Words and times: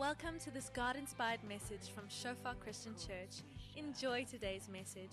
Welcome 0.00 0.38
to 0.44 0.50
this 0.50 0.70
God 0.70 0.96
inspired 0.96 1.40
message 1.46 1.90
from 1.94 2.04
Shofar 2.08 2.54
Christian 2.54 2.94
Church. 2.94 3.42
Enjoy 3.76 4.24
today's 4.24 4.66
message. 4.66 5.12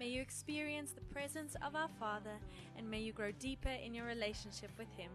May 0.00 0.08
you 0.08 0.22
experience 0.22 0.92
the 0.92 1.02
presence 1.12 1.54
of 1.56 1.76
our 1.76 1.90
Father 2.00 2.40
and 2.78 2.90
may 2.90 3.00
you 3.00 3.12
grow 3.12 3.32
deeper 3.32 3.68
in 3.68 3.92
your 3.92 4.06
relationship 4.06 4.70
with 4.78 4.88
Him. 4.96 5.10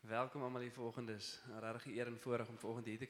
Welkom 0.00 0.42
almal 0.42 0.60
hier 0.60 0.72
vanoggend. 0.72 1.40
Regte 1.60 1.92
eer 1.92 2.06
en 2.06 2.18
voorreg 2.20 2.48
om 2.48 2.58
vanoggend 2.58 2.86
hier 2.86 2.98
te 2.98 3.06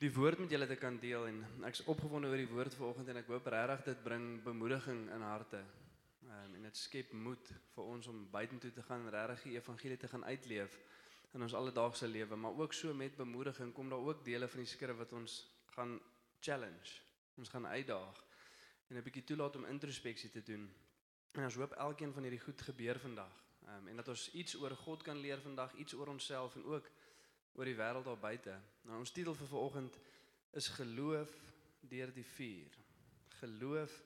die 0.00 0.08
woord 0.16 0.38
met 0.40 0.48
julle 0.48 0.64
te 0.64 0.78
kan 0.80 0.96
deel 0.96 1.26
en 1.28 1.40
ek's 1.68 1.82
opgewonde 1.92 2.30
oor 2.30 2.40
die 2.40 2.48
woord 2.48 2.72
vanoggend 2.72 3.10
en 3.12 3.18
ek 3.20 3.26
hoop 3.28 3.48
regtig 3.52 3.82
dit 3.90 3.98
bring 4.06 4.28
bemoediging 4.46 5.02
in 5.12 5.24
harte. 5.26 5.60
Um, 6.24 6.54
en 6.56 6.62
dit 6.64 6.78
skep 6.80 7.10
moed 7.12 7.50
vir 7.74 7.90
ons 7.96 8.08
om 8.08 8.22
buitentoe 8.32 8.70
te 8.72 8.84
gaan 8.86 9.04
regtig 9.12 9.42
die 9.50 9.58
evangelie 9.58 9.98
te 10.00 10.08
gaan 10.08 10.24
uitleef 10.24 10.78
in 11.36 11.44
ons 11.44 11.54
alledaagse 11.54 12.08
lewe, 12.08 12.38
maar 12.40 12.56
ook 12.56 12.72
so 12.74 12.94
met 12.96 13.18
bemoediging 13.18 13.74
kom 13.76 13.92
daar 13.92 14.06
ook 14.08 14.24
dele 14.24 14.48
van 14.48 14.64
die 14.64 14.70
skrif 14.72 14.96
wat 14.96 15.12
ons 15.12 15.36
gaan 15.76 15.98
challenge. 16.40 16.96
Ons 17.36 17.52
gaan 17.52 17.68
uitdaag 17.68 18.24
en 18.88 18.96
'n 18.96 19.04
bietjie 19.04 19.24
toelaat 19.24 19.56
om 19.56 19.68
introspeksie 19.68 20.30
te 20.30 20.42
doen. 20.42 20.64
En 21.36 21.44
ons 21.44 21.60
hoop 21.60 21.76
elkeen 21.76 22.12
van 22.12 22.22
hierdie 22.22 22.40
goed 22.46 22.62
gebeur 22.62 22.98
vandag. 22.98 23.36
Ehm 23.66 23.76
um, 23.76 23.88
en 23.88 23.96
dat 23.96 24.08
ons 24.08 24.32
iets 24.32 24.56
oor 24.56 24.76
God 24.76 25.02
kan 25.02 25.20
leer 25.20 25.40
vandag, 25.40 25.74
iets 25.74 25.94
oor 25.94 26.08
onsself 26.08 26.56
en 26.56 26.64
ook 26.64 26.88
oor 27.54 27.64
die 27.64 27.76
wêreld 27.76 28.04
daar 28.04 28.18
buite. 28.18 28.54
Nou 28.82 28.98
ons 28.98 29.12
titel 29.12 29.34
vir 29.34 29.46
vanoggend 29.46 29.98
is 30.58 30.68
geloof 30.68 31.32
deur 31.80 32.12
die 32.14 32.26
vuur. 32.26 32.76
Geloof 33.40 33.96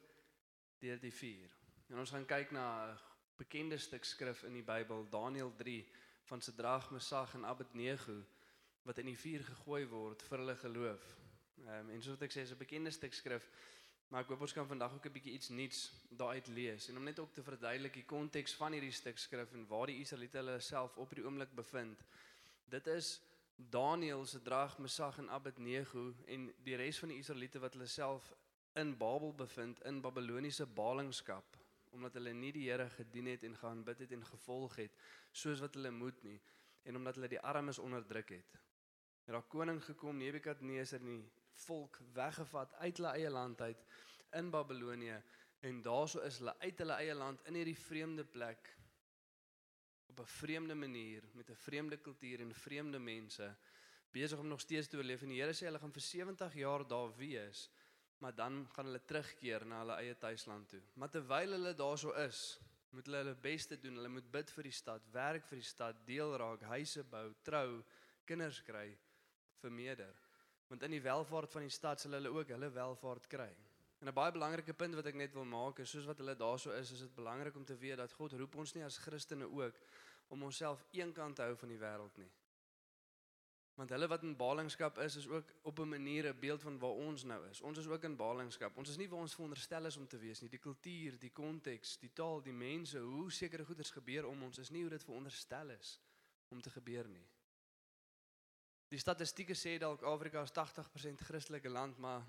deur 0.79 1.01
die 1.01 1.15
vuur. 1.15 1.51
En 1.89 1.99
ons 1.99 2.11
gaan 2.11 2.27
kyk 2.27 2.51
na 2.51 2.93
'n 2.93 2.99
bekende 3.37 3.79
stuk 3.79 4.05
skrif 4.05 4.43
in 4.43 4.53
die 4.53 4.63
Bybel, 4.63 5.07
Daniël 5.11 5.53
3 5.57 5.89
van 6.25 6.41
Sadrag, 6.41 6.91
Mesag 6.91 7.35
en 7.35 7.45
Abednego 7.45 8.23
wat 8.83 8.99
in 8.99 9.07
die 9.07 9.19
vuur 9.19 9.45
gegooi 9.45 9.87
word 9.87 10.23
vir 10.23 10.39
hulle 10.39 10.57
geloof. 10.57 11.05
Ehm 11.65 11.79
um, 11.81 11.91
en 11.91 12.03
soos 12.03 12.21
ek 12.21 12.33
sê, 12.33 12.45
is 12.45 12.53
'n 12.53 12.59
bekende 12.59 12.91
stuk 12.91 13.15
skrif. 13.15 13.49
Maar 14.09 14.23
ek 14.23 14.29
hoop 14.29 14.41
ons 14.41 14.53
kan 14.53 14.67
vandag 14.67 14.93
ook 14.95 15.07
'n 15.07 15.13
bietjie 15.13 15.33
iets 15.33 15.49
nuuts 15.49 15.93
daaruit 16.09 16.47
lees 16.47 16.89
en 16.89 16.97
om 16.97 17.05
net 17.05 17.19
ook 17.19 17.33
te 17.33 17.43
verduidelik 17.43 17.95
die 17.95 18.05
konteks 18.05 18.55
van 18.55 18.73
hierdie 18.73 18.93
stuk 18.93 19.19
skrif 19.19 19.53
en 19.53 19.67
waar 19.67 19.87
die 19.87 20.01
Israeliete 20.01 20.37
hulle 20.37 20.61
self 20.61 20.97
op 20.97 21.15
die 21.15 21.25
oomblik 21.25 21.55
bevind. 21.55 22.05
Dit 22.69 22.87
is 22.87 23.21
Daniël 23.57 24.27
se 24.27 24.43
drag, 24.43 24.79
Mesag 24.79 25.19
en 25.19 25.31
Abednego 25.31 26.13
en 26.27 26.49
die 26.67 26.77
res 26.77 26.99
van 26.99 27.13
die 27.13 27.19
Israeliete 27.23 27.61
wat 27.63 27.77
hulle 27.77 27.87
self 27.87 28.33
in 28.75 28.97
Babel 28.99 29.35
bevind 29.35 29.81
in 29.87 30.01
Babiloniese 30.03 30.67
ballingskap 30.67 31.61
omdat 31.95 32.17
hulle 32.19 32.33
nie 32.35 32.51
die 32.53 32.65
Here 32.67 32.89
gedien 32.91 33.29
het 33.31 33.45
en 33.47 33.55
gaan 33.57 33.85
bid 33.87 34.03
het 34.03 34.13
en 34.17 34.25
gevolg 34.27 34.75
het 34.83 34.97
soos 35.31 35.63
wat 35.63 35.79
hulle 35.79 35.93
moet 35.95 36.19
nie 36.27 36.41
en 36.83 36.99
omdat 36.99 37.15
hulle 37.15 37.31
die 37.31 37.41
armes 37.41 37.79
onderdruk 37.79 38.35
het. 38.35 38.59
Het 39.25 39.33
daar 39.33 39.47
koning 39.49 39.79
gekom 39.85 40.19
Nebukadneser 40.19 41.01
en 41.01 41.13
die 41.13 41.31
volk 41.65 42.01
weggevat 42.13 42.75
uit 42.75 42.97
hulle 42.99 43.15
eie 43.15 43.31
land 43.31 43.61
uit 43.61 43.87
in 44.35 44.51
Babilonië 44.51 45.23
en 45.61 45.83
daarso 45.83 46.27
is 46.27 46.41
hulle 46.43 46.59
uit 46.59 46.83
hulle 46.83 46.99
eie 46.99 47.15
land 47.15 47.47
in 47.47 47.61
hierdie 47.61 47.79
vreemde 47.79 48.25
plek 48.25 48.75
op 50.15 50.27
'n 50.27 50.31
vreemde 50.31 50.75
manier 50.75 51.23
met 51.33 51.51
'n 51.51 51.63
vreemde 51.67 51.97
kultuur 51.97 52.41
en 52.41 52.55
vreemde 52.55 52.99
mense 52.99 53.57
besig 54.11 54.39
om 54.39 54.49
nog 54.49 54.61
steeds 54.61 54.89
te 54.89 54.97
oorleef 54.97 55.23
en 55.23 55.29
die 55.29 55.41
Here 55.43 55.53
sê 55.53 55.67
hulle 55.67 55.79
gaan 55.79 55.93
vir 55.93 56.03
70 56.03 56.55
jaar 56.55 56.87
daar 56.89 57.17
wees 57.17 57.71
maar 58.19 58.35
dan 58.35 58.69
gaan 58.73 58.85
hulle 58.85 59.05
terugkeer 59.05 59.67
na 59.67 59.79
hulle 59.83 59.97
eie 60.01 60.17
tuisland 60.17 60.69
toe. 60.69 60.81
Maar 60.95 61.11
terwyl 61.11 61.51
hulle 61.57 61.75
daarso 61.75 62.13
is 62.25 62.61
moet 62.95 63.07
hulle 63.07 63.17
hulle 63.17 63.35
bes 63.35 63.67
te 63.67 63.77
doen. 63.81 63.99
Hulle 63.99 64.09
moet 64.09 64.31
bid 64.31 64.51
vir 64.51 64.69
die 64.69 64.73
stad 64.73 65.09
werk 65.13 65.45
vir 65.51 65.61
die 65.61 65.67
stad 65.67 66.07
deel 66.07 66.37
raak 66.41 66.63
huise 66.71 67.05
bou 67.05 67.27
trou 67.43 67.83
kinders 68.25 68.63
kry 68.63 68.87
vermeerder. 69.61 70.15
Want 70.71 70.83
in 70.83 70.97
die 70.97 71.03
welvaart 71.03 71.53
van 71.53 71.67
die 71.67 71.75
stad 71.75 72.01
sal 72.01 72.17
hulle 72.17 72.33
ook 72.33 72.55
hulle 72.55 72.71
welvaart 72.71 73.27
kry. 73.29 73.51
En 74.05 74.11
'n 74.11 74.15
baie 74.15 74.33
belangrike 74.33 74.75
punt 74.75 74.95
wat 74.95 75.07
ek 75.07 75.15
net 75.15 75.33
wil 75.33 75.45
maak 75.49 75.79
is 75.79 75.91
soos 75.91 76.05
wat 76.05 76.19
hulle 76.21 76.37
daarso 76.37 76.71
is, 76.71 76.91
is 76.93 77.01
dit 77.01 77.15
belangrik 77.15 77.55
om 77.57 77.65
te 77.65 77.77
weet 77.77 77.97
dat 77.97 78.13
God 78.13 78.33
roep 78.33 78.55
ons 78.55 78.73
nie 78.75 78.85
as 78.85 78.99
Christene 78.99 79.47
ook 79.49 79.79
om 80.29 80.43
onsself 80.43 80.85
eenkant 80.91 81.37
te 81.37 81.43
hou 81.43 81.55
van 81.57 81.69
die 81.69 81.79
wêreld 81.79 82.17
nie. 82.21 82.29
Want 83.75 83.91
hulle 83.91 84.07
wat 84.07 84.23
in 84.23 84.37
ballingskap 84.37 84.99
is, 84.99 85.17
is 85.17 85.29
ook 85.29 85.55
op 85.63 85.79
'n 85.79 85.89
manier 85.89 86.29
'n 86.29 86.39
beeld 86.39 86.63
van 86.63 86.79
waar 86.79 86.91
ons 86.91 87.25
nou 87.25 87.49
is. 87.49 87.61
Ons 87.61 87.79
is 87.79 87.87
ook 87.87 88.05
in 88.05 88.17
ballingskap. 88.17 88.77
Ons 88.77 88.89
is 88.89 88.97
nie 88.97 89.09
waar 89.09 89.21
ons 89.21 89.35
veronderstel 89.35 89.85
is 89.85 89.97
om 89.97 90.07
te 90.07 90.19
wees 90.19 90.41
nie. 90.41 90.51
Die 90.51 90.59
kultuur, 90.59 91.19
die 91.19 91.33
konteks, 91.33 91.99
die 91.99 92.13
taal, 92.13 92.43
die 92.43 92.53
mense, 92.53 92.99
hoe 92.99 93.33
sekere 93.33 93.65
goeders 93.65 93.91
gebeur 93.91 94.27
om 94.27 94.43
ons 94.43 94.59
is 94.59 94.71
nie 94.71 94.81
hoe 94.81 94.91
dit 94.91 95.05
veronderstel 95.05 95.71
is 95.71 96.01
om 96.49 96.61
te 96.61 96.71
gebeur 96.71 97.09
nie. 97.09 97.27
Die 98.89 98.99
statistieke 98.99 99.55
sê 99.55 99.79
dalk 99.79 100.03
Afrika 100.03 100.43
is 100.43 100.53
80% 100.53 101.21
Christelike 101.21 101.69
land, 101.69 101.99
maar 101.99 102.23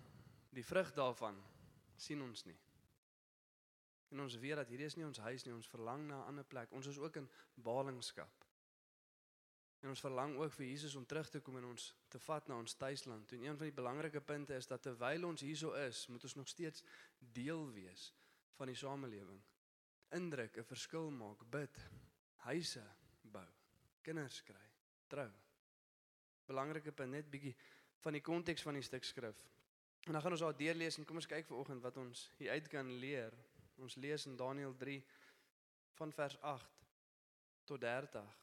die 0.50 0.66
vrug 0.66 0.94
daarvan 0.94 1.44
sien 1.96 2.22
ons 2.22 2.44
nie. 2.46 2.58
En 4.14 4.20
ons 4.20 4.38
weet 4.40 4.56
dat 4.56 4.70
hierdie 4.70 4.88
is 4.88 4.96
nie 4.96 5.06
ons 5.06 5.22
huis 5.26 5.46
nie, 5.46 5.54
ons 5.54 5.70
verlang 5.70 6.08
na 6.08 6.22
'n 6.22 6.28
ander 6.28 6.44
plek. 6.46 6.72
Ons 6.72 6.88
is 6.88 6.98
ook 6.98 7.16
in 7.16 7.30
ballingskap. 7.56 8.46
En 9.82 9.90
ons 9.90 10.00
verlang 10.00 10.36
ook 10.38 10.54
vir 10.54 10.66
Jesus 10.66 10.96
om 10.96 11.06
terug 11.06 11.30
te 11.30 11.40
kom 11.40 11.58
en 11.58 11.66
ons 11.66 11.96
te 12.08 12.20
vat 12.20 12.48
na 12.48 12.58
ons 12.58 12.74
tuisland. 12.74 13.32
En 13.32 13.44
een 13.44 13.58
van 13.58 13.66
die 13.66 13.76
belangrike 13.76 14.22
punte 14.22 14.56
is 14.56 14.68
dat 14.68 14.82
terwyl 14.82 15.26
ons 15.26 15.42
hierso 15.42 15.74
is, 15.74 16.08
moet 16.08 16.24
ons 16.24 16.36
nog 16.36 16.48
steeds 16.48 16.84
deel 17.20 17.72
wees 17.72 18.14
van 18.56 18.68
die 18.68 18.76
samelewing. 18.76 19.42
Indruk, 20.10 20.58
'n 20.58 20.64
verskil 20.64 21.12
maak, 21.12 21.50
bid, 21.50 21.90
huise 22.36 22.96
bou, 23.22 23.48
kinders 24.02 24.42
kry, 24.42 24.70
trou 25.08 25.32
belangrike 26.50 26.94
punt 26.94 27.16
net 27.16 27.30
bietjie 27.32 27.54
van 28.06 28.18
die 28.18 28.24
konteks 28.24 28.66
van 28.66 28.78
die 28.78 28.86
stuk 28.86 29.06
skrif. 29.08 29.38
En 30.06 30.12
dan 30.12 30.22
gaan 30.22 30.32
ons 30.32 30.40
daar 30.40 30.58
deurlees 30.58 30.98
en 30.98 31.06
kom 31.06 31.18
ons 31.18 31.26
kyk 31.26 31.48
vanoggend 31.50 31.82
wat 31.82 31.96
ons 31.98 32.28
hier 32.38 32.52
uit 32.54 32.68
kan 32.70 32.90
leer. 33.02 33.34
Ons 33.82 33.96
lees 33.98 34.26
in 34.30 34.36
Daniël 34.38 34.76
3 34.78 35.00
van 35.98 36.12
vers 36.14 36.36
8 36.42 36.84
tot 37.66 37.82
30. 37.82 38.36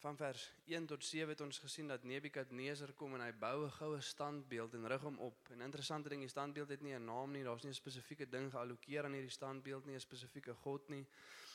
Van 0.00 0.16
vers 0.16 0.46
1 0.64 0.86
tot 0.86 1.04
7 1.04 1.28
het 1.28 1.40
ons 1.44 1.58
gesien 1.58 1.92
dat 1.92 2.02
Nebukadneser 2.08 2.94
kom 2.96 3.14
en 3.14 3.24
hy 3.26 3.32
bou 3.32 3.66
'n 3.66 3.76
goue 3.76 4.00
standbeeld 4.00 4.74
en 4.74 4.88
rig 4.88 5.02
hom 5.02 5.18
op. 5.18 5.50
En 5.50 5.60
interessante 5.60 6.08
ding, 6.08 6.20
die 6.20 6.32
standbeeld 6.32 6.68
het 6.68 6.80
nie 6.80 6.94
'n 6.94 7.04
naam 7.04 7.30
nie, 7.32 7.44
daar's 7.44 7.62
nie 7.62 7.70
'n 7.70 7.82
spesifieke 7.82 8.28
ding 8.28 8.50
geallokeer 8.50 9.04
aan 9.04 9.12
hierdie 9.12 9.36
standbeeld 9.40 9.84
nie, 9.86 9.94
'n 9.94 10.00
spesifieke 10.00 10.54
god 10.54 10.88
nie, 10.88 11.06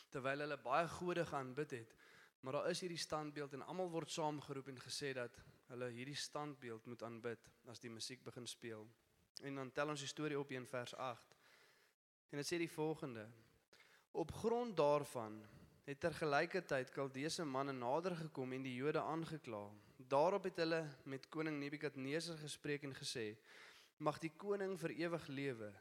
terwyl 0.09 0.40
hulle 0.40 0.58
baie 0.58 0.88
gode 0.88 1.25
gaan 1.25 1.53
bid 1.53 1.72
het. 1.72 1.96
Maar 2.41 2.53
daar 2.53 2.69
is 2.69 2.79
hierdie 2.79 2.97
standbeeld 2.97 3.53
en 3.53 3.62
almal 3.62 3.90
word 3.90 4.12
saamgeroep 4.12 4.68
en 4.68 4.79
gesê 4.79 5.13
dat 5.13 5.44
hulle 5.68 5.90
hierdie 5.90 6.16
standbeeld 6.16 6.85
moet 6.85 7.03
aanbid 7.03 7.50
as 7.66 7.79
die 7.79 7.90
musiek 7.90 8.23
begin 8.23 8.47
speel. 8.47 8.88
En 9.41 9.56
dan 9.56 9.72
tel 9.72 9.90
ons 9.90 10.00
die 10.00 10.09
storie 10.09 10.40
op 10.40 10.52
in 10.52 10.66
vers 10.69 10.96
8. 10.96 11.38
En 12.29 12.38
dit 12.38 12.47
sê 12.47 12.57
die 12.62 12.72
volgende: 12.72 13.25
Op 14.12 14.31
grond 14.31 14.78
daarvan 14.78 15.41
het 15.84 16.00
tergelykertyd 16.00 16.91
Kaldese 16.94 17.46
manne 17.46 17.74
nader 17.74 18.16
gekom 18.16 18.53
en 18.53 18.62
die 18.63 18.75
Jode 18.75 19.02
aangekla. 19.02 19.63
Daarop 19.97 20.44
het 20.44 20.62
hulle 20.62 20.81
met 21.03 21.28
koning 21.29 21.57
Nebukadneser 21.59 22.38
gespreek 22.38 22.85
en 22.88 22.96
gesê: 22.96 23.34
Mag 23.97 24.19
die 24.22 24.31
koning 24.38 24.78
vir 24.79 24.94
ewig 25.06 25.28
lewe. 25.28 25.72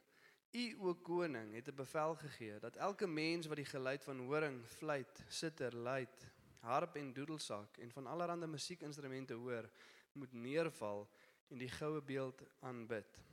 U 0.50 0.64
o 0.80 0.94
koning 0.94 1.54
het 1.54 1.68
'n 1.68 1.76
bevel 1.76 2.14
gegee 2.14 2.58
dat 2.58 2.76
elke 2.76 3.06
mens 3.06 3.46
wat 3.46 3.56
die 3.56 3.70
geluid 3.74 4.04
van 4.04 4.18
horing, 4.18 4.66
fluit, 4.66 5.24
sitter, 5.28 5.74
luit, 5.74 6.26
harp 6.60 6.96
en 6.96 7.12
doedelsak 7.12 7.76
en 7.78 7.92
van 7.92 8.06
allerlei 8.06 8.46
musiekinstrumente 8.46 9.34
hoor, 9.34 9.70
moet 10.12 10.32
neerval 10.32 11.08
en 11.48 11.58
die 11.58 11.68
goue 11.68 12.02
beeld 12.02 12.42
aanbid. 12.60 13.29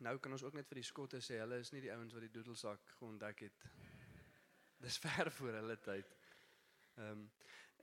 Nou 0.00 0.16
kan 0.18 0.32
ons 0.32 0.42
ook 0.42 0.54
net 0.56 0.68
vir 0.68 0.80
die 0.80 0.86
skotte 0.88 1.18
sê 1.20 1.36
hulle 1.42 1.58
is 1.60 1.72
nie 1.74 1.82
die 1.84 1.92
ouens 1.92 2.14
wat 2.16 2.24
die 2.24 2.32
doedelsak 2.32 2.92
geontdek 2.96 3.42
het. 3.44 3.64
Dis 4.80 4.96
ver 5.02 5.28
voor 5.36 5.58
hulle 5.60 5.76
tyd. 5.84 6.14
Ehm 6.96 7.10
um, 7.10 7.26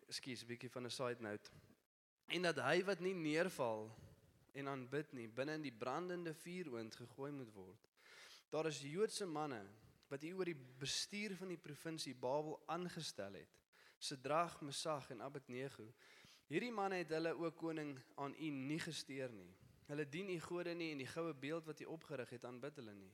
ekskuus 0.08 0.44
'n 0.44 0.48
bietjie 0.48 0.69
van 0.69 0.86
'n 0.86 0.90
side 0.90 1.22
note. 1.22 1.52
En 2.28 2.42
dat 2.42 2.58
hy 2.64 2.84
wat 2.84 3.00
nie 3.00 3.14
neerval 3.14 3.92
en 4.54 4.68
aanbid 4.68 5.14
nie 5.14 5.28
binne 5.28 5.54
in 5.54 5.62
die 5.62 5.78
brandende 5.84 6.34
vuuroond 6.34 6.96
gegooi 6.96 7.31
moet 7.31 7.54
word. 7.54 7.90
Daar 8.50 8.66
is 8.66 8.81
Joodse 8.81 9.25
manne 9.25 9.62
wat 10.08 10.22
hier 10.22 10.36
oor 10.36 10.46
die 10.46 10.66
bestuur 10.80 11.36
van 11.36 11.48
die 11.48 11.58
provinsie 11.58 12.16
Babel 12.16 12.64
aangestel 12.66 13.34
het. 13.34 13.62
Sedrag, 14.00 14.62
Mesag 14.62 15.10
en 15.10 15.22
Abednego. 15.22 15.94
Hierdie 16.48 16.72
manne 16.72 16.96
het 16.96 17.10
hulle 17.10 17.36
ook 17.36 17.56
koning 17.56 18.00
aan 18.16 18.36
u 18.40 18.50
nie 18.50 18.80
gesteer 18.80 19.30
nie. 19.30 19.54
Hulle 19.88 20.04
dien 20.10 20.30
u 20.30 20.39
gode 20.44 20.74
nie 20.75 20.89
en 20.92 21.00
die 21.00 21.07
goue 21.07 21.34
beeld 21.34 21.66
wat 21.66 21.80
u 21.80 21.86
opgerig 21.94 22.31
het 22.36 22.45
aanbid 22.45 22.75
hulle 22.75 22.94
nie. 22.95 23.13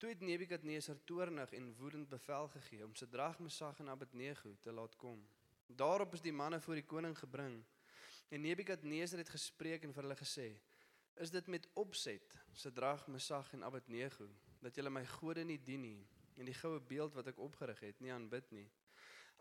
Toe 0.00 0.08
het 0.08 0.20
Nebukadneser 0.24 0.96
toornig 1.04 1.52
en 1.52 1.74
woedend 1.76 2.08
bevel 2.08 2.46
gegee 2.48 2.84
om 2.84 2.94
Sedrag, 2.94 3.38
Mesag 3.44 3.80
en 3.82 3.90
Abednego 3.92 4.54
te 4.62 4.72
laat 4.72 4.96
kom. 4.96 5.18
Daarop 5.66 6.14
is 6.16 6.22
die 6.24 6.32
manne 6.32 6.60
voor 6.60 6.80
die 6.80 6.86
koning 6.86 7.18
gebring. 7.18 7.58
En 8.28 8.40
Nebukadneser 8.40 9.20
het 9.20 9.32
gespreek 9.34 9.84
en 9.84 9.92
vir 9.92 10.06
hulle 10.06 10.16
gesê: 10.16 10.46
Is 11.14 11.30
dit 11.34 11.46
met 11.46 11.68
opset, 11.74 12.38
Sidrag, 12.52 13.04
Mesag 13.08 13.52
en 13.52 13.66
Abednego, 13.68 14.30
dat 14.62 14.80
julle 14.80 14.90
my 14.90 15.04
gode 15.18 15.44
nie 15.44 15.58
dien 15.64 15.82
nie 15.82 16.06
en 16.38 16.46
die 16.46 16.54
goue 16.54 16.80
beeld 16.80 17.18
wat 17.18 17.26
ek 17.34 17.42
opgerig 17.42 17.80
het 17.84 18.00
nie 18.00 18.14
aanbid 18.14 18.48
nie? 18.54 18.68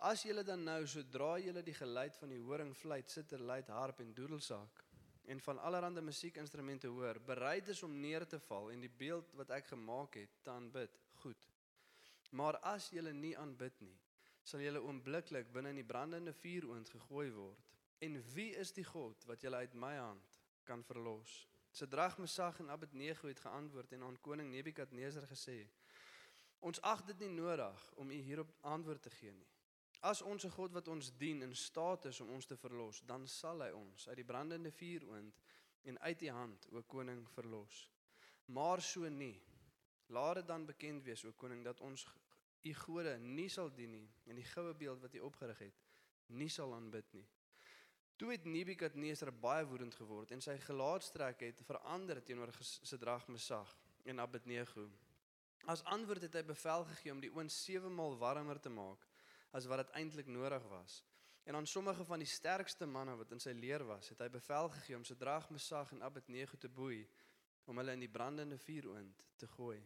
As 0.10 0.26
julle 0.26 0.44
dan 0.44 0.66
nou 0.68 0.82
sodra 0.88 1.38
julle 1.40 1.64
die 1.64 1.78
geluid 1.78 2.18
van 2.18 2.34
die 2.34 2.42
horing, 2.42 2.76
fluit, 2.76 3.10
sitter, 3.10 3.40
luit, 3.40 3.70
harp 3.72 4.04
en 4.04 4.14
doedelsaak 4.14 4.87
en 5.28 5.42
van 5.44 5.60
allerlei 5.60 6.02
musiekinstrumente 6.02 6.88
hoor, 6.88 7.20
bereid 7.26 7.68
is 7.68 7.84
om 7.84 8.00
neer 8.00 8.28
te 8.28 8.40
val 8.40 8.72
en 8.72 8.80
die 8.80 8.92
beeld 9.04 9.34
wat 9.36 9.52
ek 9.52 9.68
gemaak 9.74 10.16
het 10.16 10.38
te 10.44 10.54
aanbid, 10.54 10.94
goed. 11.24 11.48
Maar 12.32 12.58
as 12.72 12.90
julle 12.96 13.12
nie 13.14 13.34
aanbid 13.38 13.82
nie, 13.84 13.98
sal 14.48 14.64
julle 14.64 14.80
oombliklik 14.80 15.52
binne 15.52 15.74
in 15.76 15.82
die 15.82 15.88
brandende 15.88 16.34
vuuroond 16.34 16.90
gegooi 16.96 17.28
word. 17.36 17.76
En 18.00 18.16
wie 18.34 18.54
is 18.56 18.72
die 18.78 18.86
God 18.88 19.26
wat 19.28 19.44
julle 19.44 19.60
uit 19.66 19.76
my 19.76 19.96
hand 19.98 20.40
kan 20.64 20.84
verlos? 20.88 21.42
Sidrag, 21.76 22.18
Mesag 22.18 22.60
en 22.64 22.72
Abednego 22.72 23.28
het 23.28 23.44
geantwoord 23.44 23.92
en 23.92 24.08
aan 24.08 24.22
koning 24.22 24.52
Nebukadneser 24.52 25.28
gesê: 25.28 25.60
Ons 26.60 26.82
ag 26.82 27.04
dit 27.06 27.20
nie 27.26 27.34
nodig 27.36 27.84
om 27.96 28.12
u 28.12 28.22
hierop 28.30 28.54
antwoord 28.62 29.02
te 29.02 29.14
gee 29.20 29.34
nie. 29.34 29.52
As 30.06 30.22
ons 30.22 30.46
God 30.54 30.74
wat 30.78 30.88
ons 30.88 31.10
dien 31.18 31.42
in 31.42 31.56
staat 31.56 32.06
is 32.06 32.22
om 32.22 32.30
ons 32.36 32.46
te 32.46 32.58
verlos, 32.58 33.02
dan 33.06 33.28
sal 33.28 33.64
hy 33.66 33.72
ons 33.74 34.08
uit 34.08 34.18
die 34.20 34.28
brandende 34.28 34.72
vuuroond 34.72 35.40
en 35.90 36.00
uit 36.00 36.20
die 36.20 36.32
hand 36.32 36.68
o 36.72 36.84
koning 36.84 37.24
verlos. 37.34 37.88
Maar 38.54 38.82
so 38.82 39.10
nie. 39.10 39.36
Laat 40.14 40.42
dit 40.42 40.48
dan 40.48 40.66
bekend 40.66 41.04
wees 41.04 41.26
o 41.26 41.34
koning 41.34 41.64
dat 41.66 41.82
ons 41.82 42.06
u 42.64 42.74
gode 42.74 43.18
nie 43.20 43.50
sal 43.50 43.72
dien 43.74 43.92
nie 43.92 44.08
en 44.28 44.38
die 44.40 44.48
goue 44.54 44.74
beeld 44.76 45.02
wat 45.02 45.16
u 45.16 45.24
opgerig 45.28 45.60
het 45.68 45.84
nie 46.28 46.50
sal 46.52 46.74
aanbid 46.76 47.12
nie. 47.16 47.26
Toe 48.18 48.32
het 48.34 48.48
Nebukadneser 48.50 49.32
baie 49.32 49.66
woedend 49.70 49.96
geword 49.96 50.32
en 50.34 50.42
sy 50.42 50.58
gelaatstrek 50.64 51.44
het 51.46 51.62
verander 51.68 52.22
teenoor 52.26 52.52
Sidrag, 52.62 53.28
Mesag 53.30 53.76
en 54.10 54.20
Abednego. 54.20 54.88
As 55.70 55.84
antwoord 55.84 56.26
het 56.26 56.40
hy 56.40 56.44
bevel 56.48 56.86
gegee 56.94 57.14
om 57.14 57.22
die 57.22 57.32
oond 57.34 57.54
7 57.54 57.94
maal 57.94 58.18
warmer 58.18 58.60
te 58.60 58.72
maak 58.74 59.06
as 59.58 59.68
wat 59.70 59.86
dit 59.86 59.96
eintlik 59.98 60.30
nodig 60.30 60.64
was. 60.70 61.02
En 61.48 61.56
aan 61.56 61.68
sommige 61.68 62.06
van 62.06 62.20
die 62.20 62.28
sterkste 62.28 62.86
manne 62.86 63.16
wat 63.16 63.32
in 63.32 63.40
sy 63.40 63.54
leer 63.56 63.86
was, 63.88 64.10
het 64.12 64.20
hy 64.20 64.28
bevel 64.30 64.70
gegee 64.74 64.98
om 64.98 65.06
Sidrag, 65.08 65.50
Mesag 65.50 65.94
en 65.96 66.04
Abednego 66.04 66.58
te 66.60 66.70
boei 66.70 67.06
om 67.68 67.80
hulle 67.80 67.96
in 67.96 68.04
die 68.04 68.12
brandende 68.12 68.58
vuuroond 68.60 69.24
te 69.40 69.48
gooi. 69.48 69.80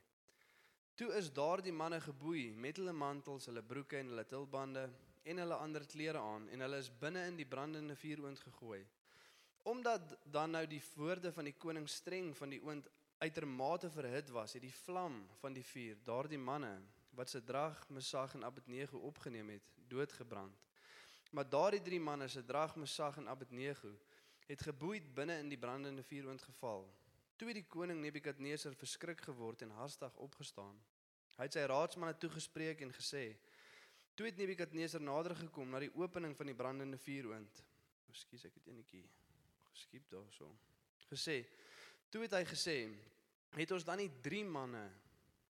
Toe 0.97 1.11
is 1.17 1.31
daardie 1.33 1.73
manne 1.73 2.01
geboei 2.01 2.51
met 2.53 2.77
hulle 2.81 2.93
mantels, 2.93 3.47
hulle 3.49 3.63
broeke 3.65 3.99
en 3.99 4.11
hulle 4.11 4.25
tulbande 4.29 4.87
en 5.23 5.41
hulle 5.43 5.59
ander 5.63 5.85
klere 5.89 6.19
aan 6.19 6.49
en 6.49 6.65
hulle 6.65 6.81
is 6.81 6.89
binne 7.03 7.23
in 7.29 7.37
die 7.37 7.47
brandende 7.49 7.95
vuuroond 7.95 8.41
gegooi. 8.41 8.81
Omdat 9.69 10.17
dan 10.33 10.57
nou 10.57 10.63
die 10.65 10.81
woorde 10.95 11.31
van 11.33 11.45
die 11.45 11.57
koning 11.57 11.85
streng 11.89 12.33
van 12.37 12.49
die 12.53 12.61
oond 12.65 12.89
uitermate 13.21 13.89
verhit 13.93 14.29
was, 14.33 14.57
het 14.57 14.65
die 14.65 14.73
vlam 14.73 15.21
van 15.39 15.53
die 15.53 15.65
vuur 15.65 16.01
daardie 16.05 16.41
manne 16.41 16.73
wat 17.15 17.29
se 17.29 17.43
drag 17.43 17.89
Mesag 17.89 18.33
en 18.33 18.43
Abednego 18.43 18.97
opgeneem 18.97 19.49
het, 19.49 19.71
doodgebrand. 19.87 20.57
Maar 21.31 21.49
daardie 21.49 21.81
drie 21.81 21.99
manne 21.99 22.27
se 22.27 22.43
drag 22.43 22.75
Mesag 22.75 23.17
en 23.17 23.29
Abednego 23.29 23.91
het 24.47 24.61
geboei 24.61 25.01
binne 25.01 25.37
in 25.39 25.49
die 25.49 25.57
brandende 25.57 26.03
vuuroond 26.03 26.41
geval. 26.41 26.87
Toe 27.35 27.47
het 27.47 27.57
die 27.57 27.67
koning 27.67 28.01
Nebukadneser 28.01 28.75
verskrik 28.75 29.21
geword 29.21 29.61
en 29.61 29.71
haastig 29.77 30.15
opgestaan. 30.15 30.75
Hy 31.37 31.47
het 31.47 31.55
sy 31.55 31.63
raadsmanne 31.65 32.17
toegespreek 32.19 32.83
en 32.85 32.91
gesê: 32.93 33.23
Toe 34.15 34.27
het 34.27 34.37
Nebukadneser 34.37 35.01
nader 35.01 35.35
gekom 35.39 35.71
na 35.71 35.79
die 35.79 35.93
opening 35.95 36.35
van 36.37 36.51
die 36.51 36.55
brandende 36.55 36.99
vuuroond. 36.99 37.63
Ekskuus, 38.11 38.45
ek 38.49 38.59
het 38.59 38.67
enetjie 38.73 39.05
geskiep 39.71 40.11
daarso. 40.11 40.51
Gesê: 41.09 41.39
Toe 42.11 42.25
het 42.27 42.35
hy 42.35 42.43
gesê: 42.45 42.75
"Het 43.55 43.71
ons 43.71 43.87
dan 43.87 44.03
nie 44.03 44.11
3 44.21 44.43
manne 44.45 44.83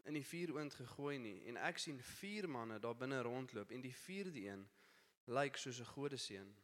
in 0.06 0.14
die 0.14 0.26
vuuroond 0.26 0.74
gegooi 0.74 1.18
nie 1.20 1.38
en 1.48 1.58
ek 1.58 1.78
sien 1.78 2.00
4 2.02 2.50
manne 2.50 2.80
daar 2.80 2.98
binne 2.98 3.22
rondloop 3.22 3.72
en 3.72 3.82
die 3.82 3.96
4de 3.96 4.48
een 4.48 4.68
lyk 5.26 5.58
soos 5.58 5.80
'n 5.80 5.94
godeseun." 5.94 6.56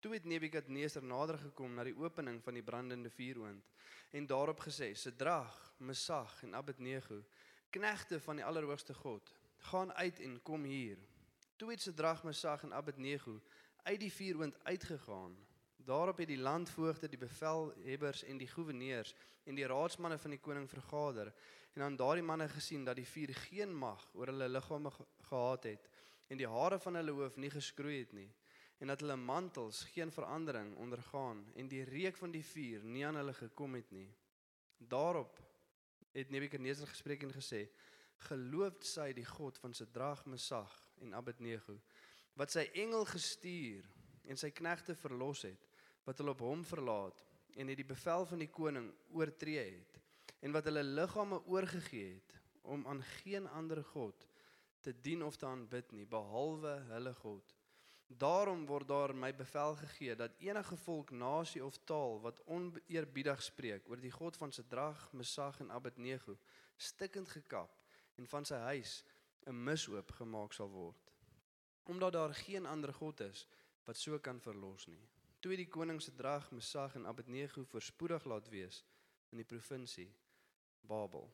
Toe 0.00 0.14
het 0.14 0.24
Nebukadneser 0.24 1.04
nader 1.04 1.38
gekom 1.38 1.74
na 1.74 1.84
die 1.84 1.96
opening 1.96 2.38
van 2.42 2.54
die 2.54 2.62
brandende 2.62 3.10
vuuroond 3.10 3.66
en 4.10 4.26
daarop 4.26 4.60
gesê: 4.60 4.94
"Sidrag, 4.94 5.74
Mesag 5.76 6.42
en 6.42 6.54
Abednego, 6.54 7.24
knegte 7.70 8.20
van 8.20 8.36
die 8.36 8.44
Allerhoogste 8.44 8.94
God, 8.94 9.34
gaan 9.56 9.92
uit 9.92 10.20
en 10.20 10.42
kom 10.42 10.64
hier." 10.64 10.98
Toe 11.56 11.70
het 11.70 11.80
Sidrag, 11.80 12.22
Mesag 12.24 12.62
en 12.62 12.72
Abednego 12.72 13.42
uit 13.82 14.00
die 14.00 14.12
vuuroond 14.12 14.64
uitgegaan. 14.64 15.36
Daarop 15.76 16.16
het 16.16 16.28
die 16.28 16.38
landvoogde, 16.38 17.08
die 17.08 17.18
bevelhebbers 17.18 18.22
en 18.22 18.38
die 18.38 18.48
goewerneurs 18.48 19.14
en 19.44 19.54
die 19.54 19.66
raadsmanne 19.66 20.18
van 20.18 20.30
die 20.30 20.40
koning 20.40 20.68
vergader 20.70 21.32
en 21.74 21.82
aan 21.82 21.96
daardie 21.96 22.26
manne 22.26 22.48
gesien 22.48 22.84
dat 22.84 22.96
die 22.98 23.06
vuur 23.06 23.34
geen 23.46 23.72
mag 23.74 24.08
oor 24.14 24.32
hulle 24.32 24.48
liggame 24.48 24.90
gehad 25.28 25.68
het 25.70 25.90
en 26.28 26.38
die 26.38 26.48
hare 26.48 26.78
van 26.78 26.98
hulle 26.98 27.14
hoof 27.14 27.36
nie 27.36 27.50
geskroei 27.50 27.98
het 27.98 28.12
nie 28.16 28.30
en 28.80 28.88
dat 28.88 29.00
hulle 29.04 29.16
mantels 29.16 29.82
geen 29.92 30.12
verandering 30.12 30.72
ondergaan 30.76 31.44
en 31.54 31.68
die 31.68 31.84
reuk 31.84 32.16
van 32.16 32.32
die 32.32 32.44
vuur 32.44 32.84
nie 32.84 33.04
aan 33.06 33.18
hulle 33.20 33.34
gekom 33.36 33.74
het 33.76 33.90
nie. 33.92 34.08
Daarop 34.78 35.36
het 36.16 36.30
Nebukadneser 36.32 36.88
gespreek 36.88 37.22
en 37.22 37.32
gesê: 37.32 37.68
"Geloofd 38.28 38.86
sy 38.86 39.12
die 39.12 39.24
God 39.24 39.58
van 39.58 39.74
Sidrag, 39.74 40.24
Mesag 40.26 40.72
en 41.00 41.14
Abednego 41.14 41.76
wat 42.34 42.50
sy 42.50 42.70
engel 42.74 43.04
gestuur 43.04 43.84
en 44.24 44.36
sy 44.36 44.50
knegte 44.50 44.94
verlos 44.94 45.42
het 45.42 45.68
wat 46.06 46.18
hulle 46.18 46.30
op 46.30 46.40
hom 46.40 46.64
verlaat 46.64 47.24
en 47.56 47.68
het 47.68 47.76
die 47.76 47.88
bevel 47.88 48.26
van 48.26 48.38
die 48.38 48.48
koning 48.48 48.92
oortree 49.12 49.64
het 49.64 49.99
en 50.40 50.52
wat 50.52 50.64
hulle 50.64 50.82
liggame 50.82 51.40
oorgegee 51.46 52.12
het 52.14 52.36
om 52.62 52.86
aan 52.86 53.02
geen 53.02 53.48
ander 53.48 53.84
god 53.84 54.26
te 54.80 54.94
dien 55.00 55.22
of 55.24 55.36
te 55.36 55.46
aanbid 55.46 55.92
nie 55.92 56.06
behalwe 56.06 56.76
hulle 56.92 57.14
God." 57.14 57.56
Daarom 58.10 58.64
word 58.66 58.88
daar 58.88 59.14
my 59.14 59.30
bevel 59.34 59.76
gegee 59.76 60.14
dat 60.16 60.34
enige 60.42 60.76
volk, 60.76 61.10
nasie 61.10 61.64
of 61.64 61.76
taal 61.84 62.20
wat 62.20 62.40
oneerbiedig 62.44 63.42
spreek 63.42 63.86
oor 63.88 64.00
die 64.02 64.10
God 64.10 64.36
van 64.36 64.52
Sidrag, 64.52 65.12
Mesag 65.12 65.60
en 65.60 65.70
Abednego, 65.70 66.34
stikkend 66.76 67.28
gekap 67.28 67.76
en 68.18 68.26
van 68.26 68.44
sy 68.44 68.58
huis 68.66 69.04
'n 69.46 69.62
misoop 69.64 70.10
gemaak 70.10 70.52
sal 70.52 70.70
word. 70.70 71.12
Omdat 71.84 72.12
daar 72.12 72.34
geen 72.34 72.66
ander 72.66 72.92
God 72.94 73.20
is 73.20 73.46
wat 73.84 73.96
so 73.96 74.18
kan 74.18 74.40
verlos 74.40 74.86
nie. 74.86 75.08
Toe 75.40 75.56
die 75.56 75.68
koning 75.68 76.02
Sidrag, 76.02 76.50
Mesag 76.50 76.94
en 76.94 77.06
Abednego 77.06 77.64
voorspoedig 77.64 78.24
laat 78.24 78.48
wees 78.48 78.84
in 79.30 79.36
die 79.36 79.46
provinsie 79.46 80.10
Babel. 80.80 81.28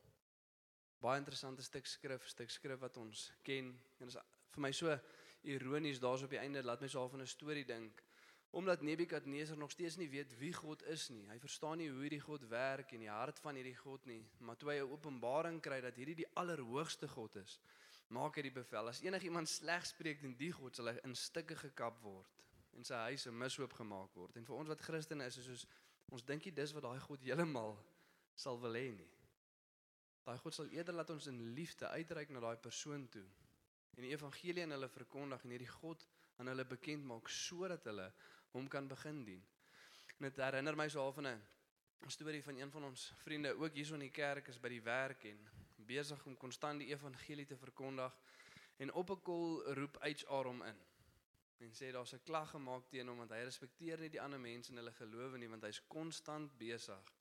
Baie 1.01 1.19
interessante 1.19 1.63
stuk 1.63 1.87
skrif, 1.87 2.29
stuk 2.29 2.51
skrif 2.51 2.81
wat 2.81 2.97
ons 2.97 3.31
ken 3.43 3.75
en 4.01 4.09
is 4.09 4.17
vir 4.57 4.65
my 4.65 4.73
so 4.73 4.99
ironies 5.47 6.01
daar's 6.01 6.25
op 6.25 6.33
die 6.33 6.41
einde 6.41 6.63
laat 6.65 6.81
my 6.81 6.89
so 6.89 7.01
half 7.01 7.11
van 7.11 7.23
'n 7.23 7.27
storie 7.27 7.65
dink. 7.65 8.03
Omdat 8.51 8.83
Nebukadneser 8.83 9.59
nog 9.59 9.71
steeds 9.71 9.97
nie 9.97 10.09
weet 10.09 10.39
wie 10.39 10.53
God 10.53 10.83
is 10.83 11.09
nie. 11.09 11.27
Hy 11.29 11.39
verstaan 11.39 11.79
nie 11.79 11.91
hoe 11.91 12.01
hierdie 12.01 12.21
God 12.21 12.49
werk 12.49 12.93
en 12.93 13.01
die 13.01 13.11
hart 13.11 13.39
van 13.39 13.55
hierdie 13.55 13.77
God 13.77 14.07
nie. 14.07 14.25
Maar 14.39 14.57
toe 14.57 14.71
hy 14.71 14.79
'n 14.79 14.91
openbaring 14.91 15.61
kry 15.61 15.81
dat 15.81 15.97
hierdie 15.97 16.15
die 16.15 16.35
allerhoogste 16.35 17.09
God 17.09 17.37
is, 17.37 17.61
maak 18.09 18.37
hy 18.37 18.43
die 18.43 18.55
bevel 18.55 18.89
as 18.89 19.03
enigiemand 19.03 19.49
sleg 19.49 19.87
spreek 19.87 20.21
teen 20.21 20.37
die 20.37 20.53
God 20.53 20.77
sal 20.77 20.87
hy 20.87 20.99
in 21.05 21.15
stukke 21.15 21.57
gekap 21.57 22.03
word 22.03 22.45
en 22.77 22.85
sy 22.85 22.95
huis 22.95 23.27
'n 23.27 23.39
mishoop 23.39 23.73
gemaak 23.73 24.15
word. 24.15 24.37
En 24.37 24.45
vir 24.45 24.57
ons 24.57 24.69
wat 24.69 24.81
Christene 24.81 25.25
is, 25.25 25.39
is 25.39 25.45
soos 25.45 25.67
ons 26.09 26.23
dink 26.23 26.45
jy 26.45 26.55
dis 26.55 26.73
wat 26.73 26.83
daai 26.83 27.01
God 27.01 27.21
heeltemal 27.21 27.79
sal 28.35 28.61
wil 28.61 28.75
hê 28.75 28.93
nie. 28.95 29.16
Daai 30.27 30.39
God 30.43 30.57
sal 30.57 30.71
eerder 30.75 30.97
laat 30.97 31.11
ons 31.15 31.29
in 31.31 31.37
liefde 31.55 31.87
uitreik 31.95 32.33
na 32.35 32.41
daai 32.43 32.57
persoon 32.59 33.05
toe 33.15 33.27
en 33.97 34.05
die 34.05 34.11
evangelie 34.11 34.65
aan 34.65 34.75
hulle 34.75 34.89
verkondig 34.91 35.45
en 35.47 35.53
hierdie 35.55 35.71
God 35.71 36.03
aan 36.43 36.51
hulle 36.51 36.65
bekend 36.69 37.07
maak 37.07 37.31
sodat 37.33 37.87
hulle 37.87 38.07
hom 38.57 38.67
kan 38.69 38.89
begin 38.91 39.23
dien. 39.25 39.45
En 40.17 40.27
dit 40.27 40.41
herinner 40.43 40.77
my 40.77 40.89
so 40.89 41.01
half 41.01 41.15
van 41.21 41.31
'n 41.31 42.11
storie 42.11 42.43
van 42.43 42.59
een 42.59 42.71
van 42.71 42.85
ons 42.85 43.13
vriende 43.23 43.55
ook 43.55 43.79
hierso 43.79 43.95
in 43.95 44.05
die 44.05 44.11
kerk 44.11 44.49
is 44.49 44.59
by 44.61 44.69
die 44.69 44.83
werk 44.83 45.25
en 45.25 45.39
besig 45.77 46.27
om 46.27 46.37
konstant 46.37 46.79
die 46.79 46.91
evangelie 46.91 47.47
te 47.47 47.57
verkondig 47.57 48.19
en 48.77 48.93
op 48.93 49.11
'n 49.11 49.23
kol 49.23 49.63
roep 49.79 49.97
HR 50.03 50.51
hom 50.51 50.63
in. 50.63 50.81
En 51.59 51.71
sê 51.71 51.93
daar's 51.93 52.13
'n 52.15 52.23
klag 52.25 52.51
gemaak 52.51 52.89
teen 52.89 53.09
hom 53.09 53.19
want 53.19 53.31
hy 53.31 53.45
respekteer 53.45 54.01
nie 54.01 54.11
die 54.11 54.21
ander 54.21 54.41
mense 54.41 54.71
en 54.71 54.77
hulle 54.77 54.93
gelowe 54.93 55.39
nie 55.39 55.49
want 55.49 55.63
hy's 55.63 55.87
konstant 55.87 56.59
besig 56.59 57.13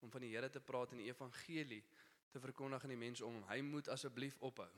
om 0.00 0.10
van 0.10 0.20
die 0.20 0.34
Here 0.34 0.50
te 0.50 0.60
praat 0.60 0.92
en 0.92 0.98
die 0.98 1.10
evangelie 1.10 1.84
te 2.30 2.40
verkondig 2.40 2.82
aan 2.82 2.94
die 2.94 3.00
mense 3.00 3.24
om 3.26 3.34
hom. 3.34 3.48
Hy 3.48 3.60
moet 3.60 3.88
asseblief 3.88 4.36
ophou. 4.44 4.68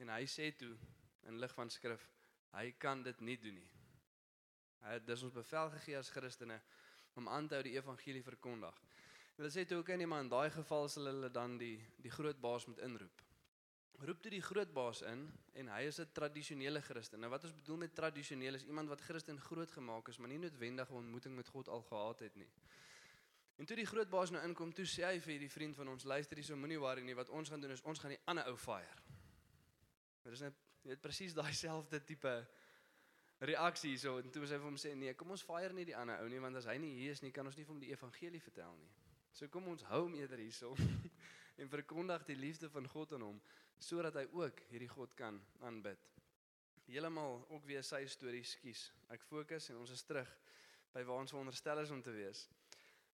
En 0.00 0.08
hy 0.08 0.24
sê 0.26 0.50
toe 0.58 0.74
in 1.28 1.38
lig 1.40 1.54
van 1.54 1.70
skrif, 1.70 2.08
hy 2.54 2.70
kan 2.78 3.02
dit 3.02 3.20
nie 3.20 3.36
doen 3.40 3.54
nie. 3.54 3.70
Hy 4.84 4.98
het 4.98 5.06
dus 5.06 5.22
ons 5.24 5.32
bevel 5.32 5.70
gegee 5.78 5.96
as 5.98 6.12
Christene 6.12 6.60
om 7.14 7.28
aan 7.28 7.48
te 7.48 7.56
hou 7.56 7.64
die 7.64 7.76
evangelie 7.76 8.22
verkondig. 8.26 8.80
Hulle 9.38 9.50
sê 9.50 9.64
toe 9.66 9.80
ook 9.80 9.88
in 9.94 10.04
iemand 10.04 10.26
in 10.26 10.32
daai 10.34 10.50
geval 10.54 10.88
sal 10.88 11.08
hulle 11.10 11.30
dan 11.32 11.56
die 11.58 11.76
die 12.02 12.12
groot 12.12 12.40
baas 12.40 12.66
moet 12.70 12.82
inroep. 12.86 13.22
Roep 14.04 14.20
toe 14.22 14.30
die 14.34 14.42
groot 14.42 14.72
baas 14.74 15.00
in 15.06 15.24
en 15.54 15.70
hy 15.72 15.82
is 15.88 16.00
'n 16.00 16.12
tradisionele 16.12 16.80
Christen. 16.82 17.20
Nou 17.20 17.30
wat 17.30 17.44
ons 17.44 17.54
bedoel 17.54 17.76
met 17.76 17.94
tradisioneel 17.94 18.54
is 18.54 18.66
iemand 18.66 18.88
wat 18.88 19.00
Christen 19.00 19.40
groot 19.40 19.70
gemaak 19.70 20.08
is, 20.08 20.18
maar 20.18 20.28
nie 20.28 20.38
noodwendig 20.38 20.90
'n 20.90 20.94
ontmoeting 20.94 21.36
met 21.36 21.48
God 21.48 21.68
al 21.68 21.82
gehad 21.82 22.18
het 22.18 22.36
nie. 22.36 22.50
En 23.56 23.66
toe 23.66 23.76
die 23.78 23.86
groot 23.86 24.10
baas 24.10 24.32
nou 24.34 24.42
inkom, 24.42 24.72
toe 24.74 24.86
sê 24.88 25.04
hy 25.06 25.18
vir 25.22 25.36
hierdie 25.36 25.52
vriend 25.52 25.76
van 25.78 25.92
ons, 25.92 26.06
luister 26.10 26.40
hierso, 26.40 26.56
moenie 26.58 26.80
worry 26.82 27.04
nie, 27.06 27.14
wat 27.14 27.30
ons 27.30 27.52
gaan 27.52 27.62
doen 27.62 27.74
is 27.74 27.84
ons 27.86 28.00
gaan 28.02 28.14
die 28.16 28.22
ander 28.30 28.48
ou 28.50 28.56
fire. 28.58 28.96
Dit 30.24 30.34
is 30.34 30.42
net 30.42 30.58
jy 30.82 30.90
weet 30.90 31.02
presies 31.04 31.34
daai 31.36 31.52
selfde 31.56 32.00
tipe 32.04 32.32
reaksie 33.44 33.94
hierso 33.94 34.18
en 34.20 34.30
toe 34.32 34.44
sê 34.44 34.56
hy 34.56 34.60
vir 34.60 34.68
hom 34.68 34.80
sê 34.80 34.92
nee, 34.98 35.14
kom 35.18 35.32
ons 35.34 35.44
fire 35.46 35.72
nie 35.76 35.86
die 35.88 35.96
ander 35.96 36.20
ou 36.24 36.28
nie 36.32 36.40
want 36.42 36.58
as 36.60 36.68
hy 36.70 36.76
nie 36.80 36.92
hier 36.98 37.14
is 37.14 37.22
nie, 37.22 37.32
kan 37.34 37.46
ons 37.46 37.56
nie 37.58 37.64
vir 37.64 37.74
hom 37.74 37.82
die 37.82 37.92
evangelie 37.92 38.40
vertel 38.42 38.74
nie. 38.80 38.90
So 39.34 39.48
kom 39.52 39.68
ons 39.70 39.86
hou 39.90 40.04
hom 40.06 40.16
eerder 40.18 40.42
hierso 40.42 40.74
en 41.60 41.70
verkondig 41.70 42.26
die 42.28 42.38
liefde 42.38 42.70
van 42.72 42.88
God 42.90 43.14
aan 43.16 43.26
hom 43.26 43.40
sodat 43.82 44.18
hy 44.18 44.26
ook 44.32 44.60
hierdie 44.70 44.90
God 44.90 45.14
kan 45.18 45.40
aanbid. 45.66 46.00
Heeltemal 46.86 47.40
ook 47.48 47.64
weer 47.66 47.82
sy 47.86 48.02
storie 48.08 48.44
skuis. 48.46 48.86
Ek 49.12 49.24
fokus 49.24 49.70
en 49.72 49.80
ons 49.80 49.92
is 49.94 50.04
terug 50.06 50.30
by 50.94 51.02
waar 51.02 51.24
ons 51.24 51.32
veronderstel 51.32 51.80
is 51.82 51.92
om 51.94 52.02
te 52.04 52.12
wees. 52.14 52.44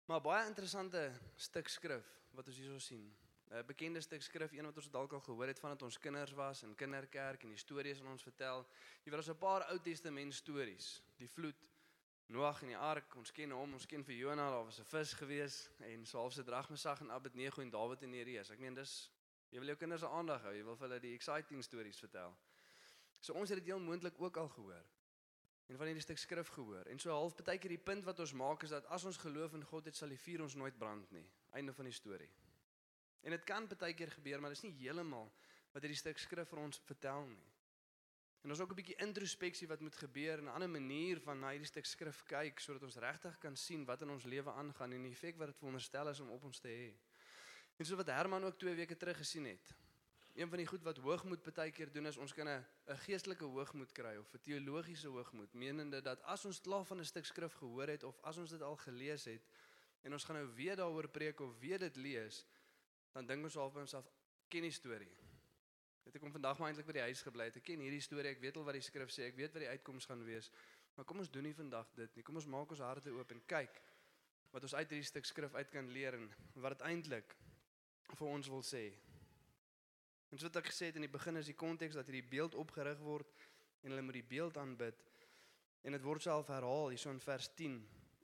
Maar 0.06 0.22
baie 0.22 0.46
interessante 0.46 1.00
stuk 1.36 1.68
skrif 1.68 2.10
wat 2.38 2.48
ons 2.48 2.58
hierso 2.62 2.78
sien. 2.80 3.06
'n 3.50 3.66
Bekende 3.66 4.02
stuk 4.02 4.22
skrif, 4.22 4.52
een 4.52 4.66
wat 4.66 4.78
ons 4.78 4.90
dalk 4.90 5.14
al 5.14 5.20
gehoor 5.20 5.48
het 5.48 5.60
vandat 5.60 5.82
ons 5.82 5.98
kinders 5.98 6.32
was 6.32 6.64
in 6.64 6.76
kinderkerk 6.76 7.44
en 7.44 7.50
die 7.50 7.58
stories 7.58 8.02
aan 8.02 8.12
ons 8.12 8.24
vertel. 8.24 8.68
Jy 9.04 9.12
weet 9.12 9.20
ons 9.20 9.30
'n 9.30 9.38
paar 9.38 9.66
Ou 9.72 9.80
Testament 9.80 10.34
stories. 10.34 11.02
Die 11.18 11.30
vloed, 11.30 11.72
Noag 12.28 12.62
en 12.62 12.68
die 12.68 12.78
ark, 12.78 13.16
ons 13.16 13.32
ken 13.32 13.52
hom, 13.52 13.74
ons 13.74 13.86
ken 13.86 14.04
vir 14.04 14.16
Jonah, 14.16 14.50
daar 14.50 14.66
was 14.66 14.80
'n 14.80 14.84
vis 14.84 15.14
gewees 15.14 15.70
en 15.80 16.06
half 16.12 16.34
se 16.34 16.44
Dragmesag 16.44 17.00
en 17.02 17.12
Abednego 17.12 17.62
en 17.62 17.70
Dawid 17.70 18.02
en 18.02 18.10
Nereus. 18.10 18.50
Ek 18.50 18.60
meen 18.60 18.74
dis 18.74 19.12
jy 19.50 19.60
wil 19.60 19.68
jou 19.68 19.78
kinders 19.78 20.02
se 20.02 20.08
aandag 20.08 20.42
hou, 20.42 20.54
jy 20.54 20.64
wil 20.64 20.76
vir 20.76 20.88
hulle 20.88 21.00
die 21.00 21.14
exciting 21.14 21.64
stories 21.64 22.00
vertel. 22.00 22.38
So 23.20 23.34
ons 23.34 23.50
het 23.50 23.58
dit 23.58 23.68
heel 23.68 23.80
moontlik 23.80 24.22
ook 24.22 24.38
al 24.38 24.50
gehoor. 24.50 24.86
En 25.66 25.78
van 25.78 25.90
hierdie 25.90 26.04
stuk 26.04 26.18
skrif 26.22 26.52
gehoor. 26.54 26.86
En 26.86 27.00
so 27.00 27.10
half 27.10 27.36
baie 27.42 27.58
keer 27.58 27.74
die 27.74 27.82
punt 27.82 28.06
wat 28.06 28.20
ons 28.20 28.36
maak 28.38 28.64
is 28.64 28.74
dat 28.76 28.86
as 28.94 29.06
ons 29.10 29.18
geloof 29.18 29.54
in 29.58 29.64
God 29.66 29.86
het, 29.90 29.98
sal 29.98 30.14
die 30.14 30.22
vuur 30.22 30.46
ons 30.46 30.56
nooit 30.56 30.78
brand 30.78 31.12
nie. 31.12 31.26
Einde 31.58 31.74
van 31.74 31.90
die 31.90 31.96
storie. 31.96 32.30
En 33.26 33.34
dit 33.34 33.44
kan 33.44 33.68
baie 33.78 33.94
keer 33.98 34.12
gebeur, 34.12 34.42
maar 34.42 34.54
dit 34.54 34.62
is 34.62 34.68
nie 34.68 34.78
heeltemal 34.84 35.32
wat 35.74 35.84
hierdie 35.84 35.98
stuk 35.98 36.22
skrif 36.22 36.50
vir 36.54 36.62
ons 36.62 36.82
vertel 36.86 37.26
nie. 37.32 37.46
En 38.46 38.54
ons 38.54 38.60
ook 38.62 38.72
'n 38.72 38.78
bietjie 38.78 38.96
introspeksie 39.02 39.68
wat 39.68 39.82
moet 39.82 39.96
gebeur 39.96 40.38
en 40.38 40.46
'n 40.46 40.54
ander 40.54 40.70
manier 40.70 41.20
van 41.20 41.40
na 41.40 41.50
hierdie 41.50 41.68
stuk 41.68 41.86
skrif 41.86 42.24
kyk 42.24 42.60
sodat 42.60 42.84
ons 42.84 42.96
regtig 42.96 43.38
kan 43.40 43.56
sien 43.56 43.86
wat 43.86 44.02
in 44.02 44.10
ons 44.10 44.24
lewe 44.24 44.52
aangaan 44.52 44.92
en 44.92 45.02
die 45.02 45.12
effek 45.12 45.38
wat 45.38 45.48
dit 45.48 45.58
veronderstel 45.58 46.10
is 46.10 46.20
om 46.20 46.30
op 46.30 46.44
ons 46.44 46.60
te 46.60 46.68
hê. 46.68 46.94
En 47.78 47.86
so 47.86 47.96
wat 47.96 48.08
Herman 48.08 48.44
ook 48.44 48.60
2 48.60 48.76
weke 48.76 48.98
terug 48.98 49.18
gesien 49.18 49.46
het. 49.46 49.76
Een 50.36 50.50
van 50.50 50.58
die 50.58 50.68
goed 50.68 50.84
wat 50.84 50.98
hoogmoed 50.98 51.46
baie 51.56 51.72
keer 51.72 51.92
doen 51.96 52.10
is 52.10 52.18
ons 52.18 52.34
kan 52.36 52.48
'n 52.48 52.66
geestelike 53.06 53.46
hoogmoed 53.46 53.92
kry 53.92 54.16
of 54.18 54.34
'n 54.34 54.40
teologiese 54.40 55.08
hoogmoed, 55.08 55.54
menende 55.54 56.02
dat 56.02 56.22
as 56.22 56.46
ons 56.46 56.62
klaar 56.62 56.86
van 56.86 57.00
'n 57.00 57.06
stuk 57.06 57.26
skrif 57.26 57.54
gehoor 57.54 57.88
het 57.88 58.04
of 58.04 58.20
as 58.22 58.38
ons 58.38 58.50
dit 58.50 58.62
al 58.62 58.76
gelees 58.76 59.26
het 59.26 59.42
en 60.02 60.14
ons 60.14 60.24
gaan 60.24 60.36
nou 60.36 60.48
weer 60.56 60.76
daaroor 60.76 61.08
preek 61.08 61.40
of 61.40 61.60
weer 61.60 61.80
dit 61.80 61.96
lees, 61.96 62.46
dan 63.12 63.26
dink 63.26 63.44
ons 63.44 63.58
al 63.58 63.72
vir 63.72 63.82
onsself 63.82 64.12
ken 64.48 64.62
die 64.62 64.72
storie. 64.72 65.16
Weet 66.04 66.16
ek 66.16 66.22
kom 66.22 66.32
vandag 66.32 66.58
maar 66.58 66.68
eintlik 66.68 66.86
by 66.86 66.94
die 66.94 67.08
huis 67.08 67.22
gebly 67.22 67.44
het. 67.44 67.56
Ek 67.56 67.64
ken 67.64 67.80
hierdie 67.80 68.02
storie, 68.02 68.30
ek 68.30 68.40
weet 68.40 68.58
al 68.58 68.64
wat 68.64 68.74
die 68.74 68.82
skrif 68.82 69.10
sê, 69.10 69.30
ek 69.30 69.36
weet 69.36 69.54
wat 69.54 69.64
die 69.64 69.70
uitkoms 69.70 70.06
gaan 70.06 70.26
wees. 70.26 70.52
Maar 70.96 71.06
kom 71.06 71.18
ons 71.18 71.32
doen 71.32 71.44
nie 71.44 71.54
vandag 71.54 71.90
dit 71.96 72.16
nie. 72.16 72.24
Kom 72.24 72.36
ons 72.36 72.46
maak 72.46 72.70
ons 72.70 72.80
harte 72.80 73.10
oop 73.10 73.32
en 73.32 73.42
kyk 73.46 73.82
wat 74.52 74.64
ons 74.64 74.76
uit 74.76 74.90
hierdie 74.90 75.08
stuk 75.08 75.26
skrif 75.26 75.56
uit 75.56 75.70
kan 75.70 75.90
leer 75.92 76.14
en 76.14 76.30
wat 76.54 76.78
dit 76.78 76.88
eintlik 76.88 77.36
vir 78.16 78.28
ons 78.28 78.48
wil 78.48 78.64
sê. 78.64 78.94
En 80.32 80.40
soos 80.42 80.56
ek 80.58 80.72
gesê 80.72 80.90
het 80.90 80.98
in 81.00 81.06
die 81.06 81.12
begin 81.12 81.38
is 81.40 81.50
die 81.50 81.58
konteks 81.58 81.98
dat 81.98 82.08
hierdie 82.10 82.30
beeld 82.30 82.56
opgerig 82.56 83.00
word 83.06 83.30
en 83.84 83.92
hulle 83.92 84.06
moet 84.06 84.20
die 84.20 84.30
beeld 84.36 84.58
aanbid. 84.58 85.04
En 85.86 85.94
dit 85.94 86.06
word 86.06 86.26
self 86.26 86.50
herhaal 86.50 86.90
hierso 86.90 87.14
in 87.14 87.22
vers 87.22 87.52
10 87.60 87.78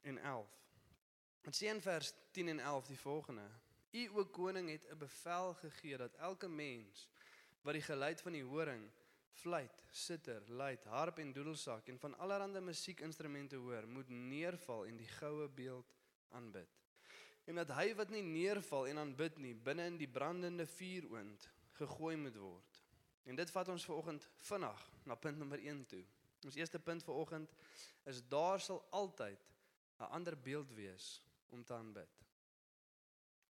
en 0.10 0.18
11. 0.18 0.56
Dit 1.46 1.58
sê 1.58 1.70
in 1.70 1.82
vers 1.82 2.14
10 2.34 2.56
en 2.56 2.60
11 2.60 2.90
die 2.94 3.00
volgende: 3.02 3.46
U 3.92 4.08
o 4.18 4.26
koning 4.26 4.70
het 4.70 4.86
'n 4.90 4.98
bevel 4.98 5.54
gegee 5.54 5.98
dat 5.98 6.16
elke 6.16 6.48
mens 6.48 7.08
wat 7.62 7.74
die 7.74 7.86
geluid 7.86 8.22
van 8.22 8.34
die 8.34 8.44
horing, 8.44 8.90
fluit, 9.32 9.84
sitter, 9.92 10.42
luit, 10.50 10.84
harp 10.84 11.20
en 11.20 11.34
doedelsak 11.34 11.88
en 11.88 12.00
van 12.00 12.18
allerlei 12.18 12.62
musiekinstrumente 12.62 13.56
hoor, 13.56 13.88
moet 13.88 14.10
neerval 14.10 14.86
en 14.86 14.98
die 14.98 15.08
goue 15.08 15.48
beeld 15.50 15.94
aanbid. 16.30 16.70
En 17.46 17.56
dat 17.56 17.70
hy 17.70 17.96
wat 17.96 18.10
nie 18.10 18.24
neerval 18.24 18.88
en 18.88 18.98
aanbid 18.98 19.38
nie, 19.38 19.56
binne 19.56 19.86
in 19.86 19.98
die 19.98 20.08
brandende 20.08 20.66
vuuroond 20.66 21.50
gegooi 21.88 22.16
moet 22.16 22.36
word. 22.36 22.84
En 23.24 23.36
dit 23.36 23.52
vat 23.52 23.68
ons 23.68 23.86
vanoggend 23.86 24.30
vinnig 24.36 24.90
na 25.04 25.16
punt 25.16 25.38
nommer 25.38 25.60
1 25.60 25.86
toe. 25.86 26.04
Ons 26.46 26.56
eerste 26.56 26.80
punt 26.80 27.04
vanoggend 27.04 27.54
is 28.10 28.22
daar 28.28 28.60
sal 28.60 28.86
altyd 28.90 29.50
'n 30.00 30.10
ander 30.18 30.38
beeld 30.38 30.72
wees 30.74 31.24
om 31.50 31.64
te 31.64 31.74
aanbid. 31.74 32.22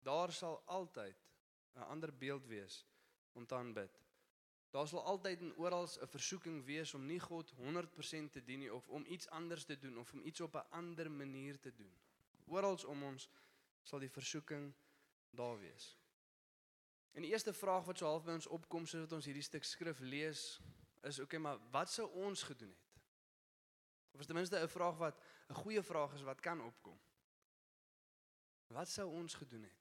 Daar 0.01 0.31
sal 0.31 0.61
altyd 0.65 1.25
'n 1.75 1.89
ander 1.93 2.17
beeld 2.17 2.45
wees 2.45 2.85
om 3.31 3.45
te 3.45 3.55
aanbid. 3.55 3.99
Daar 4.69 4.87
sal 4.87 5.03
altyd 5.03 5.39
en 5.39 5.55
oral 5.55 5.87
'n 5.87 6.07
versoeking 6.07 6.65
wees 6.65 6.93
om 6.93 7.05
nie 7.05 7.19
God 7.19 7.49
100% 7.49 8.31
te 8.31 8.43
dien 8.43 8.59
nie 8.59 8.73
of 8.73 8.87
om 8.87 9.05
iets 9.05 9.29
anders 9.29 9.63
te 9.63 9.77
doen 9.77 9.97
of 9.97 10.13
om 10.13 10.21
iets 10.21 10.41
op 10.41 10.55
'n 10.55 10.69
ander 10.69 11.11
manier 11.11 11.59
te 11.59 11.73
doen. 11.73 11.93
Oral 12.45 12.77
om 12.85 13.03
ons 13.03 13.29
sal 13.81 13.99
die 13.99 14.09
versoeking 14.09 14.73
daar 15.29 15.59
wees. 15.59 15.98
En 17.11 17.21
die 17.21 17.31
eerste 17.31 17.53
vraag 17.53 17.85
wat 17.85 17.97
so 17.97 18.05
half 18.05 18.23
by 18.23 18.35
ons 18.37 18.47
opkom 18.47 18.85
sodat 18.85 19.11
ons 19.17 19.25
hierdie 19.25 19.43
stuk 19.43 19.63
skrif 19.63 19.99
lees 19.99 20.43
is 21.07 21.19
oké, 21.19 21.23
okay, 21.23 21.39
maar 21.39 21.59
wat 21.71 21.91
sou 21.91 22.07
ons 22.11 22.43
gedoen 22.43 22.69
het? 22.69 22.87
Of 24.11 24.25
ten 24.25 24.35
minste 24.35 24.59
'n 24.59 24.67
vraag 24.67 24.97
wat 24.97 25.21
'n 25.49 25.53
goeie 25.53 25.83
vraag 25.83 26.13
is 26.13 26.21
wat 26.21 26.39
kan 26.39 26.61
opkom. 26.61 26.99
Wat 28.67 28.87
sou 28.87 29.09
ons 29.09 29.33
gedoen 29.33 29.63
het 29.63 29.77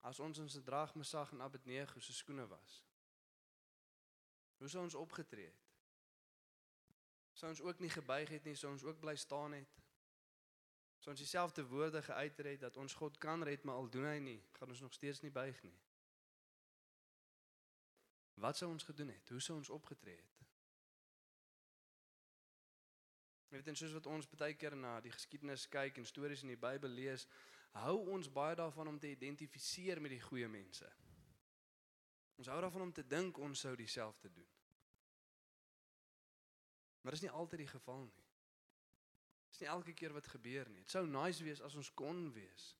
as 0.00 0.20
ons 0.20 0.38
ons 0.38 0.54
gedrag 0.54 0.94
Mesag 0.94 1.32
en 1.32 1.40
Abednego 1.40 2.00
se 2.00 2.12
skoene 2.12 2.46
was? 2.46 2.84
Hoe 4.56 4.68
sou 4.68 4.82
ons 4.82 4.94
opgetree 4.94 5.46
het? 5.46 5.64
Sou 7.32 7.50
ons 7.50 7.60
ook 7.60 7.78
nie 7.78 7.90
gebuig 7.90 8.28
het 8.28 8.44
nie, 8.44 8.54
sou 8.54 8.72
ons 8.72 8.84
ook 8.84 9.00
bly 9.00 9.16
staan 9.16 9.52
het? 9.52 9.80
Sou 10.98 11.10
ons 11.10 11.20
dieselfde 11.20 11.66
woorde 11.66 12.02
geuiter 12.02 12.44
het 12.44 12.60
dat 12.60 12.76
ons 12.76 12.94
God 12.94 13.18
kan 13.18 13.42
red, 13.42 13.64
maar 13.64 13.74
al 13.74 13.90
doen 13.90 14.06
hy 14.06 14.18
nie, 14.18 14.38
gaan 14.52 14.68
ons 14.68 14.80
nog 14.80 14.92
steeds 14.92 15.20
nie 15.20 15.30
buig 15.30 15.62
nie. 15.62 15.83
Wat 18.34 18.56
sou 18.56 18.70
ons 18.70 18.82
gedoen 18.82 19.08
het? 19.08 19.28
Hoe 19.28 19.40
sou 19.40 19.58
ons 19.58 19.70
opgetree 19.70 20.16
het? 20.16 20.34
Weet 23.54 23.68
en 23.70 23.76
soos 23.76 23.92
wat 23.94 24.06
ons 24.10 24.26
baie 24.34 24.56
keer 24.58 24.74
na 24.76 24.96
die 25.00 25.12
geskiedenis 25.14 25.68
kyk 25.70 26.00
en 26.00 26.06
stories 26.06 26.42
in 26.42 26.50
die 26.50 26.58
Bybel 26.58 26.90
lees, 26.90 27.28
hou 27.78 27.96
ons 28.10 28.30
baie 28.32 28.56
daarvan 28.58 28.90
om 28.90 28.98
te 28.98 29.12
identifiseer 29.12 30.00
met 30.02 30.10
die 30.16 30.22
goeie 30.22 30.48
mense. 30.50 30.88
Ons 32.34 32.50
hou 32.50 32.58
daarvan 32.60 32.88
om 32.88 32.92
te 32.92 33.06
dink 33.06 33.38
ons 33.38 33.62
sou 33.62 33.76
dieselfde 33.78 34.32
doen. 34.34 34.50
Maar 37.02 37.14
dit 37.14 37.22
is 37.22 37.26
nie 37.28 37.36
altyd 37.36 37.62
die 37.62 37.70
geval 37.70 38.02
nie. 38.08 38.26
Dit 39.44 39.54
is 39.54 39.62
nie 39.62 39.70
elke 39.70 39.94
keer 39.94 40.16
wat 40.16 40.26
gebeur 40.26 40.70
nie. 40.72 40.82
Dit 40.82 40.90
sou 40.90 41.04
nice 41.06 41.44
wees 41.46 41.62
as 41.62 41.76
ons 41.78 41.92
kon 41.94 42.26
wees. 42.34 42.72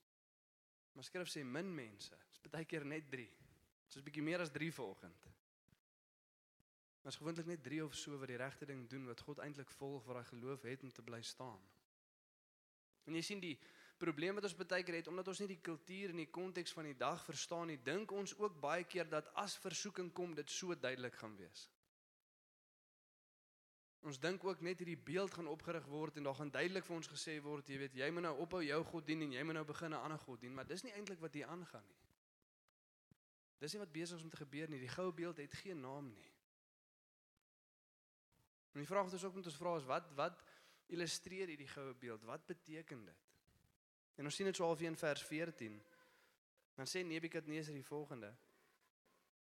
Maar 0.94 1.06
skrif 1.06 1.30
sê 1.30 1.44
min 1.46 1.70
mense. 1.74 2.18
Dit 2.32 2.40
is 2.40 2.50
baie 2.50 2.66
keer 2.66 2.86
net 2.88 3.06
3. 3.12 3.28
Dit 3.30 3.94
is 3.94 3.96
'n 4.00 4.06
bietjie 4.10 4.26
meer 4.26 4.40
as 4.40 4.50
3 4.50 4.72
vanoggend. 4.72 5.28
Maar 7.04 7.12
is 7.12 7.18
gewoonlik 7.20 7.46
net 7.46 7.62
3 7.62 7.84
of 7.84 7.94
so 7.94 8.16
wat 8.18 8.30
die 8.32 8.36
regte 8.40 8.64
ding 8.64 8.86
doen 8.88 9.04
wat 9.04 9.20
God 9.20 9.38
eintlik 9.44 9.70
volg 9.76 10.06
wat 10.08 10.16
hy 10.16 10.22
geloof 10.30 10.62
het 10.64 10.82
om 10.82 10.92
te 10.92 11.02
bly 11.04 11.20
staan. 11.22 11.60
En 13.04 13.18
jy 13.18 13.20
sien 13.20 13.42
die 13.42 13.58
probleem 14.00 14.38
wat 14.38 14.46
ons 14.48 14.56
baie 14.56 14.86
keer 14.88 14.96
het 15.02 15.10
omdat 15.12 15.28
ons 15.28 15.42
nie 15.42 15.50
die 15.50 15.60
kultuur 15.60 16.14
en 16.14 16.22
die 16.22 16.30
konteks 16.32 16.72
van 16.72 16.88
die 16.88 16.96
dag 16.96 17.20
verstaan 17.26 17.68
nie, 17.68 17.76
dink 17.84 18.12
ons 18.16 18.32
ook 18.40 18.56
baie 18.60 18.86
keer 18.88 19.10
dat 19.12 19.28
as 19.36 19.58
versoeking 19.60 20.08
kom 20.16 20.32
dit 20.34 20.50
so 20.50 20.72
duidelik 20.72 21.20
gaan 21.20 21.36
wees. 21.36 21.66
Ons 24.00 24.20
dink 24.20 24.44
ook 24.44 24.64
net 24.64 24.80
hierdie 24.80 25.00
beeld 25.00 25.36
gaan 25.36 25.52
opgerig 25.52 25.84
word 25.92 26.16
en 26.16 26.30
daar 26.30 26.40
gaan 26.40 26.50
duidelik 26.56 26.88
vir 26.88 26.96
ons 26.96 27.12
gesê 27.12 27.36
word, 27.44 27.68
jy 27.68 27.82
weet, 27.84 28.00
jy 28.00 28.10
moet 28.16 28.30
nou 28.30 28.34
ophou 28.46 28.64
jou 28.64 28.80
God 28.94 29.06
dien 29.12 29.28
en 29.28 29.36
jy 29.36 29.44
moet 29.44 29.60
nou 29.60 29.64
begin 29.68 29.92
'n 29.92 30.00
ander 30.08 30.24
God 30.24 30.40
dien, 30.40 30.54
maar 30.54 30.66
dis 30.72 30.84
nie 30.84 30.92
eintlik 30.92 31.20
wat 31.20 31.34
hier 31.36 31.52
aangaan 31.52 31.84
nie. 31.84 32.00
Dis 33.60 33.72
nie 33.72 33.80
wat 33.80 33.92
besig 33.92 34.18
is 34.18 34.24
om 34.24 34.30
te 34.30 34.36
gebeur 34.36 34.68
nie. 34.68 34.80
Die 34.80 34.88
goue 34.88 35.12
beeld 35.12 35.36
het 35.36 35.54
geen 35.54 35.80
naam 35.80 36.12
nie. 36.12 36.33
En 38.74 38.82
die 38.82 38.88
vraag 38.90 39.06
wat 39.06 39.12
ons 39.16 39.24
ook 39.24 39.36
moet 39.38 39.46
ons 39.46 39.60
vra 39.60 39.76
is 39.78 39.86
wat 39.86 40.08
wat 40.18 40.40
illustreer 40.94 41.48
hierdie 41.48 41.70
goue 41.70 41.94
beeld? 41.94 42.24
Wat 42.26 42.46
beteken 42.46 43.04
dit? 43.06 43.28
En 44.18 44.26
ons 44.26 44.34
sien 44.34 44.46
dit 44.46 44.56
so 44.56 44.66
half 44.66 44.82
in 44.82 44.96
vers 44.98 45.22
14. 45.22 45.76
Dan 46.74 46.90
sê 46.90 47.04
Nebukadneser 47.06 47.74
die 47.74 47.86
volgende: 47.86 48.32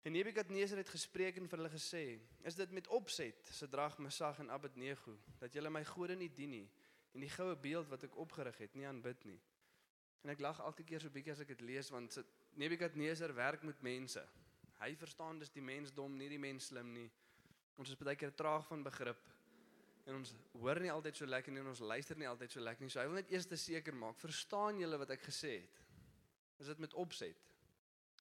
En 0.02 0.12
Nebukadneser 0.12 0.76
het 0.76 0.88
gespreek 0.92 1.40
en 1.40 1.48
vir 1.48 1.58
hulle 1.58 1.72
gesê: 1.72 2.20
"Is 2.44 2.54
dit 2.54 2.70
met 2.70 2.88
opset, 2.88 3.48
Sadrag, 3.52 3.98
Mesag 3.98 4.38
en 4.38 4.50
Abednego, 4.50 5.16
dat 5.38 5.52
julle 5.52 5.70
my 5.70 5.84
gode 5.84 6.16
nie 6.16 6.32
dien 6.32 6.50
nie 6.50 6.70
en 7.12 7.20
die 7.20 7.28
goue 7.28 7.56
beeld 7.56 7.88
wat 7.88 8.04
ek 8.04 8.16
opgerig 8.16 8.58
het 8.58 8.74
nie 8.74 8.86
aanbid 8.86 9.24
nie?" 9.24 9.40
En 10.22 10.30
ek 10.30 10.40
lag 10.40 10.60
elke 10.60 10.84
keer 10.84 11.00
so 11.00 11.10
bietjie 11.10 11.32
as 11.32 11.40
ek 11.40 11.48
dit 11.48 11.60
lees 11.60 11.90
want 11.90 12.18
Nebukadneser 12.54 13.34
werk 13.34 13.62
met 13.62 13.82
mense. 13.82 14.28
Hy 14.78 14.94
verstaan 14.96 15.38
dis 15.38 15.50
die 15.50 15.62
mensdom, 15.62 16.16
nie 16.16 16.28
die 16.28 16.38
mens 16.38 16.66
slim 16.66 16.92
nie. 16.92 17.10
Ons 17.80 17.92
is 17.92 18.00
baie 18.00 18.16
keer 18.18 18.34
traag 18.36 18.66
van 18.68 18.82
begrip. 18.84 19.22
En 20.08 20.18
ons 20.18 20.34
hoor 20.58 20.80
nie 20.82 20.90
altyd 20.90 21.20
so 21.20 21.28
lekker 21.30 21.54
nie 21.54 21.62
en 21.62 21.70
ons 21.70 21.84
luister 21.86 22.18
nie 22.18 22.28
altyd 22.28 22.54
so 22.54 22.62
lekker 22.62 22.84
nie. 22.84 22.90
So 22.90 23.00
hy 23.00 23.06
wil 23.10 23.20
net 23.20 23.30
eers 23.32 23.46
te 23.48 23.58
seker 23.60 23.94
maak, 23.94 24.18
verstaan 24.20 24.80
julle 24.82 24.98
wat 24.98 25.14
ek 25.14 25.24
gesê 25.28 25.54
het? 25.60 25.80
Is 26.62 26.70
dit 26.72 26.82
met 26.82 26.94
opset? 26.98 27.48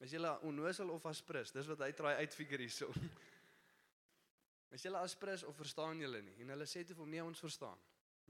Is 0.01 0.13
julle 0.15 0.31
onnosel 0.47 0.89
of 0.93 1.05
aspris? 1.09 1.53
Dis 1.53 1.69
wat 1.69 1.83
hy 1.85 1.91
try 1.97 2.15
uitfigure 2.23 2.65
hierso. 2.65 2.89
Is 4.75 4.85
julle 4.85 5.01
aspris 5.03 5.43
of 5.43 5.57
verstaan 5.59 5.99
julle 6.01 6.21
nie? 6.25 6.37
En 6.41 6.53
hulle 6.55 6.65
sê 6.69 6.85
toe 6.85 6.95
vir 6.95 7.03
hom 7.03 7.11
nee, 7.13 7.25
ons 7.25 7.43
verstaan. 7.43 7.77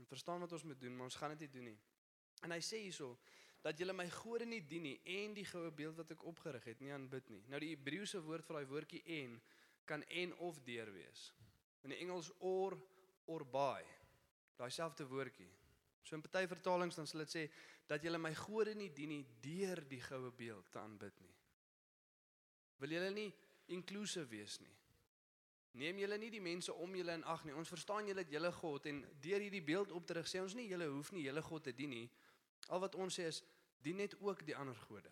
Ons 0.01 0.09
verstaan 0.09 0.41
wat 0.43 0.55
ons 0.57 0.65
moet 0.67 0.79
doen, 0.81 0.95
maar 0.97 1.11
ons 1.11 1.19
gaan 1.19 1.35
dit 1.35 1.45
nie 1.45 1.53
doen 1.53 1.69
nie. 1.69 1.77
En 2.47 2.55
hy 2.55 2.59
sê 2.65 2.81
hierso 2.81 3.13
dat 3.61 3.77
julle 3.77 3.93
my 3.93 4.07
gode 4.09 4.47
nie 4.49 4.63
dien 4.65 4.87
nie 4.87 4.95
en 5.21 5.35
die 5.37 5.45
goue 5.45 5.69
beeld 5.77 5.99
wat 6.01 6.11
ek 6.15 6.23
opgerig 6.25 6.65
het 6.71 6.79
nie 6.81 6.93
aanbid 6.95 7.27
nie. 7.29 7.43
Nou 7.51 7.59
die 7.61 7.75
Hebreëse 7.75 8.23
woord 8.25 8.47
vir 8.47 8.57
daai 8.57 8.71
woordjie 8.71 9.01
en 9.21 9.35
kan 9.85 10.03
en 10.03 10.35
of 10.37 10.59
deur 10.65 10.91
wees. 10.93 11.31
In 11.81 11.93
die 11.93 11.99
Engels 12.03 12.31
or 12.39 12.77
or 13.25 13.45
by. 13.45 13.81
Daai 14.57 14.69
selfde 14.69 15.05
woordjie. 15.07 15.49
So 16.03 16.15
in 16.15 16.21
party 16.21 16.47
vertalings 16.47 16.97
dan 16.97 17.07
sal 17.07 17.23
dit 17.23 17.33
sê 17.33 17.45
dat 17.87 18.03
julle 18.03 18.19
my 18.21 18.33
gode 18.35 18.73
nie 18.75 18.89
dien 18.95 19.11
nie 19.13 19.23
deur 19.43 19.83
die 19.89 20.01
goue 20.01 20.31
beeld 20.35 20.71
te 20.71 20.79
aanbid 20.81 21.19
nie. 21.21 21.35
Wil 22.81 22.95
julle 22.97 23.11
nie 23.13 23.29
inklusief 23.71 24.29
wees 24.31 24.57
nie? 24.63 24.75
Neem 25.79 26.01
julle 26.01 26.17
nie 26.19 26.31
die 26.33 26.43
mense 26.43 26.73
om 26.73 26.95
julle 26.95 27.13
in 27.15 27.23
ag 27.31 27.45
nie. 27.47 27.55
Ons 27.55 27.71
verstaan 27.71 28.09
julle 28.09 28.25
het 28.25 28.33
julle 28.33 28.51
God 28.57 28.87
en 28.91 29.03
deur 29.23 29.39
hierdie 29.39 29.63
beeld 29.63 29.93
op 29.95 30.07
te 30.07 30.17
rig 30.17 30.27
sê 30.27 30.41
ons 30.43 30.55
nie 30.57 30.67
julle 30.67 30.89
hoef 30.91 31.13
nie 31.15 31.23
julle 31.27 31.43
God 31.45 31.69
te 31.69 31.75
dien 31.75 31.93
nie. 31.93 32.07
Al 32.69 32.81
wat 32.83 32.97
ons 32.99 33.19
sê 33.19 33.29
is 33.29 33.41
dien 33.81 33.97
net 34.01 34.17
ook 34.19 34.43
die 34.45 34.55
ander 34.57 34.77
gode. 34.87 35.11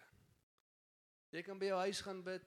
Jy 1.31 1.43
kan 1.45 1.59
by 1.61 1.69
jou 1.69 1.79
huis 1.85 2.01
gaan 2.01 2.23
bid. 2.25 2.45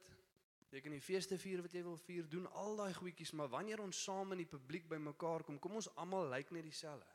Jy 0.72 0.80
kan 0.80 0.94
die 0.94 1.04
feeste 1.04 1.36
vier 1.36 1.60
wat 1.60 1.74
jy 1.76 1.82
wil 1.84 1.98
vier, 2.00 2.24
doen 2.32 2.46
al 2.56 2.78
daai 2.78 2.94
goedjies, 2.96 3.34
maar 3.36 3.50
wanneer 3.52 3.82
ons 3.84 3.98
saam 4.06 4.32
in 4.32 4.40
die 4.40 4.48
publiek 4.48 4.86
bymekaar 4.88 5.44
kom, 5.44 5.58
kom 5.60 5.76
ons 5.76 5.90
almal 6.00 6.30
lyk 6.32 6.52
net 6.56 6.64
dieselfde. 6.64 7.08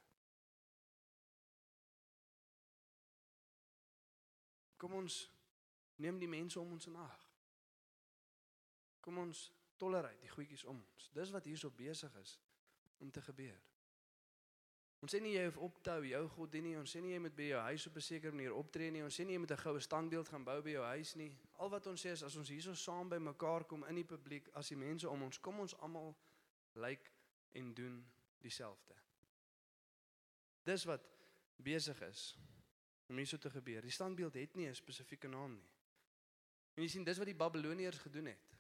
Kom 4.77 4.93
ons 4.93 5.23
neem 5.97 6.19
die 6.21 6.29
mense 6.29 6.59
om 6.61 6.75
ons 6.75 6.85
in 6.85 6.99
ag. 7.01 7.23
Kom 9.01 9.17
ons 9.23 9.47
tolereer 9.81 10.21
die 10.21 10.29
goedjies 10.29 10.67
om 10.69 10.77
ons. 10.77 11.09
Dis 11.17 11.33
wat 11.33 11.49
hierso 11.49 11.73
besig 11.73 12.13
is 12.21 12.37
om 13.01 13.09
te 13.11 13.25
gebeur. 13.25 13.57
Ons 15.06 15.13
sê 15.13 15.20
nie 15.22 15.36
jy 15.36 15.44
hoef 15.46 15.58
op 15.62 15.75
te 15.86 15.94
hou 15.94 16.06
jou 16.10 16.22
God 16.34 16.51
dien 16.51 16.63
nie. 16.66 16.77
Ons 16.80 16.96
sê 16.96 17.01
nie 17.04 17.12
jy 17.13 17.20
moet 17.22 17.36
by 17.38 17.50
jou 17.51 17.60
huis 17.68 17.86
op 17.88 17.98
'n 17.98 18.01
sekere 18.01 18.32
manier 18.32 18.54
optree 18.54 18.92
nie. 18.92 19.04
Ons 19.04 19.20
sê 19.20 19.25
nie 19.25 19.34
jy 19.34 19.39
moet 19.39 19.51
'n 19.51 19.63
goue 19.63 19.80
standbeeld 19.80 20.30
gaan 20.30 20.44
bou 20.44 20.62
by 20.62 20.72
jou 20.72 20.84
huis 20.84 21.16
nie. 21.16 21.38
Al 21.58 21.70
wat 21.70 21.88
ons 21.88 22.01
sê 22.06 22.10
is 22.12 22.24
as 22.24 22.36
ons 22.36 22.50
hierso 22.50 22.74
saam 22.74 23.10
by 23.10 23.18
mekaar 23.18 23.66
kom 23.66 23.84
in 23.84 23.96
die 23.96 24.04
publiek, 24.04 24.50
as 24.54 24.70
die 24.70 24.75
mense 24.77 25.10
om 25.10 25.24
ons 25.24 25.39
kom 25.39 25.60
ons 25.60 25.75
almal 25.75 26.16
lyk 26.74 27.12
en 27.54 27.74
doen 27.74 28.06
dieselfde. 28.42 28.96
Dis 30.63 30.84
wat 30.84 31.01
besig 31.58 32.01
is 32.01 32.38
om 33.08 33.18
hierso 33.18 33.38
te 33.38 33.50
gebeur. 33.50 33.82
Die 33.82 33.92
standbeeld 33.92 34.34
het 34.34 34.56
nie 34.56 34.68
'n 34.68 34.75
spesifieke 34.75 35.27
naam 35.27 35.54
nie. 35.54 35.70
En 36.75 36.84
jy 36.84 36.89
sien 36.89 37.04
dis 37.04 37.18
wat 37.18 37.25
die 37.25 37.36
Babiloniërs 37.36 37.98
gedoen 37.98 38.25
het. 38.25 38.58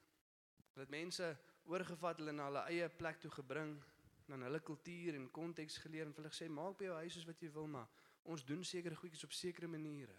Hulle 0.73 0.85
het 0.85 0.89
mense 0.89 1.37
oorgevat, 1.65 2.17
hulle 2.17 2.31
na 2.31 2.45
hulle 2.45 2.63
eie 2.69 2.89
plek 2.89 3.19
toe 3.19 3.31
gebring 3.31 3.83
dan 4.27 4.41
hulle 4.41 4.59
kultuur 4.59 5.15
en 5.15 5.31
konteks 5.31 5.77
geleer 5.83 6.05
en 6.05 6.15
hulle 6.15 6.31
gesê 6.33 6.49
maak 6.51 6.77
by 6.79 6.89
jou 6.89 6.95
huis 7.01 7.13
soos 7.15 7.27
wat 7.29 7.41
jy 7.41 7.51
wil 7.55 7.67
maar 7.71 7.87
ons 8.27 8.43
doen 8.45 8.63
sekere 8.63 8.95
goedjies 8.95 9.23
op 9.23 9.31
sekere 9.31 9.67
maniere. 9.71 10.17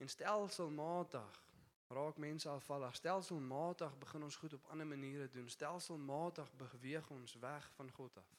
En 0.00 0.08
stelselmatig 0.08 1.38
raak 1.90 2.16
mense 2.16 2.48
afvallig. 2.48 2.96
Stelselmatig 2.96 3.96
begin 3.98 4.22
ons 4.22 4.36
goed 4.36 4.52
op 4.52 4.66
ander 4.70 4.86
maniere 4.86 5.30
doen. 5.30 5.48
Stelselmatig 5.48 6.52
beweeg 6.56 7.10
ons 7.10 7.34
weg 7.34 7.72
van 7.74 7.90
God 7.90 8.16
af. 8.16 8.36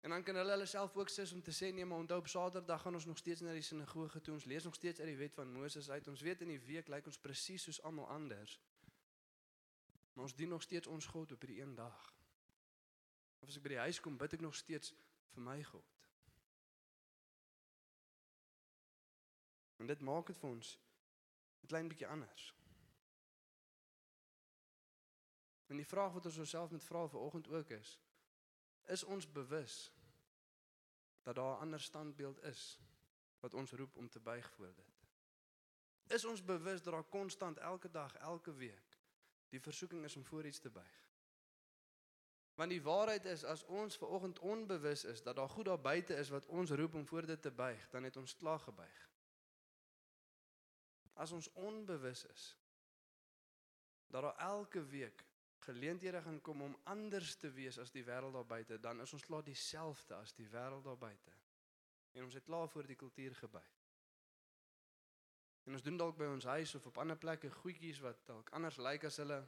En 0.00 0.10
dan 0.10 0.22
kan 0.22 0.34
hulle 0.34 0.50
hulle 0.50 0.66
self 0.66 0.96
ook 0.96 1.08
sis 1.08 1.32
om 1.32 1.42
te 1.42 1.52
sê 1.52 1.72
nee, 1.74 1.84
maar 1.84 1.98
onthou 1.98 2.18
op 2.20 2.28
Saterdag 2.28 2.82
gaan 2.82 2.94
ons 2.94 3.04
nog 3.04 3.18
steeds 3.18 3.40
na 3.40 3.52
die 3.52 3.62
sinagoge 3.62 4.20
toe. 4.20 4.34
Ons 4.34 4.44
lees 4.44 4.64
nog 4.64 4.74
steeds 4.74 5.00
uit 5.00 5.08
die 5.08 5.16
wet 5.16 5.34
van 5.34 5.52
Moses 5.52 5.90
uit. 5.90 6.08
Ons 6.08 6.20
weet 6.20 6.40
in 6.40 6.48
die 6.48 6.60
week 6.60 6.88
lyk 6.88 7.06
ons 7.06 7.18
presies 7.18 7.62
soos 7.62 7.82
almal 7.82 8.08
anders. 8.08 8.60
Maar 10.12 10.24
ons 10.24 10.34
dien 10.34 10.48
nog 10.48 10.62
steeds 10.62 10.86
ons 10.86 11.06
God 11.06 11.32
op 11.32 11.40
hierdie 11.40 11.62
een 11.62 11.74
dag. 11.74 12.15
Of 13.46 13.52
as 13.52 13.60
ek 13.60 13.62
by 13.62 13.70
die 13.76 13.84
huis 13.84 14.00
kom, 14.02 14.16
bid 14.18 14.32
ek 14.34 14.42
nog 14.42 14.56
steeds 14.58 14.90
vir 15.30 15.44
my 15.46 15.60
God. 15.68 15.92
En 19.78 19.86
dit 19.86 20.02
maak 20.02 20.26
dit 20.26 20.38
vir 20.40 20.48
ons 20.50 20.70
'n 21.62 21.70
klein 21.70 21.88
bietjie 21.92 22.08
anders. 22.10 22.48
En 25.70 25.78
die 25.78 25.86
vraag 25.86 26.12
wat 26.18 26.26
ons 26.26 26.38
osself 26.42 26.74
moet 26.74 26.88
vra 26.88 27.06
vanoggend 27.06 27.48
ook 27.48 27.70
is: 27.70 28.00
is 28.96 29.04
ons 29.04 29.30
bewus 29.30 29.92
dat 31.22 31.38
daar 31.38 31.54
'n 31.54 31.60
ander 31.60 31.80
standbeeld 31.80 32.42
is 32.42 32.80
wat 33.40 33.54
ons 33.54 33.72
roep 33.72 33.96
om 33.96 34.08
te 34.08 34.20
buig 34.20 34.50
voor 34.50 34.74
dit? 34.74 35.06
Is 36.18 36.24
ons 36.24 36.44
bewus 36.44 36.82
dat 36.82 36.92
daar 36.92 37.04
konstant 37.04 37.58
elke 37.58 37.90
dag, 37.90 38.14
elke 38.14 38.54
week 38.54 38.96
Die 39.48 39.60
versoeking 39.60 40.04
is 40.04 40.16
om 40.16 40.24
voor 40.24 40.46
iets 40.46 40.58
te 40.58 40.70
buig. 40.70 41.05
Want 42.56 42.72
die 42.72 42.82
waarheid 42.82 43.24
is 43.28 43.44
as 43.44 43.64
ons 43.68 43.98
ver 44.00 44.08
oggend 44.08 44.38
onbewus 44.38 45.04
is 45.04 45.22
dat 45.22 45.36
daar 45.36 45.48
goed 45.48 45.68
daar 45.68 45.80
buite 45.80 46.14
is 46.16 46.28
wat 46.32 46.46
ons 46.46 46.70
roep 46.70 46.94
om 46.94 47.06
voor 47.06 47.26
dit 47.26 47.42
te 47.42 47.50
buig, 47.50 47.88
dan 47.92 48.02
het 48.02 48.16
ons 48.16 48.36
klaar 48.36 48.60
gebuig. 48.60 49.02
As 51.12 51.32
ons 51.32 51.52
onbewus 51.52 52.24
is 52.24 52.56
dat 54.06 54.22
daar 54.22 54.36
elke 54.36 54.84
week 54.84 55.24
geleenthede 55.58 56.22
gaan 56.22 56.40
kom 56.40 56.62
om 56.62 56.76
anders 56.84 57.34
te 57.36 57.50
wees 57.50 57.78
as 57.78 57.90
die 57.90 58.04
wêreld 58.04 58.32
daar 58.32 58.46
buite, 58.46 58.80
dan 58.80 59.00
is 59.00 59.12
ons 59.12 59.24
klaar 59.24 59.44
dieselfde 59.44 60.14
as 60.14 60.32
die 60.32 60.48
wêreld 60.48 60.84
daar 60.84 60.98
buite. 60.98 61.32
En 62.12 62.24
ons 62.24 62.34
het 62.34 62.44
klaar 62.44 62.68
voor 62.68 62.86
die 62.86 62.96
kultuur 62.96 63.34
gebuig. 63.34 63.74
En 65.64 65.72
ons 65.72 65.82
doen 65.82 65.96
dalk 65.96 66.16
by 66.16 66.30
ons 66.30 66.44
huis 66.44 66.74
of 66.74 66.86
op 66.86 66.98
ander 67.02 67.18
plekke 67.18 67.50
goedjies 67.50 68.00
wat 68.00 68.24
dalk 68.24 68.50
anders 68.56 68.78
lyk 68.78 69.04
as 69.04 69.20
hulle, 69.20 69.42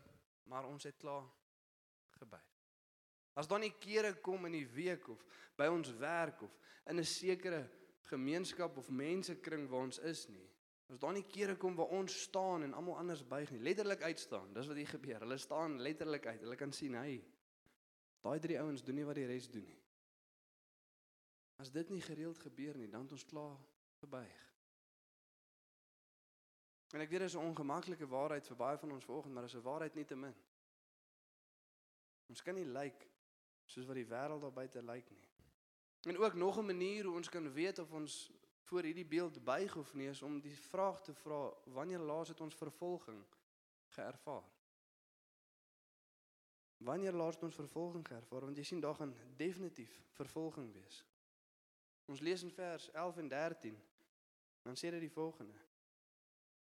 maar 0.50 0.66
ons 0.66 0.82
het 0.82 0.96
klaar 0.96 1.28
gebuig. 2.20 2.57
As 3.34 3.46
dan 3.46 3.60
nie 3.60 3.74
kere 3.78 4.14
kom 4.14 4.46
in 4.46 4.52
die 4.52 4.66
week 4.66 5.08
of 5.08 5.24
by 5.56 5.66
ons 5.66 5.90
werk 5.98 6.42
of 6.42 6.58
in 6.86 6.98
'n 6.98 7.04
sekere 7.04 7.68
gemeenskap 8.08 8.76
of 8.76 8.90
mensekring 8.90 9.68
waar 9.68 9.80
ons 9.80 9.98
is 9.98 10.28
nie. 10.28 10.48
As 10.88 10.98
dan 10.98 11.14
nie 11.14 11.26
kere 11.28 11.56
kom 11.56 11.76
waar 11.76 11.92
ons 11.92 12.22
staan 12.22 12.62
en 12.62 12.74
almal 12.74 12.96
anders 12.96 13.26
buig 13.26 13.50
nie, 13.50 13.60
letterlik 13.60 14.02
uitstaan. 14.02 14.52
Dis 14.52 14.66
wat 14.66 14.76
hier 14.76 14.86
gebeur. 14.86 15.20
Hulle 15.20 15.36
staan 15.38 15.80
letterlik 15.80 16.26
uit. 16.26 16.40
Hulle 16.40 16.56
kan 16.56 16.72
sien 16.72 16.94
hy 16.94 17.18
daai 18.24 18.40
drie 18.40 18.58
ouens 18.60 18.82
doen 18.82 18.94
nie 18.94 19.04
wat 19.04 19.14
die 19.14 19.26
res 19.26 19.50
doen 19.50 19.64
nie. 19.64 19.80
As 21.58 21.70
dit 21.74 21.90
nie 21.90 22.00
gereeld 22.00 22.38
gebeur 22.38 22.76
nie, 22.78 22.88
dan 22.88 23.02
het 23.02 23.12
ons 23.12 23.24
klaar 23.24 23.58
gebuig. 24.00 24.44
En 26.94 27.04
ek 27.04 27.10
weet 27.10 27.20
dit 27.20 27.28
is 27.28 27.36
'n 27.36 27.44
ongemaklike 27.50 28.06
waarheid 28.06 28.46
vir 28.46 28.56
baie 28.56 28.78
van 28.78 28.92
ons 28.92 29.04
vanoggend, 29.04 29.34
maar 29.34 29.42
dit 29.42 29.52
is 29.52 29.58
'n 29.58 29.68
waarheid 29.68 29.94
nie 29.94 30.04
te 30.04 30.16
min. 30.16 30.34
Ons 32.28 32.42
kan 32.42 32.54
nie 32.54 32.64
lyk 32.64 33.08
soos 33.68 33.86
wat 33.88 33.98
die 33.98 34.08
wêreld 34.08 34.42
daar 34.44 34.54
buite 34.54 34.82
lyk 34.82 35.10
nie. 35.12 35.26
En 36.08 36.18
ook 36.18 36.34
nog 36.34 36.58
'n 36.58 36.66
manier 36.66 37.04
hoe 37.04 37.16
ons 37.16 37.28
kan 37.28 37.52
weet 37.52 37.78
of 37.78 37.92
ons 37.92 38.30
voor 38.62 38.82
hierdie 38.82 39.06
beeld 39.06 39.44
buig 39.44 39.76
of 39.76 39.94
nie 39.94 40.08
is 40.08 40.22
om 40.22 40.40
die 40.40 40.56
vraag 40.56 41.02
te 41.02 41.14
vra 41.14 41.52
wanneer 41.64 41.98
laas 41.98 42.28
het 42.28 42.40
ons 42.40 42.54
vervolging 42.54 43.24
geervaar? 43.86 44.48
Wanneer 46.76 47.12
laas 47.12 47.34
het 47.34 47.42
ons 47.42 47.54
vervolging 47.54 48.06
geervaar? 48.06 48.44
Want 48.44 48.56
jy 48.56 48.62
sien 48.62 48.80
daar 48.80 48.94
gaan 48.94 49.14
definitief 49.36 50.02
vervolging 50.10 50.72
wees. 50.72 51.04
Ons 52.04 52.20
lees 52.20 52.42
in 52.42 52.50
vers 52.50 52.90
11 52.90 53.16
en 53.16 53.28
13. 53.28 53.82
Dan 54.62 54.76
sê 54.76 54.90
dit 54.90 55.00
die 55.00 55.10
volgende: 55.10 55.68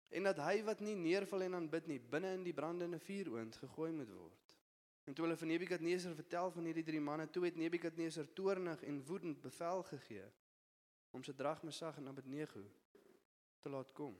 en 0.09 0.23
dat 0.23 0.39
hy 0.39 0.61
wat 0.63 0.79
nie 0.79 0.95
neerval 0.95 1.43
en 1.47 1.57
aanbid 1.59 1.87
nie 1.91 1.99
binne 1.99 2.31
in 2.37 2.43
die 2.45 2.55
brandende 2.55 2.99
vuuroond 2.99 3.55
gegooi 3.63 3.91
moet 3.91 4.11
word. 4.15 4.46
En 5.07 5.13
toe 5.13 5.23
hulle 5.25 5.37
van 5.37 5.47
Nebukadneser 5.47 6.15
vertel 6.15 6.51
van 6.51 6.65
hierdie 6.67 6.83
drie 6.83 6.99
manne, 6.99 7.29
toe 7.29 7.45
het 7.45 7.55
Nebukadneser 7.55 8.33
toornig 8.33 8.81
en 8.83 9.05
woedend 9.05 9.39
bevel 9.41 9.83
gegee 9.83 10.25
om 11.15 11.23
sy 11.23 11.31
dragmesag 11.33 11.95
en 11.97 12.09
Abednego 12.11 12.65
te 13.63 13.71
laat 13.71 13.93
kom. 13.95 14.17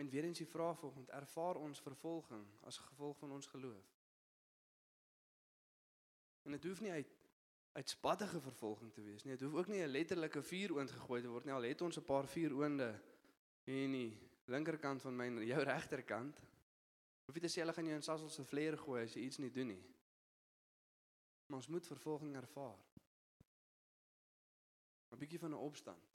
En 0.00 0.08
weer 0.08 0.24
eens 0.24 0.40
die 0.40 0.48
vraag 0.48 0.78
volgens 0.78 1.12
ervaar 1.12 1.60
ons 1.60 1.84
vervolging 1.84 2.46
as 2.64 2.80
gevolg 2.88 3.18
van 3.18 3.36
ons 3.36 3.46
geloof. 3.52 3.92
En 6.42 6.56
dit 6.56 6.64
hoef 6.64 6.80
nie 6.80 6.90
uit 6.90 7.12
uitspattige 7.76 8.40
vervolging 8.40 8.92
te 8.92 9.02
wees 9.04 9.24
nie. 9.24 9.36
Dit 9.36 9.44
hoef 9.44 9.60
ook 9.60 9.68
nie 9.68 9.82
'n 9.82 9.92
letterlike 9.92 10.42
vuuroond 10.42 10.90
gegooi 10.90 11.22
te 11.22 11.28
word 11.28 11.44
nie. 11.44 11.52
Al 11.52 11.68
het 11.68 11.80
ons 11.80 11.98
'n 11.98 12.04
paar 12.04 12.26
vuuroonde 12.26 13.00
en 13.64 13.90
nie 13.90 14.18
linkerkant 14.44 15.02
van 15.02 15.16
my 15.16 15.26
en 15.26 15.46
jou 15.46 15.62
regterkant. 15.62 16.40
Hoef 17.26 17.34
jy 17.34 17.42
te 17.42 17.50
sê 17.50 17.62
hulle 17.62 17.74
gaan 17.74 17.88
jou 17.90 17.96
in 17.98 18.06
Sassel 18.06 18.30
se 18.30 18.44
vleier 18.46 18.76
gooi 18.78 19.02
as 19.02 19.14
jy 19.16 19.24
iets 19.26 19.40
nie 19.42 19.50
doen 19.50 19.72
nie. 19.74 19.82
Maar 21.46 21.58
ons 21.62 21.70
moet 21.74 21.86
vervolging 21.86 22.36
ervaar. 22.38 22.82
'n 25.16 25.18
bietjie 25.18 25.38
van 25.38 25.50
'n 25.50 25.64
opstand. 25.68 26.12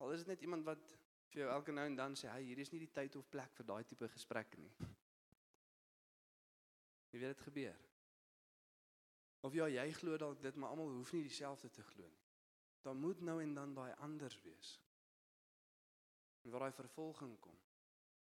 Al 0.00 0.12
is 0.12 0.18
dit 0.18 0.26
net 0.26 0.40
iemand 0.40 0.64
wat 0.64 0.96
vir 1.30 1.42
jou 1.42 1.50
elke 1.50 1.72
nou 1.72 1.86
en 1.86 1.96
dan 1.96 2.16
sê, 2.16 2.28
"Hey, 2.28 2.42
hier 2.42 2.58
is 2.58 2.70
nie 2.70 2.80
die 2.80 2.90
tyd 2.90 3.16
of 3.16 3.28
plek 3.28 3.52
vir 3.54 3.66
daai 3.66 3.84
tipe 3.84 4.08
gesprekke 4.08 4.58
nie." 4.58 4.72
Jy 7.10 7.18
weet 7.18 7.36
dit 7.36 7.40
gebeur. 7.40 7.80
Of 9.40 9.52
ja, 9.52 9.66
jy 9.66 9.92
glo 9.92 10.16
dalk 10.16 10.40
dit, 10.42 10.56
maar 10.56 10.68
almal 10.68 10.88
hoef 10.88 11.12
nie 11.12 11.22
dieselfde 11.22 11.70
te 11.70 11.82
glo 11.82 12.06
nie. 12.08 12.24
Daar 12.80 12.96
moet 12.96 13.20
nou 13.20 13.42
en 13.42 13.54
dan 13.54 13.74
daai 13.74 13.94
anders 13.94 14.40
wees. 14.42 14.80
En 16.42 16.50
waar 16.50 16.60
daai 16.60 16.72
vervolging 16.72 17.38
kom. 17.40 17.58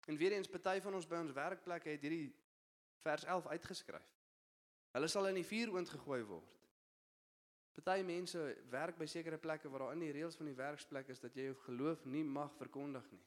En 0.08 0.16
weer 0.16 0.32
eens 0.32 0.48
party 0.48 0.78
van 0.80 0.94
ons 0.96 1.06
by 1.06 1.18
ons 1.20 1.34
werkplekke 1.36 1.92
het 1.92 2.04
hierdie 2.04 2.30
vers 3.04 3.24
11 3.28 3.46
uitgeskryf. 3.46 4.14
Hulle 4.96 5.08
sal 5.12 5.28
in 5.28 5.36
die 5.36 5.46
vuuroond 5.46 5.90
gegooi 5.92 6.22
word. 6.24 6.54
Party 7.76 8.02
mense 8.02 8.40
werk 8.72 8.96
by 8.98 9.06
sekere 9.06 9.38
plekke 9.38 9.68
waar 9.70 9.84
daar 9.84 9.92
in 9.94 10.06
die 10.06 10.14
reëls 10.16 10.38
van 10.40 10.48
die 10.48 10.56
werksplek 10.56 11.12
is 11.12 11.20
dat 11.22 11.36
jy 11.36 11.50
jou 11.50 11.58
geloof 11.66 12.06
nie 12.10 12.24
mag 12.24 12.56
verkondig 12.58 13.04
nie. 13.12 13.20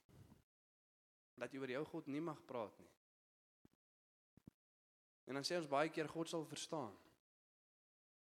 Dat 1.39 1.53
jy 1.53 1.61
oor 1.61 1.71
jou 1.71 1.83
God 1.93 2.09
nie 2.11 2.23
mag 2.25 2.41
praat 2.49 2.81
nie. 2.81 2.89
En 5.29 5.37
dan 5.37 5.47
sê 5.47 5.55
ons 5.61 5.69
baie 5.71 5.93
keer 5.93 6.09
God 6.11 6.33
sal 6.33 6.43
verstaan. 6.49 6.97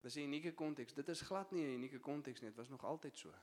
Dis 0.02 0.16
'n 0.16 0.32
unieke 0.32 0.54
konteks. 0.54 0.94
Dit 0.94 1.10
is 1.10 1.22
glad 1.22 1.52
nie 1.52 1.66
'n 1.66 1.76
unieke 1.76 2.00
konteks 2.00 2.42
nie. 2.42 2.50
Dit 2.50 2.58
was 2.58 2.70
nog 2.70 2.84
altyd 2.84 3.18
so. 3.18 3.34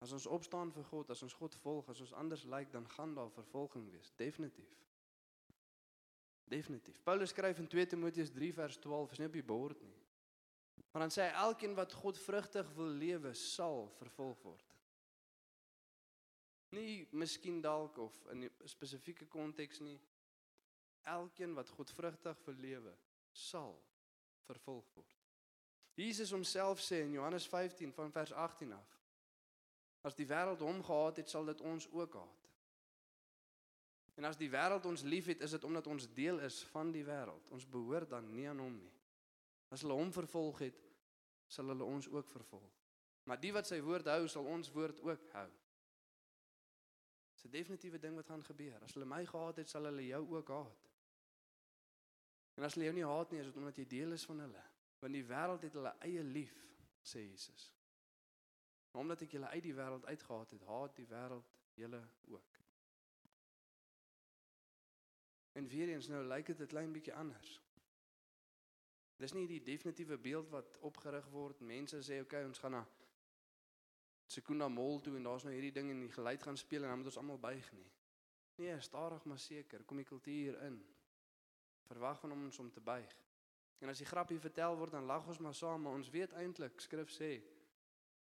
As 0.00 0.12
ons 0.16 0.26
opstaan 0.26 0.70
vir 0.72 0.84
God, 0.88 1.10
as 1.12 1.22
ons 1.22 1.34
God 1.36 1.54
volg, 1.60 1.88
as 1.92 2.00
ons 2.00 2.12
anders 2.16 2.46
lyk, 2.48 2.70
dan 2.72 2.86
gaan 2.96 3.12
daar 3.14 3.30
vervolging 3.34 3.84
wees, 3.92 4.12
definitief. 4.16 4.76
Definitief. 6.48 7.02
Paulus 7.04 7.34
skryf 7.34 7.60
in 7.60 7.68
2 7.68 7.86
Timoteus 7.86 8.32
3 8.32 8.52
vers 8.56 8.78
12, 8.80 9.12
is 9.12 9.20
nie 9.20 9.28
op 9.28 9.36
die 9.36 9.44
bord 9.44 9.82
nie. 9.84 9.98
Maar 10.90 11.04
dan 11.04 11.12
sê 11.14 11.26
hy 11.28 11.34
elkeen 11.44 11.76
wat 11.78 11.92
God 11.94 12.18
vrugtig 12.18 12.70
wil 12.78 12.94
lewe, 12.98 13.34
sal 13.36 13.90
vervolg 13.98 14.40
word. 14.42 14.72
Nie 16.74 17.04
miskien 17.12 17.60
dalk 17.62 17.98
of 17.98 18.16
in 18.32 18.44
'n 18.44 18.68
spesifieke 18.68 19.26
konteks 19.26 19.80
nie. 19.80 20.00
Elkeen 21.02 21.54
wat 21.54 21.68
God 21.68 21.90
vrugtig 21.90 22.38
wil 22.46 22.54
lewe, 22.54 22.96
sal 23.32 23.76
vervolg 24.46 24.88
word. 24.94 25.16
Jesus 25.94 26.30
homself 26.30 26.80
sê 26.80 27.02
in 27.04 27.12
Johannes 27.12 27.46
15 27.46 27.92
van 27.92 28.12
vers 28.12 28.32
18 28.32 28.72
af. 28.72 28.99
As 30.02 30.16
die 30.16 30.26
wêreld 30.26 30.62
hom 30.64 30.82
gehaat 30.82 31.20
het, 31.20 31.28
sal 31.28 31.44
dit 31.44 31.60
ons 31.60 31.88
ook 31.92 32.14
haat. 32.14 32.48
En 34.20 34.28
as 34.28 34.36
die 34.36 34.50
wêreld 34.52 34.84
ons 34.84 35.02
liefhet, 35.02 35.40
is 35.40 35.54
dit 35.56 35.64
omdat 35.64 35.86
ons 35.86 36.08
deel 36.14 36.40
is 36.44 36.62
van 36.72 36.90
die 36.92 37.04
wêreld. 37.04 37.46
Ons 37.56 37.68
behoort 37.68 38.10
dan 38.10 38.26
nie 38.34 38.48
aan 38.48 38.60
hom 38.60 38.76
nie. 38.76 38.92
As 39.72 39.84
hulle 39.84 39.96
hom 39.96 40.12
vervolg 40.12 40.60
het, 40.66 40.80
sal 41.48 41.72
hulle 41.72 41.86
ons 41.86 42.08
ook 42.08 42.28
vervolg. 42.28 42.76
Maar 43.28 43.40
die 43.40 43.52
wat 43.54 43.68
sy 43.68 43.80
woord 43.84 44.10
hou, 44.10 44.26
sal 44.28 44.48
ons 44.50 44.70
woord 44.74 45.00
ook 45.06 45.26
hou. 45.36 45.48
Dis 47.32 47.44
'n 47.44 47.50
definitiewe 47.50 47.98
ding 47.98 48.14
wat 48.16 48.26
gaan 48.26 48.44
gebeur. 48.44 48.82
As 48.82 48.94
hulle 48.94 49.06
my 49.06 49.24
gehaat 49.24 49.56
het, 49.56 49.68
sal 49.68 49.84
hulle 49.84 50.06
jou 50.06 50.36
ook 50.36 50.48
haat. 50.48 50.90
En 52.56 52.64
as 52.64 52.74
hulle 52.74 52.84
jou 52.84 52.94
nie 52.94 53.06
haat 53.06 53.30
nie, 53.30 53.40
is 53.40 53.46
dit 53.46 53.56
omdat 53.56 53.76
jy 53.76 53.86
deel 53.86 54.12
is 54.12 54.24
van 54.24 54.40
hulle. 54.40 54.64
Want 54.98 55.12
die 55.12 55.24
wêreld 55.24 55.62
het 55.62 55.72
hulle 55.72 55.94
eie 56.00 56.22
lief, 56.22 56.56
sê 57.02 57.24
Jesus. 57.24 57.79
Maar 58.90 59.02
omdat 59.02 59.22
ek 59.22 59.36
julle 59.36 59.46
uit 59.46 59.62
die 59.62 59.74
wêreld 59.74 60.06
uitgehaat 60.06 60.50
het, 60.50 60.62
haat 60.66 60.96
die 60.96 61.06
wêreld 61.06 61.56
julle 61.78 62.00
ook. 62.28 62.58
En 65.52 65.68
weer 65.68 65.88
eens 65.88 66.08
nou 66.08 66.24
lyk 66.26 66.46
dit 66.46 66.60
'n 66.60 66.66
klein 66.66 66.92
bietjie 66.92 67.14
anders. 67.14 67.60
Dis 69.16 69.32
nie 69.32 69.46
die 69.46 69.62
definitiewe 69.62 70.18
beeld 70.18 70.48
wat 70.48 70.78
opgerig 70.78 71.26
word. 71.28 71.60
Mense 71.60 71.96
sê, 71.96 72.20
"Oké, 72.20 72.22
okay, 72.22 72.44
ons 72.44 72.58
gaan 72.58 72.70
na 72.70 72.86
Sekunda 74.26 74.68
Mall 74.68 75.00
toe 75.00 75.16
en 75.16 75.22
daar's 75.22 75.42
nou 75.42 75.54
hierdie 75.54 75.72
ding 75.72 75.90
en 75.90 76.00
die 76.00 76.12
geluid 76.12 76.42
gaan 76.42 76.56
speel 76.56 76.82
en 76.82 76.88
dan 76.88 76.96
moet 76.96 77.06
ons 77.06 77.16
almal 77.16 77.38
buig 77.38 77.72
nie." 77.72 77.90
Nee, 78.54 78.80
stadig 78.80 79.24
maar 79.24 79.38
seker, 79.38 79.84
kom 79.84 79.96
die 79.96 80.06
kultuur 80.06 80.62
in. 80.62 80.86
Verwag 81.82 82.20
van 82.20 82.32
ons 82.32 82.58
om 82.58 82.70
te 82.70 82.80
buig. 82.80 83.16
En 83.78 83.88
as 83.88 83.98
die 83.98 84.06
grappie 84.06 84.40
vertel 84.40 84.76
word, 84.76 84.90
dan 84.90 85.04
lag 85.04 85.26
ons 85.26 85.38
maar 85.38 85.54
saam, 85.54 85.82
maar 85.82 85.92
ons 85.92 86.10
weet 86.10 86.32
eintlik, 86.32 86.80
skrif 86.80 87.10
sê, 87.10 87.42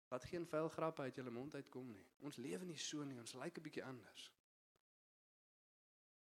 laat 0.09 0.25
geen 0.25 0.47
vuil 0.47 0.69
grappe 0.69 1.03
uit 1.03 1.15
julle 1.15 1.31
mond 1.31 1.55
uitkom 1.55 1.91
nie. 1.93 2.07
Ons 2.25 2.37
lewe 2.37 2.65
nie 2.65 2.79
so 2.79 3.05
nie, 3.05 3.19
ons 3.19 3.35
lyk 3.35 3.59
'n 3.59 3.63
bietjie 3.63 3.85
anders. 3.85 4.33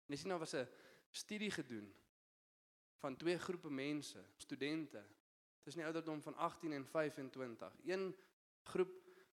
Net 0.06 0.20
sien 0.20 0.30
nou 0.30 0.40
was 0.40 0.54
'n 0.56 0.68
studie 1.12 1.52
gedoen 1.52 1.94
van 3.02 3.16
twee 3.16 3.38
groepe 3.38 3.70
mense, 3.70 4.24
studente. 4.38 5.04
Dit 5.58 5.68
is 5.74 5.76
nie 5.76 5.86
ouderdom 5.86 6.22
van 6.22 6.36
18 6.36 6.72
en 6.72 6.86
25. 6.86 7.76
Een 7.86 8.16
groep 8.64 8.94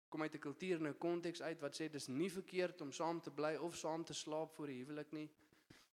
kom 0.09 0.21
uit 0.21 0.33
'n 0.33 0.39
kultuur 0.39 0.77
en 0.77 0.87
'n 0.87 0.97
konteks 0.97 1.41
uit 1.41 1.59
wat 1.59 1.81
sê 1.81 1.89
dis 1.89 2.07
nie 2.07 2.31
verkeerd 2.31 2.81
om 2.81 2.91
saam 2.91 3.21
te 3.21 3.31
bly 3.31 3.55
of 3.55 3.75
saam 3.75 4.03
te 4.03 4.13
slaap 4.13 4.53
voor 4.53 4.67
die 4.67 4.77
huwelik 4.83 5.11
nie. 5.11 5.29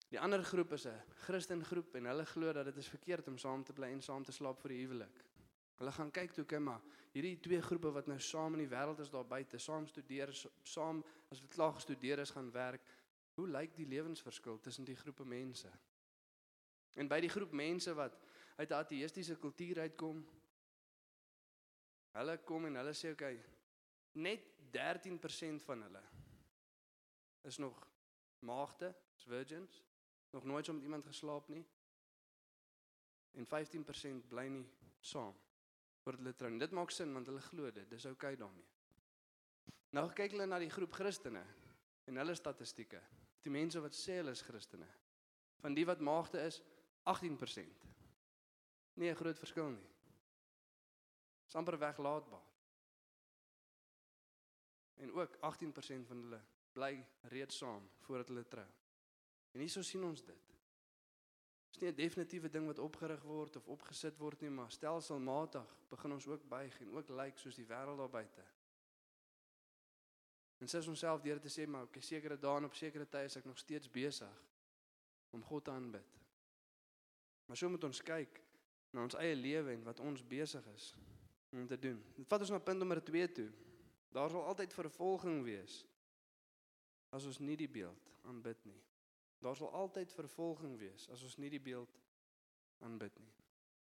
Die 0.09 0.21
ander 0.21 0.43
groep 0.45 0.73
is 0.73 0.87
'n 0.87 1.03
Christen 1.09 1.65
groep 1.65 1.95
en 1.95 2.05
hulle 2.05 2.25
glo 2.25 2.53
dat 2.53 2.65
dit 2.65 2.77
is 2.77 2.89
verkeerd 2.89 3.29
om 3.29 3.39
saam 3.39 3.65
te 3.65 3.73
bly 3.73 3.87
en 3.87 4.03
saam 4.03 4.25
te 4.25 4.33
slaap 4.33 4.61
voor 4.61 4.71
die 4.71 4.81
huwelik. 4.81 5.25
Hulle 5.81 5.93
gaan 5.97 6.11
kyk 6.13 6.35
toe 6.37 6.45
kyk 6.45 6.61
maar 6.61 6.83
hierdie 7.15 7.39
twee 7.41 7.61
groepe 7.65 7.89
wat 7.95 8.09
nou 8.11 8.19
saam 8.21 8.57
in 8.59 8.67
die 8.67 8.71
wêreld 8.71 9.01
is 9.01 9.11
daar 9.11 9.25
buite, 9.27 9.59
saam 9.59 9.87
studeer, 9.89 10.29
saam 10.69 11.01
as 11.33 11.41
hulle 11.41 11.53
klaar 11.55 11.73
gestudeer 11.79 12.21
is 12.21 12.35
gaan 12.37 12.51
werk. 12.53 12.85
Hoe 13.39 13.49
lyk 13.49 13.73
die 13.79 13.89
lewensverskil 13.89 14.61
tussen 14.61 14.85
die 14.85 14.99
groepe 14.99 15.25
mense? 15.25 15.73
En 17.01 17.09
by 17.09 17.23
die 17.25 17.33
groep 17.33 17.57
mense 17.57 17.95
wat 17.97 18.19
uit 18.59 18.69
'n 18.69 18.77
ateïstiese 18.83 19.39
kultuur 19.41 19.81
uitkom, 19.81 20.21
hulle 22.13 22.39
kom 22.45 22.67
en 22.67 22.77
hulle 22.77 22.95
sê 22.95 23.13
okay, 23.17 23.41
net 24.13 24.45
13% 24.77 25.65
van 25.65 25.83
hulle 25.83 26.03
is 27.49 27.57
nog 27.57 27.87
maagde, 28.45 28.95
is 29.17 29.25
virgins, 29.25 29.83
nog 30.31 30.45
nooit 30.45 30.67
so 30.67 30.73
met 30.73 30.83
iemand 30.83 31.07
geslaap 31.07 31.49
nie. 31.49 31.67
En 33.33 33.47
15% 33.47 34.29
bly 34.29 34.47
nie 34.47 34.67
saam 35.01 35.35
voor 36.05 36.19
hulle 36.19 36.35
trou. 36.37 36.51
Dit 36.59 36.75
maak 36.77 36.91
sin 36.95 37.13
want 37.13 37.29
hulle 37.29 37.43
glo 37.45 37.71
dit, 37.71 37.89
dis 37.91 38.07
okay 38.07 38.37
daarmee. 38.37 38.69
Nou 39.97 40.07
kyk 40.15 40.37
hulle 40.37 40.47
na 40.47 40.59
die 40.63 40.71
groep 40.71 40.93
Christene 40.95 41.43
en 42.07 42.21
hulle 42.21 42.35
statistieke. 42.39 43.01
Die 43.43 43.53
mense 43.53 43.81
wat 43.83 43.97
sê 43.97 44.21
hulle 44.21 44.35
is 44.37 44.45
Christene. 44.47 44.89
Van 45.61 45.75
die 45.77 45.87
wat 45.89 46.01
maagde 46.05 46.43
is, 46.47 46.61
18%. 47.09 47.87
Nie 49.01 49.11
'n 49.11 49.17
groot 49.17 49.39
verskil 49.39 49.71
nie. 49.71 49.89
Dis 51.45 51.57
amper 51.57 51.79
weglaatbaar. 51.79 52.47
En 54.97 55.13
ook 55.13 55.37
18% 55.41 56.07
van 56.07 56.23
hulle 56.23 56.41
bly 56.73 57.07
reeds 57.23 57.57
saam 57.57 57.91
voordat 58.01 58.29
hulle 58.29 58.49
trou. 58.49 58.67
En 59.53 59.61
hieso 59.61 59.83
sien 59.83 60.05
ons 60.05 60.25
dit. 60.25 60.50
Dis 61.71 61.81
nie 61.81 61.91
'n 61.91 61.95
definitiewe 61.95 62.51
ding 62.51 62.67
wat 62.67 62.79
opgerig 62.79 63.23
word 63.23 63.57
of 63.57 63.69
opgesit 63.69 64.17
word 64.19 64.41
nie, 64.41 64.51
maar 64.51 64.71
stelselmatig 64.71 65.77
begin 65.89 66.13
ons 66.13 66.27
ook 66.27 66.49
buig 66.49 66.81
en 66.81 66.91
ook 66.91 67.09
lyk 67.09 67.17
like 67.17 67.39
soos 67.39 67.55
die 67.55 67.67
wêreld 67.67 67.99
daar 67.99 68.11
buite. 68.11 68.45
En 70.59 70.69
sê 70.69 70.89
ons 70.89 70.99
self 70.99 71.23
deur 71.25 71.41
te 71.41 71.49
sê 71.49 71.67
maar 71.67 71.83
op 71.83 71.97
sekere 72.05 72.37
dae 72.37 72.57
en 72.57 72.65
op 72.65 72.75
sekere 72.75 73.07
tye 73.09 73.25
is 73.25 73.37
ek 73.37 73.45
nog 73.45 73.59
steeds 73.59 73.91
besig 73.91 74.43
om 75.31 75.43
God 75.43 75.65
te 75.65 75.71
aanbid. 75.71 76.19
Maar 77.47 77.57
so 77.57 77.69
moet 77.69 77.85
ons 77.85 78.03
kyk 78.03 78.43
na 78.91 79.03
ons 79.03 79.15
eie 79.15 79.35
lewe 79.35 79.73
en 79.73 79.87
wat 79.87 80.01
ons 80.01 80.27
besig 80.27 80.67
is 80.75 80.95
om 81.51 81.67
te 81.67 81.79
doen. 81.79 81.99
Dit 82.17 82.29
vat 82.29 82.41
ons 82.41 82.51
na 82.51 82.61
punt 82.63 82.79
nommer 82.79 83.01
2 83.03 83.33
toe. 83.33 83.49
Daar 84.13 84.31
sal 84.31 84.45
altyd 84.45 84.75
vervolging 84.75 85.43
wees 85.47 85.81
as 87.11 87.27
ons 87.27 87.41
nie 87.43 87.57
die 87.59 87.71
beeld 87.71 88.13
aanbid 88.29 88.65
nie. 88.69 88.79
Daar 89.41 89.57
sal 89.57 89.73
altyd 89.73 90.13
vervolging 90.13 90.79
wees 90.79 91.09
as 91.09 91.23
ons 91.25 91.37
nie 91.41 91.51
die 91.51 91.63
beeld 91.63 92.01
aanbid 92.85 93.19
nie. 93.19 93.33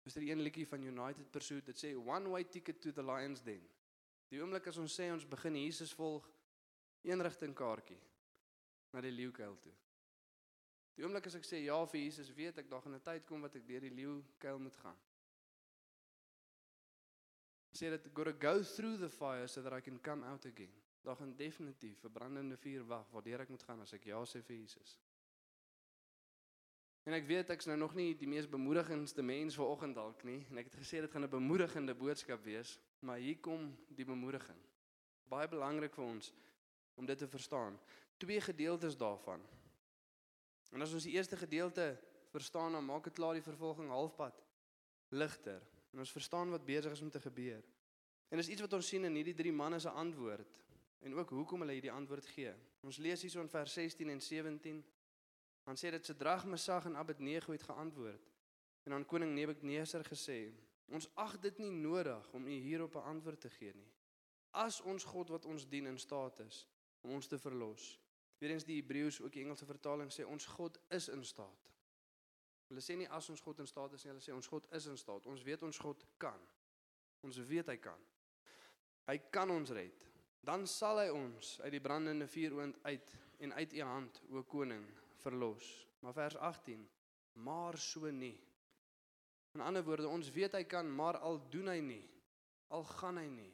Is 0.03 0.13
daar 0.13 0.23
er 0.23 0.35
'n 0.35 0.43
liedjie 0.43 0.67
van 0.67 0.81
United 0.81 1.31
Pursuit 1.31 1.65
wat 1.65 1.83
sê 1.83 1.95
one 1.95 2.29
way 2.29 2.43
ticket 2.43 2.81
to 2.81 2.91
the 2.91 3.03
lions 3.03 3.41
den. 3.41 3.69
Die 4.29 4.41
oomblik 4.41 4.67
as 4.67 4.77
ons 4.77 4.99
sê 4.99 5.11
ons 5.11 5.27
begin 5.27 5.55
Jesus 5.55 5.93
volg, 5.93 6.29
een 7.01 7.21
rigting 7.21 7.55
kaartjie 7.55 7.99
na 8.91 9.01
die 9.01 9.11
leeukuil 9.11 9.57
toe. 9.59 9.73
Die 10.95 11.03
oomblik 11.03 11.25
as 11.25 11.35
ek 11.35 11.45
sê 11.45 11.63
ja 11.63 11.85
vir 11.85 11.99
Jesus, 11.99 12.33
weet 12.33 12.57
ek 12.57 12.69
daar 12.69 12.81
gaan 12.81 12.95
'n 12.95 13.01
tyd 13.01 13.25
kom 13.25 13.41
wat 13.41 13.55
ek 13.55 13.67
deur 13.67 13.81
die 13.81 13.95
leeukuil 14.01 14.59
moet 14.59 14.75
gaan. 14.75 14.99
Sê 17.73 17.89
dat 17.89 18.07
got 18.13 18.25
to 18.25 18.33
go 18.33 18.61
through 18.61 18.99
the 18.99 19.09
fire 19.09 19.47
so 19.47 19.61
that 19.61 19.73
I 19.73 19.81
can 19.81 19.99
come 19.99 20.23
out 20.25 20.45
again. 20.45 20.73
Daar 21.03 21.15
gaan 21.15 21.35
definitief 21.35 22.03
'n 22.03 22.11
brandende 22.11 22.57
vuur 22.57 22.85
wag 22.87 23.09
waardeur 23.09 23.41
ek 23.41 23.49
moet 23.49 23.63
gaan 23.63 23.81
as 23.81 23.93
ek 23.93 24.05
ja 24.05 24.23
sê 24.25 24.41
vir 24.41 24.55
Jesus. 24.55 24.99
En 27.03 27.13
ek 27.13 27.25
weet 27.27 27.49
ek's 27.49 27.67
nou 27.67 27.77
nog 27.77 27.95
nie 27.95 28.13
die 28.15 28.27
mees 28.27 28.47
bemoedigendste 28.47 29.21
mens 29.21 29.55
vir 29.55 29.65
oggend 29.65 29.95
dalk 29.95 30.23
nie 30.23 30.45
en 30.49 30.57
ek 30.57 30.71
het 30.71 30.79
gesê 30.79 31.01
dit 31.03 31.11
gaan 31.11 31.23
'n 31.23 31.29
bemoedigende 31.29 31.93
boodskap 31.93 32.43
wees, 32.43 32.79
maar 32.99 33.17
hier 33.17 33.39
kom 33.39 33.75
die 33.89 34.05
bemoediging. 34.05 34.59
Baie 35.27 35.47
belangrik 35.47 35.93
vir 35.93 36.05
ons 36.05 36.33
om 36.95 37.05
dit 37.05 37.17
te 37.17 37.27
verstaan. 37.27 37.79
Twee 38.17 38.41
gedeeltes 38.41 38.97
daarvan 38.97 39.41
En 40.73 40.81
as 40.81 40.93
ons 40.93 41.05
die 41.05 41.13
eerste 41.13 41.37
gedeelte 41.37 41.93
verstaan, 42.33 42.73
dan 42.73 42.85
maak 42.85 43.05
dit 43.05 43.13
klaar 43.13 43.37
die 43.37 43.45
vervolging 43.45 43.91
halfpad 43.93 44.41
ligter. 45.13 45.61
En 45.93 46.01
ons 46.01 46.11
verstaan 46.11 46.49
wat 46.49 46.65
besig 46.65 46.91
is 46.91 47.01
om 47.05 47.11
te 47.13 47.21
gebeur. 47.21 47.61
En 48.33 48.41
dis 48.41 48.49
iets 48.49 48.63
wat 48.65 48.73
ons 48.73 48.87
sien 48.87 49.05
in 49.05 49.19
hierdie 49.19 49.37
drie 49.37 49.53
manne 49.53 49.79
se 49.79 49.89
antwoord 49.89 50.61
en 51.03 51.15
ook 51.19 51.29
hoekom 51.35 51.61
hulle 51.61 51.75
hierdie 51.75 51.91
antwoord 51.91 52.25
gee. 52.33 52.53
Ons 52.81 52.97
lees 52.97 53.21
hierso 53.21 53.43
in 53.43 53.51
vers 53.51 53.73
16 53.73 54.09
en 54.09 54.21
17. 54.21 54.79
Dan 55.63 55.79
sê 55.79 55.91
dit 55.91 56.05
se 56.05 56.15
Drag 56.15 56.45
Mesag 56.45 56.85
en 56.85 56.95
Abednego 56.99 57.51
het 57.51 57.63
geantwoord 57.63 58.29
en 58.83 58.93
aan 58.93 59.05
koning 59.05 59.31
Nebukadneser 59.31 60.03
gesê: 60.03 60.51
Ons 60.91 61.07
ag 61.15 61.37
dit 61.39 61.57
nie 61.63 61.71
nodig 61.71 62.31
om 62.35 62.47
U 62.47 62.51
hierop 62.51 62.95
'n 62.95 63.09
antwoord 63.15 63.41
te 63.41 63.49
gee 63.49 63.73
nie. 63.73 63.91
As 64.51 64.81
ons 64.81 65.03
God 65.03 65.29
wat 65.29 65.45
ons 65.45 65.67
dien 65.67 65.85
in 65.85 65.97
staat 65.97 66.39
is 66.39 66.67
om 67.01 67.11
ons 67.11 67.27
te 67.27 67.37
verlos. 67.37 67.99
Weerens 68.37 68.63
die 68.63 68.81
Hebreëus 68.81 69.21
ook 69.21 69.31
die 69.31 69.41
Engelse 69.41 69.65
vertaling 69.65 70.11
sê 70.11 70.25
ons 70.25 70.45
God 70.45 70.79
is 70.89 71.07
in 71.09 71.23
staat. 71.23 71.71
Hulle 72.67 72.81
sê 72.81 72.95
nie 72.95 73.09
as 73.09 73.29
ons 73.29 73.41
God 73.41 73.59
in 73.59 73.67
staat 73.67 73.93
is 73.93 74.03
nie, 74.03 74.11
hulle 74.11 74.23
sê 74.23 74.33
ons 74.33 74.47
God 74.47 74.67
is 74.71 74.85
in 74.85 74.97
staat. 74.97 75.25
Ons 75.25 75.43
weet 75.43 75.63
ons 75.63 75.77
God 75.77 76.05
kan. 76.17 76.39
Ons 77.21 77.37
weet 77.37 77.67
hy 77.67 77.77
kan. 77.77 77.99
Hy 79.07 79.17
kan 79.17 79.49
ons 79.49 79.71
red. 79.75 80.07
Dan 80.43 80.67
sal 80.67 80.99
hy 80.99 81.09
ons 81.09 81.59
uit 81.63 81.71
die 81.71 81.83
brandende 81.83 82.27
vuuroond 82.27 82.79
uit 82.83 83.13
en 83.39 83.53
uit 83.53 83.73
u 83.73 83.81
hand, 83.81 84.21
o 84.31 84.43
koning, 84.43 84.83
verlos. 85.23 85.71
Maar 86.03 86.13
vers 86.13 86.35
18, 86.35 86.83
maar 87.39 87.77
so 87.77 88.11
nie. 88.11 88.35
In 89.53 89.61
ander 89.61 89.83
woorde, 89.85 90.07
ons 90.09 90.31
weet 90.33 90.55
hy 90.57 90.63
kan, 90.67 90.89
maar 90.89 91.19
al 91.21 91.39
doen 91.53 91.69
hy 91.71 91.79
nie, 91.85 92.03
al 92.73 92.83
gaan 92.97 93.19
hy 93.21 93.27
nie. 93.29 93.51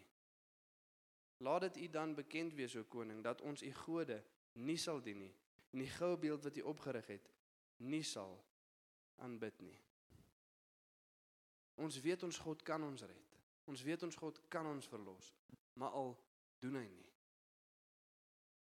Laat 1.44 1.68
dit 1.68 1.84
u 1.86 1.90
dan 1.96 2.16
bekend 2.16 2.56
wees 2.56 2.76
o 2.76 2.84
koning 2.92 3.22
dat 3.24 3.42
ons 3.48 3.64
u 3.64 3.72
gode 3.84 4.18
nie 4.60 4.78
sal 4.80 5.00
dien 5.04 5.22
nie 5.24 5.34
en 5.70 5.84
die 5.84 5.92
goue 5.94 6.18
beeld 6.18 6.44
wat 6.44 6.58
u 6.58 6.64
opgerig 6.72 7.08
het 7.14 7.28
nie 7.86 8.04
sal 8.04 8.34
aanbid 9.24 9.62
nie. 9.64 9.78
Ons 11.80 12.00
weet 12.04 12.24
ons 12.28 12.40
God 12.44 12.64
kan 12.68 12.84
ons 12.84 13.06
red. 13.08 13.38
Ons 13.70 13.84
weet 13.86 14.04
ons 14.04 14.18
God 14.20 14.42
kan 14.52 14.68
ons 14.68 14.88
verlos, 14.90 15.30
maar 15.80 15.96
al 15.96 16.16
doen 16.60 16.80
hy 16.82 16.88
nie. 16.90 17.09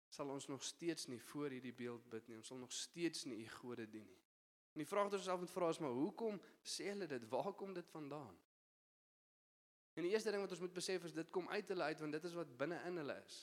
Sal 0.09 0.29
ons 0.33 0.47
nog 0.49 0.63
steeds 0.63 1.07
nie 1.07 1.19
voor 1.29 1.53
hierdie 1.53 1.73
beeld 1.73 2.09
bid 2.09 2.27
nie. 2.27 2.37
Ons 2.39 2.49
sal 2.49 2.57
nog 2.57 2.73
steeds 2.73 3.25
nie 3.29 3.43
u 3.43 3.47
gode 3.59 3.85
dien 3.89 4.07
nie. 4.09 4.21
En 4.73 4.81
die 4.83 4.87
vraag 4.89 5.09
wat 5.09 5.17
ons 5.17 5.27
self 5.27 5.41
moet 5.41 5.53
vra 5.53 5.69
is 5.73 5.81
maar 5.83 5.95
hoekom 5.97 6.39
sê 6.61 6.89
hulle 6.91 7.07
dit? 7.09 7.27
Waar 7.29 7.53
kom 7.57 7.73
dit 7.73 7.89
vandaan? 7.93 8.35
En 9.97 10.05
die 10.05 10.11
eerste 10.13 10.31
ding 10.31 10.41
wat 10.41 10.53
ons 10.55 10.61
moet 10.63 10.73
besef 10.73 11.03
is 11.09 11.15
dit 11.15 11.31
kom 11.35 11.49
uit 11.49 11.71
hulle 11.73 11.87
uit 11.91 12.03
want 12.03 12.15
dit 12.15 12.27
is 12.29 12.35
wat 12.37 12.57
binne 12.57 12.77
in 12.87 13.01
hulle 13.01 13.15
is. 13.25 13.39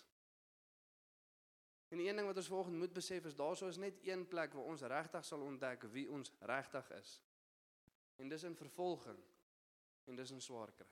En 1.92 2.00
die 2.00 2.09
een 2.09 2.18
ding 2.18 2.26
wat 2.26 2.38
ons 2.40 2.50
volgens 2.50 2.76
moet 2.76 2.92
besef 2.92 3.26
is 3.29 3.37
daarso 3.38 3.68
is 3.68 3.79
net 3.79 3.98
een 4.07 4.26
plek 4.26 4.55
waar 4.57 4.70
ons 4.72 4.83
regtig 4.83 5.24
sal 5.24 5.44
ontdek 5.46 5.87
wie 5.92 6.07
ons 6.11 6.33
regtig 6.40 6.90
is. 6.98 7.16
En 8.16 8.29
dis 8.29 8.46
in 8.48 8.57
vervolging 8.57 9.18
en 10.07 10.16
dis 10.16 10.33
in 10.35 10.40
swaar 10.40 10.72
kry. 10.72 10.88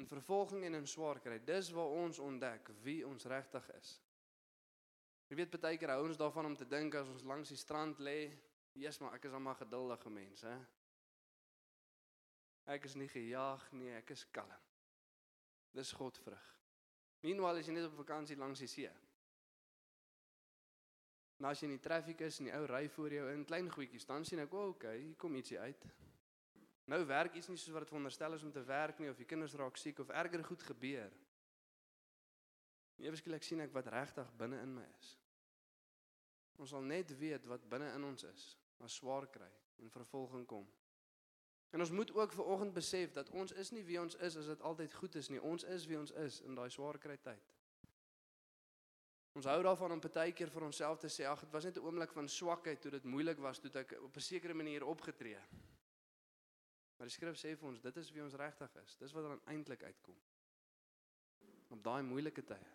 In 0.00 0.06
vervolging 0.08 0.64
en 0.64 0.78
in 0.78 0.86
swaar 0.88 1.18
kry, 1.20 1.36
dis 1.44 1.68
waar 1.76 1.90
ons 2.00 2.18
ontdek 2.24 2.70
wie 2.86 3.02
ons 3.04 3.26
regtig 3.28 3.66
is. 3.76 3.90
Jy 5.28 5.36
weet 5.36 5.58
baie 5.60 5.76
keer 5.78 5.92
hou 5.92 6.06
ons 6.08 6.18
daarvan 6.18 6.48
om 6.48 6.56
te 6.56 6.66
dink 6.66 6.96
as 6.96 7.10
ons 7.12 7.26
langs 7.28 7.52
die 7.52 7.58
strand 7.60 8.00
lê, 8.00 8.30
Jesus 8.80 9.02
maar 9.02 9.18
ek 9.18 9.28
is 9.28 9.36
almal 9.36 9.58
geduldige 9.58 10.10
mens, 10.10 10.46
hè. 10.48 10.56
Ek 12.70 12.88
is 12.88 12.96
nie 12.96 13.10
gejaag 13.12 13.68
nie, 13.76 13.92
ek 13.98 14.14
is 14.14 14.24
kalm. 14.32 14.64
Dis 15.76 15.92
God 15.94 16.18
vrug. 16.24 16.48
Meanwhile 17.22 17.60
as 17.60 17.68
jy 17.68 17.76
net 17.76 17.90
op 17.90 17.98
vakansie 18.00 18.38
langs 18.40 18.62
die 18.64 18.70
see. 18.72 18.90
Nou 21.40 21.52
as 21.52 21.60
jy 21.60 21.68
in 21.68 21.76
die 21.76 21.84
traffic 21.84 22.24
is 22.24 22.40
en 22.40 22.48
die 22.48 22.56
ou 22.56 22.64
ry 22.72 22.86
voor 22.96 23.14
jou 23.20 23.28
in 23.34 23.46
klein 23.48 23.68
goedjies, 23.72 24.08
dan 24.08 24.24
sien 24.24 24.40
ek, 24.40 24.54
"O, 24.54 24.72
okay, 24.72 24.96
hier 24.98 25.16
kom 25.16 25.36
ietsie 25.36 25.60
uit." 25.60 25.86
Nou 26.90 27.04
werk 27.06 27.36
iets 27.38 27.46
nie 27.46 27.58
soos 27.58 27.74
wat 27.74 27.84
dit 27.84 27.92
veronderstel 27.92 28.34
is 28.34 28.42
om 28.42 28.50
te 28.52 28.62
werk 28.66 28.98
nie 28.98 29.10
of 29.10 29.18
die 29.20 29.28
kinders 29.32 29.54
raak 29.54 29.76
siek 29.78 30.00
of 30.02 30.08
erger 30.10 30.42
goed 30.44 30.62
gebeur. 30.66 31.12
Ewe 33.00 33.16
skielik 33.16 33.46
sien 33.46 33.62
ek 33.62 33.72
wat 33.76 33.92
regtig 33.94 34.32
binne 34.40 34.58
in 34.64 34.74
my 34.74 34.86
is. 34.98 35.12
Ons 36.60 36.74
sal 36.74 36.82
net 36.84 37.14
weet 37.20 37.46
wat 37.48 37.68
binne 37.70 37.92
in 37.94 38.04
ons 38.10 38.26
is 38.26 38.50
as 38.84 38.96
swaar 38.98 39.28
kry 39.30 39.48
en 39.80 39.92
vervolging 39.92 40.44
kom. 40.48 40.66
En 41.70 41.80
ons 41.84 41.92
moet 41.94 42.10
ook 42.16 42.34
ver 42.34 42.44
oggend 42.44 42.74
besef 42.74 43.14
dat 43.14 43.30
ons 43.30 43.52
is 43.52 43.70
nie 43.70 43.84
wie 43.86 44.00
ons 44.00 44.18
is 44.26 44.36
as 44.36 44.50
dit 44.50 44.62
altyd 44.66 44.94
goed 44.98 45.14
is 45.14 45.30
nie. 45.30 45.40
Ons 45.40 45.64
is 45.64 45.86
wie 45.86 45.98
ons 45.98 46.10
is 46.26 46.40
in 46.48 46.58
daai 46.58 46.68
swaar 46.74 46.98
kry 46.98 47.16
tyd. 47.22 47.54
Ons 49.38 49.46
hou 49.46 49.60
daarvan 49.62 49.94
om 49.94 50.02
baie 50.02 50.32
keer 50.34 50.50
vir 50.50 50.66
onsself 50.66 50.98
te 50.98 51.08
sê 51.08 51.28
ag 51.30 51.44
dit 51.46 51.52
was 51.54 51.64
net 51.64 51.76
'n 51.78 51.86
oomblik 51.86 52.12
van 52.12 52.28
swakheid 52.28 52.80
toe 52.80 52.90
dit 52.90 53.04
moeilik 53.04 53.38
was 53.38 53.58
toe 53.58 53.70
ek 53.74 53.94
op 54.02 54.16
'n 54.16 54.20
sekere 54.20 54.54
manier 54.54 54.84
opgetree. 54.84 55.38
Maar 57.00 57.08
die 57.08 57.14
skrif 57.14 57.38
sê 57.40 57.54
vir 57.56 57.64
ons 57.64 57.80
dit 57.80 57.96
is 57.96 58.08
wie 58.12 58.20
ons 58.20 58.34
regtig 58.36 58.74
is. 58.76 58.98
Dis 59.00 59.12
wat 59.16 59.24
dan 59.24 59.38
eintlik 59.48 59.86
uitkom. 59.88 60.16
Op 61.72 61.80
daai 61.80 62.02
moeilike 62.04 62.42
tye. 62.44 62.66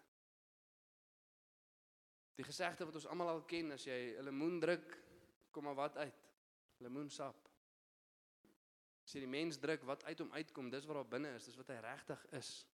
Die 2.39 2.45
gesegde 2.47 2.88
wat 2.89 2.97
ons 2.97 3.05
almal 3.05 3.29
al 3.35 3.43
ken 3.45 3.75
as 3.75 3.85
jy 3.85 4.15
'n 4.17 4.25
lemoen 4.25 4.57
druk, 4.59 4.97
kom 5.51 5.63
maar 5.69 5.77
wat 5.77 5.97
uit. 5.97 6.23
Lemoensap. 6.81 7.51
As 9.05 9.13
jy 9.13 9.19
die 9.19 9.29
mens 9.29 9.61
druk 9.61 9.85
wat 9.85 10.03
uit 10.03 10.19
hom 10.19 10.31
uitkom, 10.31 10.69
dis 10.69 10.85
wat 10.85 10.95
daar 10.95 11.13
binne 11.13 11.35
is, 11.35 11.45
dis 11.45 11.55
wat 11.55 11.67
hy 11.67 11.77
regtig 11.85 12.25
is. 12.31 12.67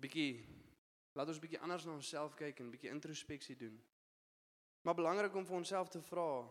Bietjie 0.00 0.48
laat 1.12 1.28
ons 1.28 1.38
bietjie 1.38 1.60
anders 1.60 1.84
na 1.84 1.92
onsself 1.92 2.34
kyk 2.34 2.58
en 2.58 2.70
bietjie 2.70 2.90
introspeksie 2.90 3.56
doen. 3.56 3.76
Maar 4.80 4.94
belangrik 4.94 5.34
om 5.34 5.44
vir 5.46 5.56
onsself 5.56 5.88
te 5.88 6.00
vra, 6.00 6.48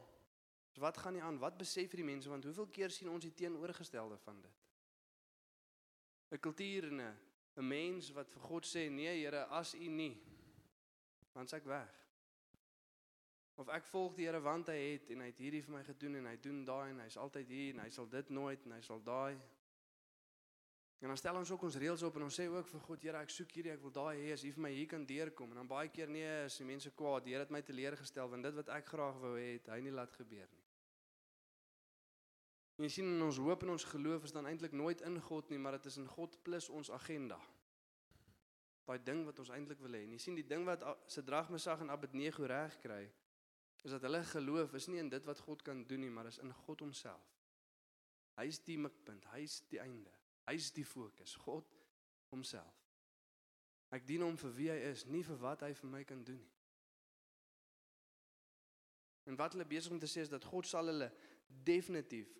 is 0.72 0.80
wat 0.80 0.98
gaan 0.98 1.14
nie 1.14 1.24
aan? 1.24 1.40
Wat 1.40 1.58
besef 1.58 1.92
hierdie 1.92 2.08
mense 2.08 2.30
want 2.30 2.44
hoeveel 2.48 2.68
keer 2.68 2.94
sien 2.94 3.10
ons 3.10 3.24
die 3.24 3.34
teenoorgestelde 3.34 4.18
van 4.24 4.42
dit? 4.42 4.62
'n 6.32 6.40
Kultuur 6.40 6.88
en 6.88 7.02
'n 7.02 7.18
'n 7.58 7.68
mens 7.68 8.12
wat 8.12 8.30
vir 8.32 8.42
God 8.42 8.66
sê, 8.66 8.90
"Nee 8.90 9.24
Here, 9.24 9.46
as 9.46 9.74
U 9.74 9.88
nie, 9.88 10.22
dan 11.34 11.48
s'ek 11.48 11.66
weg." 11.66 12.02
Of 13.56 13.68
ek 13.68 13.86
volg 13.86 14.16
die 14.16 14.26
Here 14.26 14.40
want 14.42 14.68
hy 14.68 14.78
het 14.78 15.10
en 15.10 15.20
hy 15.20 15.26
het 15.26 15.38
hierdie 15.38 15.62
vir 15.62 15.74
my 15.74 15.84
gedoen 15.84 16.16
en 16.16 16.26
hy 16.26 16.38
doen 16.38 16.66
daai 16.66 16.90
en 16.90 17.00
hy's 17.00 17.18
altyd 17.18 17.48
hier 17.48 17.74
en 17.74 17.84
hy 17.84 17.90
sal 17.90 18.08
dit 18.10 18.30
nooit 18.30 18.66
en 18.66 18.72
hy 18.72 18.82
sal 18.82 19.04
daai. 19.04 19.40
En 21.02 21.08
dan 21.08 21.18
stel 21.18 21.36
ons 21.36 21.52
ook 21.52 21.64
ons 21.64 21.76
reëls 21.76 22.04
op 22.06 22.16
en 22.16 22.24
ons 22.24 22.40
sê 22.40 22.48
ook 22.48 22.68
vir 22.68 22.80
God, 22.80 23.02
Here, 23.02 23.18
ek 23.18 23.30
soek 23.30 23.52
hierdie, 23.52 23.74
ek 23.74 23.82
wil 23.82 23.92
daai 23.92 24.18
hê 24.22 24.34
as 24.34 24.44
U 24.44 24.52
vir 24.52 24.62
my 24.62 24.72
hier 24.72 24.88
kan 24.88 25.06
deurkom. 25.06 25.50
En 25.52 25.64
dan 25.64 25.68
baie 25.68 25.90
keer 25.90 26.10
nee, 26.10 26.44
as 26.46 26.58
die 26.58 26.66
mense 26.66 26.92
kwaad, 26.92 27.26
die 27.26 27.34
Here 27.34 27.42
het 27.42 27.54
my 27.54 27.62
teleurgestel 27.62 28.30
want 28.30 28.44
dit 28.44 28.54
wat 28.54 28.70
ek 28.70 28.86
graag 28.94 29.18
wou 29.22 29.34
hê, 29.38 29.56
het 29.58 29.72
hy 29.74 29.80
nie 29.82 29.94
laat 29.98 30.14
gebeur 30.14 30.48
nie. 30.48 30.61
En 32.78 32.86
jy 32.88 32.92
sien 32.96 33.10
in 33.10 33.24
ons 33.26 33.40
hoop 33.44 33.64
en 33.66 33.74
ons 33.76 33.88
geloof 33.94 34.28
is 34.28 34.36
dan 34.36 34.48
eintlik 34.50 34.74
nooit 34.76 35.02
in 35.08 35.20
God 35.22 35.50
nie, 35.52 35.60
maar 35.62 35.78
dit 35.78 35.90
is 35.92 35.98
in 36.02 36.08
God 36.08 36.38
plus 36.46 36.70
ons 36.70 36.92
agenda. 36.92 37.40
Daai 38.88 39.00
ding 39.06 39.26
wat 39.28 39.40
ons 39.40 39.52
eintlik 39.54 39.80
wil 39.84 39.96
hê. 39.96 40.04
En 40.04 40.16
jy 40.16 40.20
sien 40.20 40.36
die 40.36 40.48
ding 40.48 40.66
wat 40.68 40.84
Sidrag, 41.12 41.52
Mesach 41.54 41.84
en 41.84 41.94
Abednego 41.94 42.48
reg 42.50 42.78
kry, 42.84 43.04
is 43.84 43.94
dat 43.96 44.04
hulle 44.06 44.24
geloof 44.28 44.74
is 44.78 44.88
nie 44.92 45.00
in 45.02 45.10
dit 45.10 45.26
wat 45.26 45.40
God 45.46 45.64
kan 45.66 45.84
doen 45.88 46.04
nie, 46.04 46.10
maar 46.14 46.30
is 46.30 46.42
in 46.44 46.52
God 46.66 46.84
homself. 46.84 47.30
Hy 48.38 48.48
is 48.50 48.62
die 48.66 48.78
mikpunt, 48.80 49.28
hy 49.34 49.44
is 49.46 49.62
die 49.70 49.80
einde. 49.82 50.12
Hy 50.48 50.56
is 50.58 50.72
die 50.76 50.86
fokus, 50.86 51.36
God 51.46 51.68
homself. 52.32 52.78
Ek 53.92 54.06
dien 54.08 54.24
hom 54.24 54.38
vir 54.40 54.54
wie 54.56 54.70
hy 54.72 54.80
is, 54.92 55.06
nie 55.06 55.24
vir 55.28 55.40
wat 55.42 55.66
hy 55.66 55.74
vir 55.78 55.92
my 55.92 56.04
kan 56.08 56.24
doen 56.26 56.40
nie. 56.40 56.58
En 59.30 59.38
wat 59.38 59.54
hulle 59.54 59.68
besig 59.70 59.94
om 59.94 60.00
te 60.02 60.10
sê 60.10 60.24
is 60.26 60.32
dat 60.32 60.46
God 60.48 60.68
sal 60.68 60.90
hulle 60.90 61.12
definitief 61.68 62.32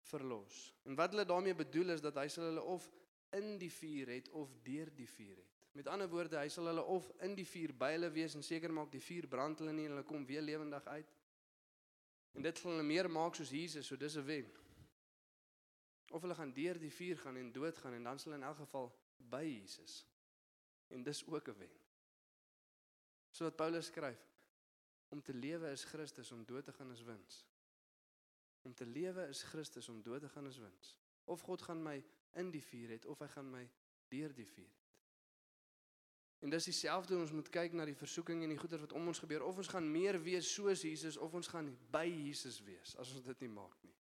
verlos. 0.00 0.74
En 0.82 0.94
wat 0.94 1.10
hulle 1.10 1.24
daarmee 1.24 1.54
bedoel 1.54 1.88
is 1.96 2.00
dat 2.00 2.14
hy 2.14 2.28
sal 2.28 2.44
hulle 2.44 2.62
of 2.62 2.90
in 3.36 3.58
die 3.58 3.72
vuur 3.72 4.08
het 4.08 4.28
of 4.28 4.52
deur 4.62 4.90
die 4.94 5.08
vuur 5.08 5.36
het. 5.36 5.58
Met 5.72 5.86
ander 5.86 6.08
woorde, 6.08 6.38
hy 6.38 6.48
sal 6.50 6.66
hulle 6.66 6.82
of 6.82 7.06
in 7.22 7.36
die 7.38 7.46
vuur 7.46 7.74
by 7.78 7.92
hulle 7.94 8.10
wees 8.10 8.34
en 8.34 8.42
seker 8.42 8.72
maak 8.74 8.90
die 8.90 9.02
vuur 9.02 9.28
brand 9.30 9.60
hulle 9.62 9.74
nie 9.74 9.86
en 9.86 9.94
hulle 9.94 10.06
kom 10.06 10.26
weer 10.26 10.42
lewendig 10.42 10.86
uit. 10.86 11.12
En 12.34 12.42
dit 12.42 12.58
gaan 12.58 12.74
hulle 12.74 12.86
meer 12.86 13.10
maak 13.10 13.38
soos 13.38 13.52
Jesus, 13.54 13.86
so 13.86 13.96
dis 13.96 14.16
'n 14.16 14.24
wen. 14.26 14.50
Of 16.10 16.22
hulle 16.22 16.34
gaan 16.34 16.52
deur 16.52 16.78
die 16.78 16.90
vuur 16.92 17.18
gaan 17.18 17.36
en 17.36 17.52
doodgaan 17.52 17.94
en 17.94 18.02
dan 18.02 18.18
sal 18.18 18.32
in 18.32 18.42
elk 18.42 18.56
geval 18.56 18.90
by 19.16 19.44
Jesus. 19.44 20.06
En 20.88 21.02
dis 21.02 21.26
ook 21.26 21.48
'n 21.48 21.58
wen. 21.58 21.76
So 23.30 23.44
wat 23.44 23.56
Paulus 23.56 23.86
skryf, 23.86 24.26
om 25.08 25.22
te 25.22 25.34
lewe 25.34 25.70
is 25.70 25.84
Christus, 25.84 26.32
om 26.32 26.44
dood 26.44 26.64
te 26.64 26.72
gaan 26.72 26.90
is 26.90 27.02
wins. 27.02 27.46
Om 28.62 28.74
te 28.74 28.86
lewe 28.86 29.26
is 29.28 29.42
Christus, 29.42 29.88
om 29.88 30.02
dood 30.02 30.20
te 30.20 30.28
gaan 30.28 30.46
is 30.46 30.58
wins. 30.58 30.96
Of 31.24 31.40
God 31.40 31.62
gaan 31.62 31.82
my 31.82 32.04
in 32.38 32.50
die 32.50 32.62
vuur 32.62 32.88
het 32.88 33.06
of 33.06 33.18
hy 33.18 33.28
gaan 33.32 33.50
my 33.50 33.64
deur 34.08 34.34
die 34.34 34.46
vuur 34.46 34.68
het. 34.68 34.80
En 36.40 36.50
dis 36.50 36.70
dieselfde 36.70 37.18
ons 37.20 37.32
moet 37.36 37.48
kyk 37.52 37.74
na 37.76 37.84
die 37.84 37.96
versoeking 37.96 38.42
en 38.44 38.52
die 38.54 38.58
goeie 38.58 38.78
wat 38.80 38.94
om 38.96 39.10
ons 39.12 39.20
gebeur 39.20 39.42
of 39.44 39.58
ons 39.60 39.68
gaan 39.68 39.84
meer 39.92 40.16
wees 40.24 40.48
soos 40.54 40.84
Jesus 40.86 41.18
of 41.20 41.34
ons 41.36 41.50
gaan 41.52 41.68
by 41.92 42.06
Jesus 42.08 42.62
wees 42.64 42.94
as 42.96 43.12
ons 43.12 43.26
dit 43.26 43.44
nie 43.44 43.52
maak 43.52 43.76
nie. 43.84 43.96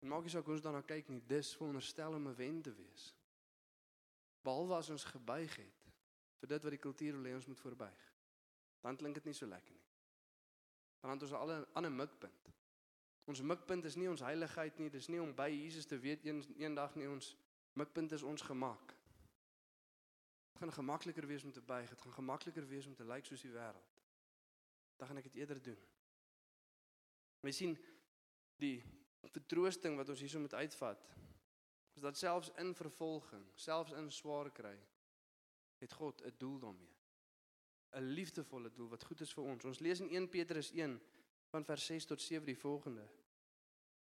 En 0.00 0.12
maak 0.12 0.24
nie 0.24 0.32
saak 0.32 0.48
hoe 0.48 0.56
ons 0.56 0.64
daarna 0.64 0.80
kyk 0.86 1.10
nie, 1.12 1.20
dis 1.28 1.52
veronderstel 1.58 2.16
om 2.16 2.28
'n 2.28 2.36
wen 2.36 2.62
te 2.62 2.72
wees. 2.72 3.12
Behalwe 4.42 4.76
as 4.76 4.90
ons 4.90 5.04
gebuig 5.04 5.56
het 5.56 5.84
vir 6.40 6.48
dit 6.48 6.62
wat 6.62 6.72
die 6.72 6.84
kultuur 6.86 7.16
wil 7.16 7.30
hê 7.30 7.34
ons 7.34 7.46
moet 7.46 7.60
verbuig. 7.60 8.02
Dan 8.80 8.96
klink 8.96 9.14
dit 9.14 9.24
nie 9.24 9.34
so 9.34 9.46
lekker 9.46 9.74
nie. 9.74 9.85
Dan 11.00 11.10
het 11.10 11.22
ons 11.22 11.32
al 11.32 11.50
'n 11.50 11.66
ander 11.72 11.92
mikpunt. 11.92 12.52
Ons 13.24 13.40
mikpunt 13.40 13.84
is 13.84 13.94
nie 13.94 14.08
ons 14.08 14.20
heiligheid 14.20 14.78
nie, 14.78 14.90
dis 14.90 15.08
nie 15.08 15.22
om 15.22 15.34
by 15.34 15.48
Jesus 15.50 15.86
te 15.86 15.98
weet 15.98 16.24
een 16.24 16.44
eendag 16.56 16.94
nie 16.94 17.08
ons 17.08 17.36
mikpunt 17.72 18.12
is 18.12 18.22
ons 18.22 18.42
gemak. 18.42 18.94
Dit 20.52 20.62
gaan 20.62 20.72
gemakliker 20.72 21.26
wees 21.26 21.44
om 21.44 21.52
te 21.52 21.60
buig, 21.60 21.88
dit 21.88 22.00
gaan 22.00 22.12
gemakliker 22.12 22.66
wees 22.66 22.86
om 22.86 22.94
te 22.94 23.04
lyk 23.04 23.26
soos 23.26 23.40
die 23.40 23.50
wêreld. 23.50 24.02
Dan 24.96 25.06
gaan 25.08 25.16
ek 25.16 25.28
dit 25.28 25.34
eerder 25.34 25.62
doen. 25.62 25.82
Jy 27.40 27.52
sien, 27.52 27.74
die 28.56 28.84
vertroosting 29.34 29.96
wat 29.96 30.08
ons 30.08 30.22
hierso 30.22 30.40
moet 30.40 30.54
uitvat 30.54 31.12
is 31.96 32.04
dat 32.04 32.18
selfs 32.18 32.50
in 32.60 32.74
vervolging, 32.76 33.44
selfs 33.54 33.92
in 33.96 34.10
swaar 34.12 34.50
kry, 34.52 34.76
het 35.80 35.92
God 35.92 36.22
'n 36.22 36.34
doel 36.38 36.58
daarmee. 36.58 36.95
'n 37.96 38.12
Liefdevolle 38.12 38.70
doel 38.72 38.88
wat 38.88 39.04
goed 39.04 39.20
is 39.20 39.32
vir 39.32 39.44
ons. 39.44 39.64
Ons 39.64 39.80
lees 39.80 40.00
in 40.00 40.10
1 40.10 40.28
Petrus 40.28 40.70
1 40.72 41.00
van 41.52 41.64
vers 41.64 41.86
6 41.86 42.04
tot 42.04 42.20
7 42.20 42.44
die 42.46 42.58
volgende. 42.58 43.06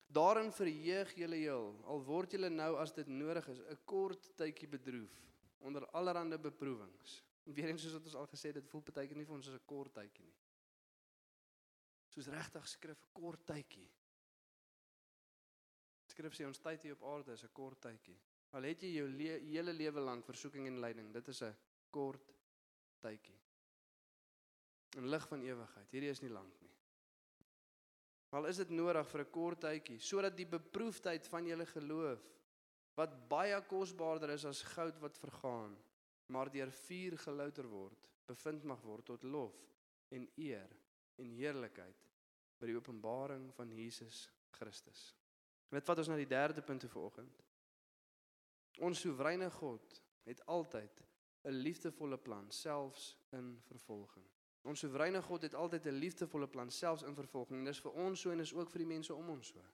Daarin 0.07 0.53
verheug 0.53 1.14
julle 1.14 1.37
heel, 1.37 1.70
al 1.85 2.05
word 2.05 2.37
julle 2.37 2.49
nou 2.49 2.77
as 2.79 2.92
dit 2.94 3.07
nodig 3.07 3.49
is, 3.49 3.61
'n 3.61 3.79
kort 3.85 4.31
tydjie 4.37 4.68
bedroef 4.68 5.14
onder 5.59 5.87
allerlei 5.90 6.38
beproewings. 6.38 7.23
En 7.44 7.55
weer 7.55 7.68
eens 7.68 7.83
soos 7.83 7.92
wat 7.92 8.05
ons 8.05 8.14
al 8.14 8.27
gesê 8.27 8.53
het, 8.53 8.55
dit 8.55 8.68
voel 8.68 8.81
partykeer 8.81 9.16
nie 9.16 9.27
vir 9.27 9.35
ons 9.35 9.49
as 9.49 9.55
'n 9.55 9.66
kort 9.66 9.92
tydjie 9.92 10.25
nie. 10.25 10.38
Soos 12.09 12.27
regtig 12.27 12.68
skrif 12.68 13.03
'n 13.03 13.12
kort 13.12 13.47
tydjie. 13.47 13.90
Skrif 16.07 16.35
sê 16.35 16.47
ons 16.47 16.59
tyd 16.59 16.83
hier 16.83 16.92
op 16.92 17.03
aarde 17.03 17.33
is 17.33 17.44
'n 17.44 17.53
kort 17.53 17.81
tydjie. 17.81 18.18
Al 18.53 18.62
het 18.62 18.81
jy 18.83 18.92
jou 18.94 19.09
le 19.09 19.40
hele 19.40 19.73
lewe 19.73 20.01
lank 20.01 20.25
versoeking 20.25 20.66
en 20.66 20.81
lyding, 20.81 21.12
dit 21.12 21.29
is 21.29 21.42
'n 21.42 21.57
kort 21.90 22.33
tydjie. 23.01 23.43
'n 24.96 25.09
Lig 25.11 25.26
van 25.28 25.42
ewigheid. 25.42 25.90
Hierdie 25.90 26.11
is 26.11 26.20
nie 26.20 26.30
lank 26.30 26.61
nie. 26.61 26.72
Wel 28.35 28.46
is 28.46 28.57
dit 28.57 28.70
nodig 28.70 29.09
vir 29.09 29.20
'n 29.20 29.30
kort 29.30 29.61
tydjie 29.61 29.98
sodat 30.00 30.37
die 30.37 30.46
beproefdheid 30.46 31.26
van 31.28 31.46
julle 31.46 31.66
geloof 31.66 32.22
wat 32.94 33.28
baie 33.28 33.61
kosbaarder 33.66 34.30
is 34.30 34.44
as 34.44 34.62
goud 34.62 34.98
wat 34.98 35.18
vergaan, 35.18 35.76
maar 36.26 36.50
deur 36.50 36.70
vuur 36.70 37.18
gelouter 37.18 37.66
word, 37.66 38.11
bevind 38.26 38.64
mag 38.64 38.83
word 38.83 39.04
tot 39.04 39.22
lof 39.22 39.54
en 40.11 40.28
eer 40.37 40.70
en 41.16 41.30
heerlikheid 41.30 42.07
by 42.59 42.66
die 42.66 42.76
openbaring 42.76 43.52
van 43.54 43.70
Jesus 43.70 44.28
Christus. 44.50 45.14
En 45.70 45.78
dit 45.78 45.87
vat 45.87 45.98
ons 45.98 46.09
na 46.09 46.16
die 46.16 46.30
derde 46.30 46.62
punt 46.62 46.80
te 46.80 46.88
vanoggend. 46.88 47.42
Ons 48.78 49.00
soewereine 49.00 49.50
God 49.50 50.02
het 50.24 50.46
altyd 50.46 51.02
'n 51.44 51.50
liefdevolle 51.50 52.18
plan 52.18 52.50
selfs 52.50 53.16
in 53.30 53.61
vervolging. 53.66 54.26
Ons 54.64 54.81
soewereine 54.81 55.20
God 55.22 55.42
het 55.42 55.55
altyd 55.55 55.87
'n 55.87 55.98
liefdevolle 56.00 56.48
plan 56.48 56.70
selfs 56.70 57.03
in 57.03 57.14
vervolging 57.14 57.59
en 57.59 57.64
dis 57.64 57.81
vir 57.81 57.92
ons 57.92 58.20
so 58.20 58.31
en 58.31 58.38
dis 58.38 58.55
ook 58.55 58.70
vir 58.70 58.79
die 58.79 58.92
mense 58.92 59.14
om 59.14 59.29
ons 59.29 59.48
so. 59.48 59.64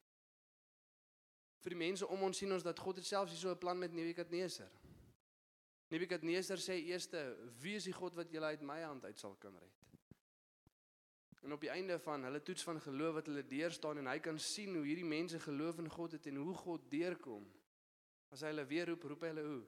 Vir 1.61 1.71
die 1.71 1.79
mense 1.79 2.07
om 2.07 2.23
ons 2.23 2.39
sien 2.39 2.53
ons 2.53 2.63
dat 2.63 2.79
God 2.79 2.97
het 2.97 3.07
selfs 3.07 3.31
hierso 3.31 3.51
'n 3.51 3.59
plan 3.59 3.79
met 3.79 3.93
Nebukadneser. 3.93 4.71
Nebukadneser 5.89 6.59
sê 6.59 6.73
eerste, 6.73 7.37
wie 7.61 7.75
is 7.75 7.85
die 7.85 7.93
God 7.93 8.15
wat 8.15 8.31
julle 8.31 8.47
uit 8.47 8.63
my 8.63 8.83
hand 8.83 9.05
uit 9.05 9.19
sal 9.19 9.37
kan 9.37 9.57
red? 9.59 9.81
En 11.43 11.53
op 11.53 11.61
die 11.61 11.71
einde 11.71 11.99
van 11.99 12.25
hulle 12.25 12.43
toets 12.43 12.63
van 12.63 12.81
geloof 12.81 13.15
wat 13.15 13.27
hulle 13.27 13.47
deurstaan 13.47 13.99
en 13.99 14.07
hy 14.07 14.19
kan 14.19 14.39
sien 14.39 14.75
hoe 14.75 14.85
hierdie 14.85 15.09
mense 15.09 15.41
geloof 15.41 15.79
in 15.79 15.89
God 15.89 16.13
het 16.13 16.27
en 16.27 16.37
hoe 16.37 16.55
God 16.55 16.91
deurkom. 16.91 17.47
As 18.31 18.41
hy 18.41 18.53
hulle 18.53 18.67
weer 18.67 18.87
roep, 18.87 19.03
roep 19.03 19.25
hy 19.25 19.33
hulle 19.33 19.47
hoe? 19.47 19.63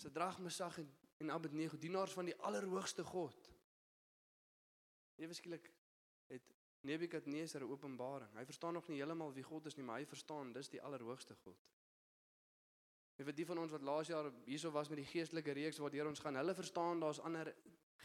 Sadrag, 0.00 0.38
Mesach 0.40 0.78
en 1.20 1.30
Abednego, 1.30 1.78
dienaars 1.78 2.12
van 2.16 2.24
die 2.24 2.36
allerhoogste 2.36 3.04
God. 3.04 3.50
Ewe 5.20 5.36
skielik 5.36 5.68
het 6.32 6.54
Nebukadneser 6.80 7.60
'n 7.60 7.70
openbaring. 7.70 8.36
Hy 8.36 8.44
verstaan 8.44 8.72
nog 8.72 8.88
nie 8.88 8.96
heeltemal 8.96 9.32
wie 9.32 9.42
God 9.42 9.66
is 9.66 9.76
nie, 9.76 9.84
maar 9.84 9.98
hy 9.98 10.06
verstaan 10.06 10.52
dis 10.52 10.68
die 10.68 10.82
allerhoogste 10.82 11.34
God. 11.34 11.58
Jy 13.16 13.24
weet 13.24 13.36
die 13.36 13.46
van 13.46 13.58
ons 13.58 13.70
wat 13.70 13.82
laas 13.82 14.08
jaar 14.08 14.32
hierso 14.44 14.70
was 14.70 14.88
met 14.88 14.96
die 14.96 15.10
geestelike 15.10 15.52
reeks 15.52 15.78
waardeur 15.78 16.08
ons 16.08 16.22
gaan, 16.24 16.38
hulle 16.40 16.54
verstaan 16.54 17.00
daar's 17.00 17.20
ander 17.20 17.54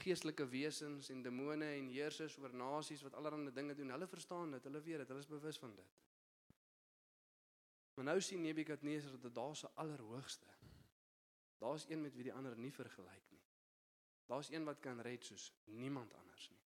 geestelike 0.04 0.48
wesens 0.52 1.10
en 1.10 1.22
demone 1.22 1.66
en 1.66 1.88
heersers 1.88 2.38
oor 2.38 2.54
nasies 2.54 3.02
wat 3.02 3.14
allerlei 3.14 3.54
dinge 3.54 3.76
doen. 3.76 3.94
Hulle 3.96 4.08
verstaan 4.08 4.52
dit, 4.52 4.64
hulle 4.64 4.82
weet 4.82 4.98
dit, 4.98 5.08
hulle 5.08 5.24
is 5.24 5.28
bewus 5.28 5.58
van 5.58 5.76
dit. 5.76 5.96
Maar 7.96 8.06
nou 8.06 8.22
sien 8.22 8.42
Nebukadneser 8.42 9.20
dat 9.22 9.36
daar's 9.36 9.64
'n 9.64 9.72
allerhoogste. 9.76 10.48
Daar's 11.58 11.86
een 11.90 12.02
met 12.02 12.16
wie 12.16 12.24
die 12.24 12.34
ander 12.34 12.58
nie 12.58 12.74
vergelyk 12.74 13.32
nie. 13.32 13.44
Daar's 14.26 14.52
een 14.52 14.64
wat 14.64 14.80
kan 14.80 15.00
red 15.00 15.26
soos 15.26 15.54
niemand 15.64 16.14
anders 16.14 16.50
nie. 16.50 16.65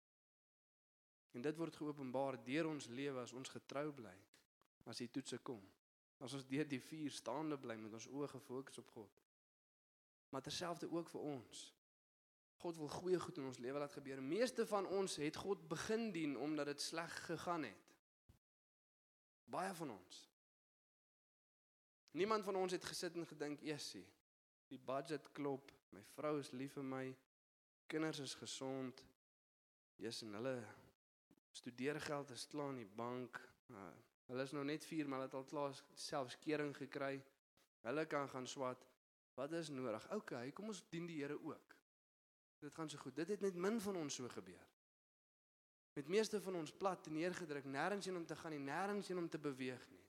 En 1.35 1.43
dit 1.43 1.57
word 1.59 1.75
geopenbaar 1.75 2.37
deur 2.47 2.69
ons 2.69 2.87
lewe 2.87 3.19
as 3.19 3.33
ons 3.35 3.51
getrou 3.51 3.89
bly 3.93 4.15
as 4.85 5.01
die 5.01 5.09
toetse 5.09 5.39
kom. 5.41 5.61
As 6.23 6.35
ons 6.37 6.45
deur 6.47 6.67
die 6.69 6.79
vuur 6.79 7.11
staande 7.11 7.57
bly 7.59 7.75
met 7.81 7.95
ons 7.97 8.07
oë 8.07 8.29
gefokus 8.35 8.77
op 8.79 8.91
God. 8.95 9.23
Maar 10.31 10.45
terselfdertyd 10.45 10.93
ook 10.93 11.09
vir 11.11 11.25
ons. 11.25 11.63
God 12.61 12.77
wil 12.79 12.89
goeie 12.89 13.19
goed 13.19 13.41
in 13.41 13.49
ons 13.49 13.59
lewe 13.61 13.81
laat 13.81 13.93
gebeur. 13.97 14.21
Meeste 14.23 14.65
van 14.69 14.87
ons 14.87 15.17
het 15.21 15.35
God 15.41 15.65
begin 15.69 16.07
dien 16.15 16.37
omdat 16.37 16.71
dit 16.71 16.81
sleg 16.81 17.17
gegaan 17.25 17.67
het. 17.67 17.91
Baie 19.51 19.73
van 19.75 19.91
ons. 19.97 20.21
Niemand 22.15 22.45
van 22.47 22.55
ons 22.55 22.71
het 22.71 22.85
gesit 22.85 23.15
en 23.15 23.27
gedink, 23.27 23.59
"Jessie, 23.59 24.05
die 24.71 24.79
budget 24.79 25.31
klop, 25.31 25.71
my 25.89 26.03
vrou 26.15 26.39
is 26.39 26.51
lief 26.51 26.73
vir 26.73 26.83
my, 26.83 27.17
kinders 27.87 28.19
is 28.19 28.35
gesond, 28.35 29.03
jy's 29.97 30.21
en 30.21 30.33
hulle 30.33 30.55
studeergeld 31.55 32.29
is 32.35 32.47
klaar 32.51 32.73
in 32.73 32.83
die 32.83 32.93
bank. 32.97 33.39
Uh, 33.71 33.87
hulle 34.29 34.43
is 34.43 34.53
nou 34.55 34.65
net 34.67 34.85
4, 34.85 35.07
maar 35.07 35.21
hulle 35.21 35.29
het 35.29 35.37
al 35.39 35.47
klaar 35.49 35.79
selfs 35.93 36.37
kering 36.43 36.75
gekry. 36.77 37.15
Hulle 37.85 38.05
kan 38.11 38.29
gaan 38.29 38.47
swat. 38.47 38.85
Wat 39.35 39.51
is 39.51 39.69
nodig? 39.69 40.05
OK, 40.15 40.33
kom 40.55 40.71
ons 40.73 40.83
dien 40.89 41.07
die 41.07 41.21
Here 41.21 41.37
ook. 41.39 41.75
Dit 42.63 42.73
gaan 42.75 42.89
so 42.89 42.97
goed. 42.97 43.15
Dit 43.15 43.33
het 43.35 43.43
met 43.43 43.55
min 43.55 43.79
van 43.81 43.99
ons 43.99 44.15
so 44.15 44.29
gebeur. 44.31 44.67
Met 45.95 46.07
meeste 46.11 46.41
van 46.41 46.55
ons 46.59 46.73
plat 46.75 47.07
neergedruk, 47.07 47.67
nêrens 47.71 48.07
heen 48.09 48.17
om 48.19 48.25
te 48.27 48.35
gaan 48.35 48.51
nie, 48.51 48.59
nêrens 48.59 49.07
heen 49.07 49.21
om 49.21 49.29
te 49.29 49.39
beweeg 49.39 49.83
nie. 49.91 50.03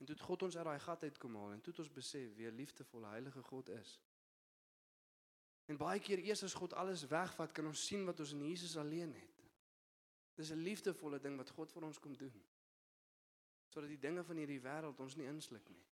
En 0.00 0.06
toe 0.06 0.14
het 0.14 0.24
God 0.24 0.42
ons 0.42 0.56
uit 0.56 0.64
daai 0.64 0.80
gat 0.80 1.02
uitkom 1.02 1.36
haal 1.36 1.52
en 1.54 1.60
toe 1.60 1.74
het 1.74 1.82
ons 1.84 1.92
besef 1.92 2.32
wie 2.34 2.48
'n 2.48 2.56
liefdevolle 2.56 3.06
heilige 3.06 3.42
God 3.42 3.68
is. 3.68 4.00
En 5.66 5.76
baie 5.76 6.00
keer 6.00 6.18
eers 6.18 6.42
as 6.42 6.54
God 6.54 6.72
alles 6.74 7.06
wegvat, 7.06 7.52
kan 7.52 7.66
ons 7.66 7.86
sien 7.86 8.04
wat 8.04 8.20
ons 8.20 8.32
in 8.32 8.48
Jesus 8.48 8.76
alleen 8.76 9.12
het. 9.14 9.39
Dis 10.40 10.52
'n 10.54 10.64
liefdevolle 10.64 11.20
ding 11.20 11.36
wat 11.36 11.50
God 11.50 11.72
vir 11.72 11.84
ons 11.84 12.00
kom 12.00 12.16
doen. 12.16 12.42
Sodat 13.68 13.90
die 13.92 14.00
dinge 14.00 14.24
van 14.24 14.36
hierdie 14.36 14.60
wêreld 14.60 15.00
ons 15.00 15.16
nie 15.16 15.28
insluk 15.28 15.68
nie. 15.68 15.84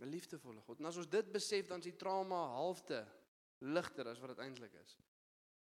'n 0.00 0.10
Liefdevolle 0.10 0.60
God. 0.60 0.78
En 0.78 0.90
as 0.90 0.96
ons 0.96 1.08
dit 1.08 1.32
besef, 1.32 1.66
dan 1.66 1.78
is 1.78 1.84
die 1.88 1.96
trauma 1.96 2.46
halfte 2.58 3.04
ligter 3.58 4.08
as 4.08 4.20
wat 4.20 4.34
dit 4.34 4.44
eintlik 4.44 4.74
is. 4.82 4.98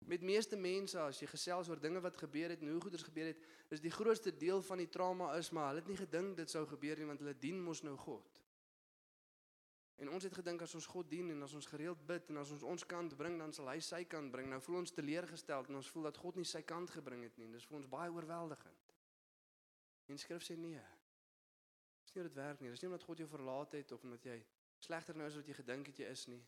Met 0.05 0.21
meeste 0.21 0.55
mense 0.55 0.99
as 0.99 1.19
jy 1.21 1.27
gesels 1.27 1.69
oor 1.69 1.79
dinge 1.81 2.01
wat 2.01 2.17
gebeur 2.17 2.49
het 2.53 2.61
en 2.61 2.69
hoe 2.69 2.81
goeders 2.81 3.03
gebeur 3.03 3.31
het, 3.31 3.39
is 3.73 3.81
die 3.81 3.93
grootste 3.93 4.37
deel 4.37 4.61
van 4.61 4.77
die 4.77 4.89
trauma 4.89 5.31
is 5.37 5.49
maar 5.49 5.71
hulle 5.71 5.81
het 5.81 5.89
nie 5.89 5.97
gedink 5.97 6.37
dit 6.37 6.49
sou 6.49 6.65
gebeur 6.69 6.97
nie 6.97 7.09
want 7.09 7.19
hulle 7.19 7.37
dien 7.39 7.61
mos 7.61 7.81
nou 7.83 7.95
God. 7.97 8.41
En 9.95 10.09
ons 10.11 10.23
het 10.23 10.33
gedink 10.33 10.61
as 10.61 10.75
ons 10.75 10.87
God 10.91 11.07
dien 11.09 11.29
en 11.31 11.45
as 11.45 11.53
ons 11.55 11.67
gereeld 11.71 12.01
bid 12.07 12.29
en 12.29 12.41
as 12.41 12.51
ons 12.51 12.63
ons 12.67 12.85
kant 12.85 13.15
bring 13.15 13.37
dan 13.39 13.53
sal 13.55 13.69
hy 13.71 13.77
sy 13.79 14.03
kant 14.11 14.31
bring. 14.31 14.49
Nou 14.51 14.59
voel 14.61 14.81
ons 14.81 14.91
teleurgesteld 14.91 15.69
en 15.71 15.79
ons 15.79 15.91
voel 15.93 16.09
dat 16.09 16.19
God 16.19 16.35
nie 16.35 16.47
sy 16.49 16.61
kant 16.67 16.91
gebring 16.91 17.23
het 17.23 17.37
nie. 17.37 17.47
Dis 17.53 17.67
vir 17.69 17.79
ons 17.79 17.87
baie 17.87 18.11
oorweldigend. 18.11 18.91
En 20.11 20.19
skrif 20.19 20.43
sê 20.43 20.57
nee. 20.59 20.83
Dis 22.03 22.13
nie 22.13 22.21
hoe 22.21 22.27
dit 22.27 22.37
werk 22.41 22.59
nie. 22.61 22.73
Dis 22.73 22.83
nie 22.83 22.91
omdat 22.91 23.07
God 23.07 23.23
jou 23.23 23.29
verlaat 23.31 23.79
het 23.79 23.95
of 23.95 24.03
omdat 24.03 24.27
jy 24.27 24.37
slegter 24.83 25.15
nou 25.15 25.29
is 25.31 25.39
wat 25.39 25.47
jy 25.47 25.55
gedink 25.63 25.87
het 25.93 26.03
jy 26.03 26.11
is 26.11 26.27
nie 26.27 26.43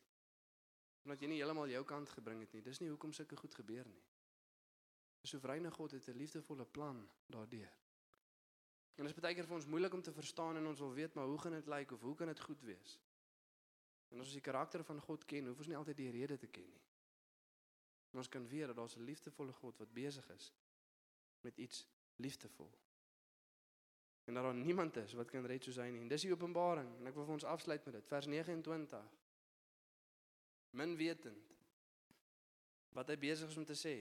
omdat 1.08 1.22
jy 1.24 1.28
nie 1.32 1.38
heeltemal 1.40 1.70
jou 1.72 1.84
kant 1.88 2.10
gebring 2.12 2.42
het 2.44 2.52
nie. 2.52 2.62
Dis 2.66 2.82
nie 2.84 2.90
hoekom 2.92 3.14
sulke 3.16 3.38
goed 3.40 3.54
gebeur 3.56 3.88
nie. 3.88 4.02
Die 5.24 5.30
soewereine 5.32 5.72
God 5.72 5.94
het 5.96 6.10
'n 6.10 6.20
liefdevolle 6.20 6.66
plan 6.66 7.00
daardeur. 7.32 7.72
En 8.98 9.06
dit 9.06 9.16
is 9.16 9.22
baie 9.22 9.36
keer 9.36 9.46
vir 9.46 9.56
ons 9.56 9.66
moeilik 9.66 9.94
om 9.94 10.02
te 10.02 10.12
verstaan 10.12 10.58
en 10.58 10.68
ons 10.68 10.80
wil 10.80 10.94
weet 10.94 11.14
maar 11.14 11.26
hoe 11.26 11.40
gaan 11.40 11.52
dit 11.52 11.68
lyk 11.68 11.92
of 11.92 12.02
hoe 12.02 12.16
kan 12.16 12.28
dit 12.28 12.40
goed 12.40 12.62
wees? 12.62 13.00
En 14.10 14.20
as 14.20 14.30
ons 14.30 14.38
die 14.38 14.44
karakter 14.44 14.84
van 14.84 15.02
God 15.02 15.26
ken, 15.26 15.48
hoef 15.48 15.64
ons 15.64 15.68
nie 15.68 15.78
altyd 15.78 15.98
die 15.98 16.12
rede 16.12 16.38
te 16.38 16.48
ken 16.48 16.70
nie. 16.72 16.84
En 18.14 18.24
ons 18.24 18.30
kan 18.32 18.48
weet 18.48 18.68
dat 18.72 18.76
daar 18.76 18.98
'n 18.98 19.04
liefdevolle 19.04 19.54
God 19.54 19.78
wat 19.78 19.94
besig 19.94 20.30
is 20.30 20.54
met 21.42 21.58
iets 21.58 21.88
liefdevol. 22.16 22.72
En 24.26 24.34
daar 24.34 24.54
niemand 24.54 24.96
is 24.96 25.14
wat 25.14 25.30
kan 25.30 25.46
red 25.46 25.64
soos 25.64 25.76
hy 25.76 25.90
nie. 25.90 26.02
En 26.02 26.08
dis 26.08 26.22
die 26.22 26.32
Openbaring 26.32 26.90
en 26.98 27.08
ek 27.08 27.16
wil 27.16 27.26
vir 27.26 27.34
ons 27.34 27.44
afsluit 27.44 27.86
met 27.86 27.94
dit. 27.94 28.08
Vers 28.08 28.26
29 28.26 29.06
min 30.70 30.96
wetend 31.00 31.54
wat 32.90 33.08
hy 33.08 33.16
besig 33.18 33.50
is 33.50 33.58
om 33.58 33.66
te 33.66 33.78
sê 33.78 33.96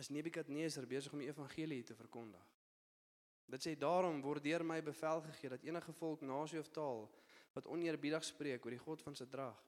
is 0.00 0.08
Nebukadneser 0.08 0.86
besig 0.86 1.12
om 1.12 1.18
die 1.18 1.28
evangelie 1.28 1.82
te 1.82 1.94
verkondig. 1.94 2.46
Dit 3.50 3.66
sê 3.66 3.74
daarom 3.76 4.20
word 4.22 4.44
deur 4.44 4.64
my 4.64 4.78
bevel 4.82 5.20
gegee 5.26 5.50
dat 5.50 5.66
enige 5.66 5.92
volk, 5.92 6.22
nasie 6.22 6.60
of 6.60 6.70
taal 6.70 7.08
wat 7.52 7.66
oneerbiedig 7.66 8.24
spreek 8.24 8.64
oor 8.64 8.76
die 8.76 8.82
God 8.82 9.02
van 9.02 9.16
Sadrag, 9.18 9.58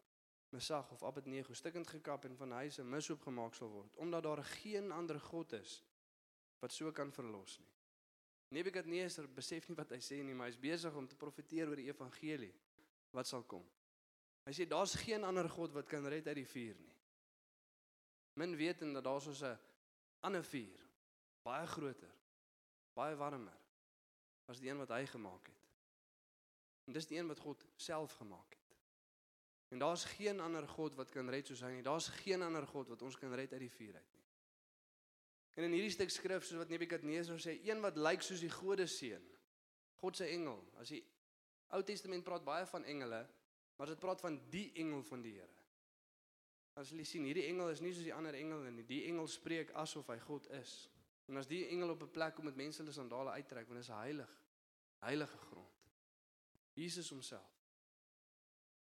Mesach 0.53 0.91
of 0.93 1.03
Abednego 1.03 1.55
stukkend 1.55 1.89
gekap 1.89 2.25
en 2.29 2.37
van 2.37 2.51
huise 2.61 2.85
mishoop 2.85 3.23
gemaak 3.25 3.55
sal 3.57 3.71
word, 3.73 3.97
omdat 3.97 4.23
daar 4.23 4.45
geen 4.45 4.93
ander 4.93 5.21
God 5.21 5.53
is 5.57 5.81
wat 6.61 6.73
so 6.73 6.93
kan 6.93 7.11
verlos 7.13 7.57
nie. 7.59 7.71
Nebukadneser 8.53 9.27
besef 9.33 9.69
nie 9.69 9.77
wat 9.79 9.95
hy 9.95 9.99
sê 10.05 10.19
nie, 10.21 10.35
maar 10.37 10.51
hy 10.51 10.53
is 10.53 10.61
besig 10.61 10.95
om 10.95 11.07
te 11.09 11.17
profeteer 11.17 11.71
oor 11.73 11.81
die 11.81 11.89
evangelie 11.89 12.53
wat 13.17 13.31
sal 13.31 13.47
kom. 13.49 13.65
Hy 14.45 14.53
sê 14.53 14.67
daar's 14.69 14.95
geen 15.01 15.25
ander 15.25 15.49
God 15.49 15.73
wat 15.73 15.89
kan 15.89 16.07
red 16.07 16.29
uit 16.29 16.37
die 16.43 16.49
vuur 16.49 16.77
nie. 16.83 16.97
Min 18.37 18.57
wetend 18.57 18.97
dat 18.97 19.05
daar 19.05 19.21
soos 19.21 19.43
'n 19.43 19.59
ander 20.21 20.45
vuur, 20.45 20.81
baie 21.43 21.67
groter, 21.67 22.15
baie 22.95 23.17
warmer 23.17 23.59
as 24.49 24.61
die 24.61 24.69
een 24.69 24.79
wat 24.79 24.93
hy 24.93 25.07
gemaak 25.07 25.47
het. 25.47 25.62
En 26.85 26.97
dis 26.97 27.07
die 27.07 27.19
een 27.19 27.29
wat 27.31 27.39
God 27.39 27.65
self 27.77 28.13
gemaak 28.19 28.57
het. 28.57 28.77
En 29.73 29.79
daar's 29.79 30.05
geen 30.05 30.41
ander 30.41 30.69
God 30.69 30.95
wat 30.95 31.11
kan 31.11 31.29
red 31.33 31.47
soos 31.47 31.63
hy 31.65 31.71
nie. 31.77 31.85
Daar's 31.87 32.09
geen 32.23 32.43
ander 32.43 32.67
God 32.67 32.91
wat 32.93 33.03
ons 33.03 33.17
kan 33.17 33.33
red 33.35 33.53
uit 33.53 33.63
die 33.65 33.73
vuur 33.73 33.95
uit 33.95 34.11
nie. 34.13 34.27
En 35.55 35.69
in 35.69 35.77
hierdie 35.77 35.93
stuk 35.93 36.13
skrif 36.13 36.45
soos 36.45 36.61
wat 36.61 36.73
Nebukadneser 36.73 37.41
sê, 37.41 37.59
een 37.65 37.81
wat 37.85 37.97
lyk 38.01 38.25
soos 38.25 38.41
die 38.41 38.53
gode 38.53 38.87
seun. 38.89 39.25
God 40.01 40.17
se 40.17 40.29
engel. 40.33 40.61
As 40.81 40.93
die 40.93 41.03
Ou 41.73 41.81
Testament 41.89 42.25
praat 42.25 42.45
baie 42.45 42.67
van 42.69 42.85
engele, 42.85 43.23
maar 43.79 43.89
dit 43.89 44.01
praat 44.01 44.21
van 44.21 44.37
die 44.53 44.67
engel 44.81 45.01
van 45.09 45.25
die 45.25 45.33
Here. 45.39 45.63
As 46.77 46.93
jy 46.93 47.05
sien, 47.05 47.25
hierdie 47.29 47.47
engel 47.49 47.73
is 47.73 47.81
nie 47.85 47.93
soos 47.93 48.09
die 48.09 48.15
ander 48.17 48.37
engele 48.37 48.73
nie. 48.73 48.85
Die 48.89 49.03
engel 49.09 49.29
spreek 49.29 49.73
asof 49.81 50.09
hy 50.13 50.19
God 50.25 50.49
is. 50.57 50.75
En 51.29 51.41
as 51.41 51.49
die 51.49 51.67
engel 51.73 51.95
op 51.95 52.03
'n 52.03 52.13
plek 52.13 52.35
kom 52.37 52.45
met 52.45 52.57
mense 52.57 52.81
hulle 52.83 52.93
sandale 52.93 53.37
uittrek, 53.37 53.69
want 53.69 53.81
dit 53.81 53.89
is 53.89 53.95
heilig. 53.95 54.33
Heilige 55.01 55.39
grond. 55.49 55.72
Jesus 56.75 57.11
homself 57.11 57.51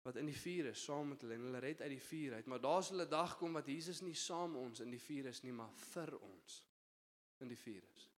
wat 0.02 0.16
in 0.16 0.30
die 0.30 0.38
vuur 0.38 0.70
is 0.72 0.84
saam 0.84 1.12
met 1.12 1.22
hulle 1.22 1.36
en 1.36 1.48
hulle 1.50 1.60
red 1.60 1.82
uit 1.82 1.92
die 1.92 2.02
vuur 2.02 2.34
uit, 2.34 2.46
maar 2.46 2.62
daar 2.64 2.84
sal 2.84 3.02
'n 3.02 3.10
dag 3.10 3.38
kom 3.38 3.54
wat 3.54 3.68
Jesus 3.68 4.02
nie 4.02 4.16
saam 4.16 4.56
ons 4.56 4.80
in 4.80 4.90
die 4.90 5.02
vuur 5.02 5.26
is 5.26 5.42
nie, 5.44 5.52
maar 5.52 5.74
vir 5.74 6.20
ons 6.20 6.66
in 7.40 7.48
die 7.48 7.58
vuur 7.58 7.84
is. 7.96 8.10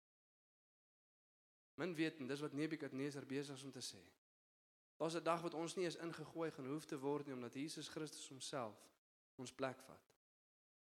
Men 1.75 1.95
weet 1.95 2.19
en 2.19 2.27
dis 2.27 2.39
wat 2.39 2.53
Nebukadneser 2.53 3.25
besig 3.25 3.55
is 3.55 3.63
om 3.63 3.71
te 3.71 3.81
sê. 3.81 4.01
Daar's 4.97 5.15
'n 5.15 5.23
dag 5.23 5.41
wat 5.41 5.53
ons 5.53 5.75
nie 5.75 5.85
eens 5.85 5.95
ingegooi 5.95 6.51
gaan 6.51 6.67
hoef 6.67 6.85
te 6.85 6.99
word 6.99 7.25
nie 7.25 7.33
omdat 7.33 7.53
Jesus 7.53 7.87
Christus 7.87 8.27
homself 8.27 8.77
ons 9.35 9.53
plek 9.53 9.81
vat. 9.81 10.11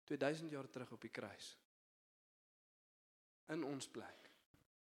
2000 0.04 0.52
jaar 0.52 0.70
terug 0.70 0.92
op 0.92 1.02
die 1.02 1.10
kruis. 1.10 1.58
In 3.48 3.64
ons 3.64 3.88
plek. 3.88 4.25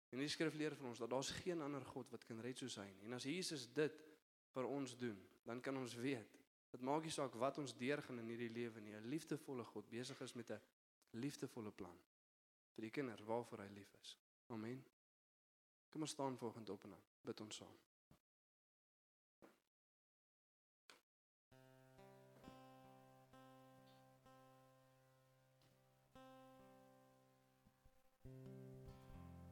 En 0.10 0.22
die 0.22 0.30
skrif 0.32 0.56
leer 0.58 0.76
vir 0.76 0.88
ons 0.90 1.02
dat 1.02 1.10
daar's 1.12 1.30
geen 1.44 1.62
ander 1.62 1.86
God 1.86 2.10
wat 2.12 2.26
kan 2.26 2.42
red 2.42 2.58
soos 2.58 2.80
hy 2.82 2.88
nie. 2.90 3.06
En 3.06 3.18
as 3.18 3.28
Jesus 3.30 3.68
dit 3.74 4.00
vir 4.56 4.66
ons 4.66 4.96
doen, 4.98 5.18
dan 5.46 5.62
kan 5.62 5.78
ons 5.78 5.96
weet 5.96 6.38
dit 6.70 6.82
maak 6.86 7.06
nie 7.06 7.14
saak 7.14 7.34
wat 7.42 7.58
ons 7.58 7.74
deurgaan 7.78 8.22
in 8.22 8.30
hierdie 8.30 8.52
lewe 8.54 8.82
nie. 8.82 8.94
'n 8.94 9.10
Liefdevolle 9.10 9.64
God 9.66 9.90
besig 9.90 10.22
is 10.22 10.36
met 10.36 10.52
'n 10.52 10.62
liefdevolle 11.18 11.72
plan 11.72 11.98
vir 12.76 12.82
die 12.82 12.92
kinders 12.92 13.26
waarvoor 13.26 13.64
hy 13.66 13.70
lief 13.74 13.94
is. 14.02 14.18
Amen. 14.48 14.86
Kom 15.90 16.02
ons 16.02 16.12
staan 16.12 16.38
volgende 16.38 16.72
op 16.72 16.84
en 16.84 16.90
dan 16.90 17.02
bid 17.22 17.42
ons 17.42 17.56
saam. 17.56 17.89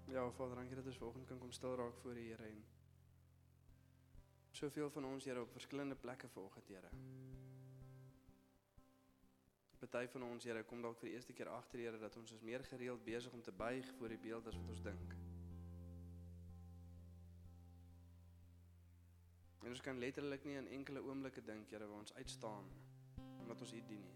Ja, 0.08 0.32
Vader, 0.32 0.56
dankie 0.56 0.76
dat 0.76 0.86
ons 0.86 0.98
vanoggend 0.98 1.26
kan 1.28 1.40
kom 1.40 1.52
stil 1.52 1.76
raak 1.76 1.98
voor 2.00 2.14
die 2.16 2.30
Here 2.30 2.44
en 2.48 2.62
soveel 4.52 4.90
van 4.90 5.06
ons 5.06 5.26
Here 5.26 5.42
op 5.42 5.52
verskillende 5.52 5.96
plekke 5.96 6.28
vanoggend, 6.28 6.68
Here. 6.68 6.92
Party 9.78 10.08
van 10.08 10.24
ons 10.24 10.44
Here 10.44 10.64
kom 10.64 10.82
dalk 10.82 11.00
vir 11.02 11.10
die 11.10 11.16
eerste 11.18 11.34
keer 11.36 11.52
agter 11.52 11.84
Here 11.84 12.00
dat 12.00 12.16
ons 12.20 12.32
is 12.32 12.42
meer 12.42 12.64
gereeld 12.64 13.04
besig 13.04 13.34
om 13.34 13.42
te 13.44 13.52
buig 13.52 13.88
voor 13.98 14.14
die 14.14 14.20
beeld 14.24 14.48
as 14.48 14.56
wat 14.56 14.70
ons 14.74 14.84
dink. 14.86 15.16
En 19.64 19.74
ons 19.74 19.82
kan 19.84 20.00
letterlik 20.00 20.48
nie 20.48 20.56
in 20.60 20.70
enkele 20.80 21.04
oomblikke 21.04 21.44
dink 21.44 21.72
Here 21.76 21.88
waar 21.88 22.06
ons 22.06 22.16
uitstaan 22.16 22.72
omdat 23.42 23.62
ons 23.62 23.74
U 23.74 23.82
dien 23.92 24.08
nie. 24.08 24.16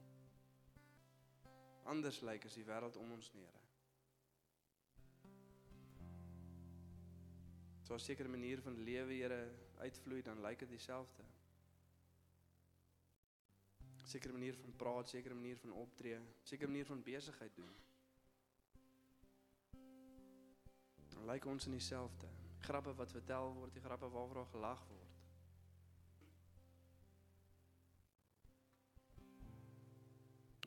Anders 1.84 2.22
lyk 2.22 2.48
as 2.48 2.56
die 2.56 2.66
wêreld 2.68 3.00
om 3.00 3.12
ons 3.18 3.34
nie, 3.36 3.44
Here. 3.44 3.61
So 7.92 7.98
'n 7.98 8.00
sekere 8.00 8.30
manier 8.30 8.62
van 8.62 8.84
lewe, 8.84 9.14
Here, 9.14 9.52
uitvloei, 9.78 10.22
dan 10.22 10.42
lyk 10.42 10.60
dit 10.60 10.70
dieselfde. 10.70 11.24
Sekere 14.04 14.34
manier 14.34 14.56
van 14.56 14.76
praat, 14.76 15.10
sekere 15.10 15.34
manier 15.34 15.58
van 15.58 15.72
optree, 15.72 16.20
sekere 16.44 16.68
manier 16.68 16.86
van 16.86 17.04
besigheid 17.04 17.56
doen. 17.56 17.76
Dan 21.10 21.26
lyk 21.26 21.46
ons 21.46 21.66
in 21.66 21.72
dieselfde. 21.72 22.28
Grappe 22.60 22.96
wat 22.96 23.12
vertel 23.12 23.54
word, 23.54 23.74
die 23.74 23.82
grappe 23.82 24.10
waaroor 24.10 24.46
gelag 24.46 24.88
word. 24.88 25.12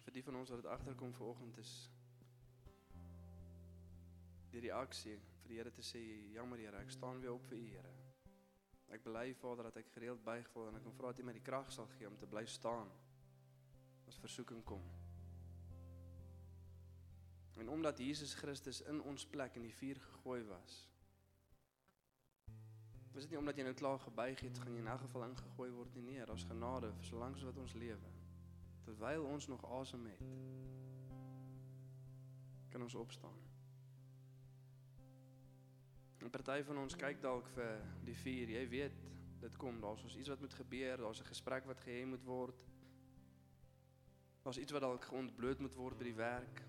Vir 0.05 0.13
die 0.13 0.23
van 0.23 0.37
ons 0.37 0.49
wat 0.49 0.63
dit 0.63 0.71
agterkom 0.71 1.15
vanoggend 1.15 1.59
is 1.59 1.91
die 4.51 4.61
reaksie 4.61 5.21
vir 5.45 5.53
die 5.53 5.61
Here 5.61 5.73
te 5.77 5.85
sê 5.85 6.01
jammer 6.33 6.59
Here, 6.59 6.81
ek 6.81 6.93
staan 6.95 7.21
weer 7.21 7.37
op 7.37 7.45
vir 7.51 7.61
U 7.61 7.65
Here. 7.69 7.95
Ek 8.95 9.05
bely 9.05 9.33
Vader 9.37 9.69
dat 9.69 9.81
ek 9.81 9.93
gereeld 9.95 10.23
buig 10.25 10.49
voor 10.53 10.71
en 10.71 10.79
ek 10.79 10.85
kom 10.87 10.97
vra 10.97 11.13
dat 11.13 11.21
U 11.21 11.27
my 11.29 11.35
die 11.37 11.45
krag 11.45 11.73
sal 11.73 11.89
gee 11.99 12.09
om 12.09 12.17
te 12.21 12.29
bly 12.31 12.45
staan 12.49 12.91
as 14.09 14.21
versoeking 14.21 14.65
kom. 14.69 14.83
En 17.61 17.71
omdat 17.71 18.01
Jesus 18.03 18.35
Christus 18.35 18.83
in 18.91 19.01
ons 19.03 19.27
plek 19.31 19.55
in 19.57 19.69
die 19.69 19.75
vuur 19.75 20.01
gegooi 20.01 20.43
was. 20.49 20.81
Was 23.15 23.23
dit 23.23 23.31
nie 23.31 23.39
omdat 23.39 23.61
jy 23.61 23.69
nou 23.69 23.77
klaar 23.79 24.01
gebuig 24.03 24.41
het, 24.43 24.59
gaan 24.59 24.75
jy 24.75 24.83
in 24.83 24.91
elk 24.91 25.05
geval 25.07 25.29
ingegooi 25.29 25.71
word 25.71 25.95
nie. 25.95 26.03
Nee, 26.09 26.27
daar's 26.27 26.49
genade 26.51 26.91
vir 26.97 27.07
solank 27.07 27.39
as 27.39 27.47
wat 27.47 27.61
ons 27.63 27.77
lewe. 27.79 28.11
Terwyl 28.85 29.29
ons 29.31 29.47
nog 29.49 29.63
asem 29.79 30.03
het, 30.11 30.25
kan 32.75 32.83
ons 32.83 32.99
opstaan. 32.99 33.44
En 36.25 36.31
party 36.33 36.63
van 36.65 36.79
ons 36.81 36.95
kyk 36.97 37.19
dalk 37.21 37.49
vir 37.53 37.83
die 38.07 38.15
vuur. 38.17 38.53
Jy 38.57 38.63
weet, 38.73 39.01
dit 39.43 39.57
kom. 39.61 39.81
Daar's 39.83 40.05
ons 40.07 40.15
iets 40.17 40.31
wat 40.33 40.41
moet 40.41 40.55
gebeur. 40.57 41.03
Daar's 41.05 41.21
'n 41.21 41.29
gesprek 41.29 41.67
wat 41.69 41.81
gehê 41.85 42.07
moet 42.07 42.25
word. 42.25 42.65
Daar's 44.43 44.59
iets 44.59 44.73
wat 44.73 44.81
dalk 44.81 45.05
geontbloot 45.05 45.59
moet 45.59 45.75
word 45.75 45.99
by 45.99 46.05
die 46.05 46.15
werk. 46.15 46.63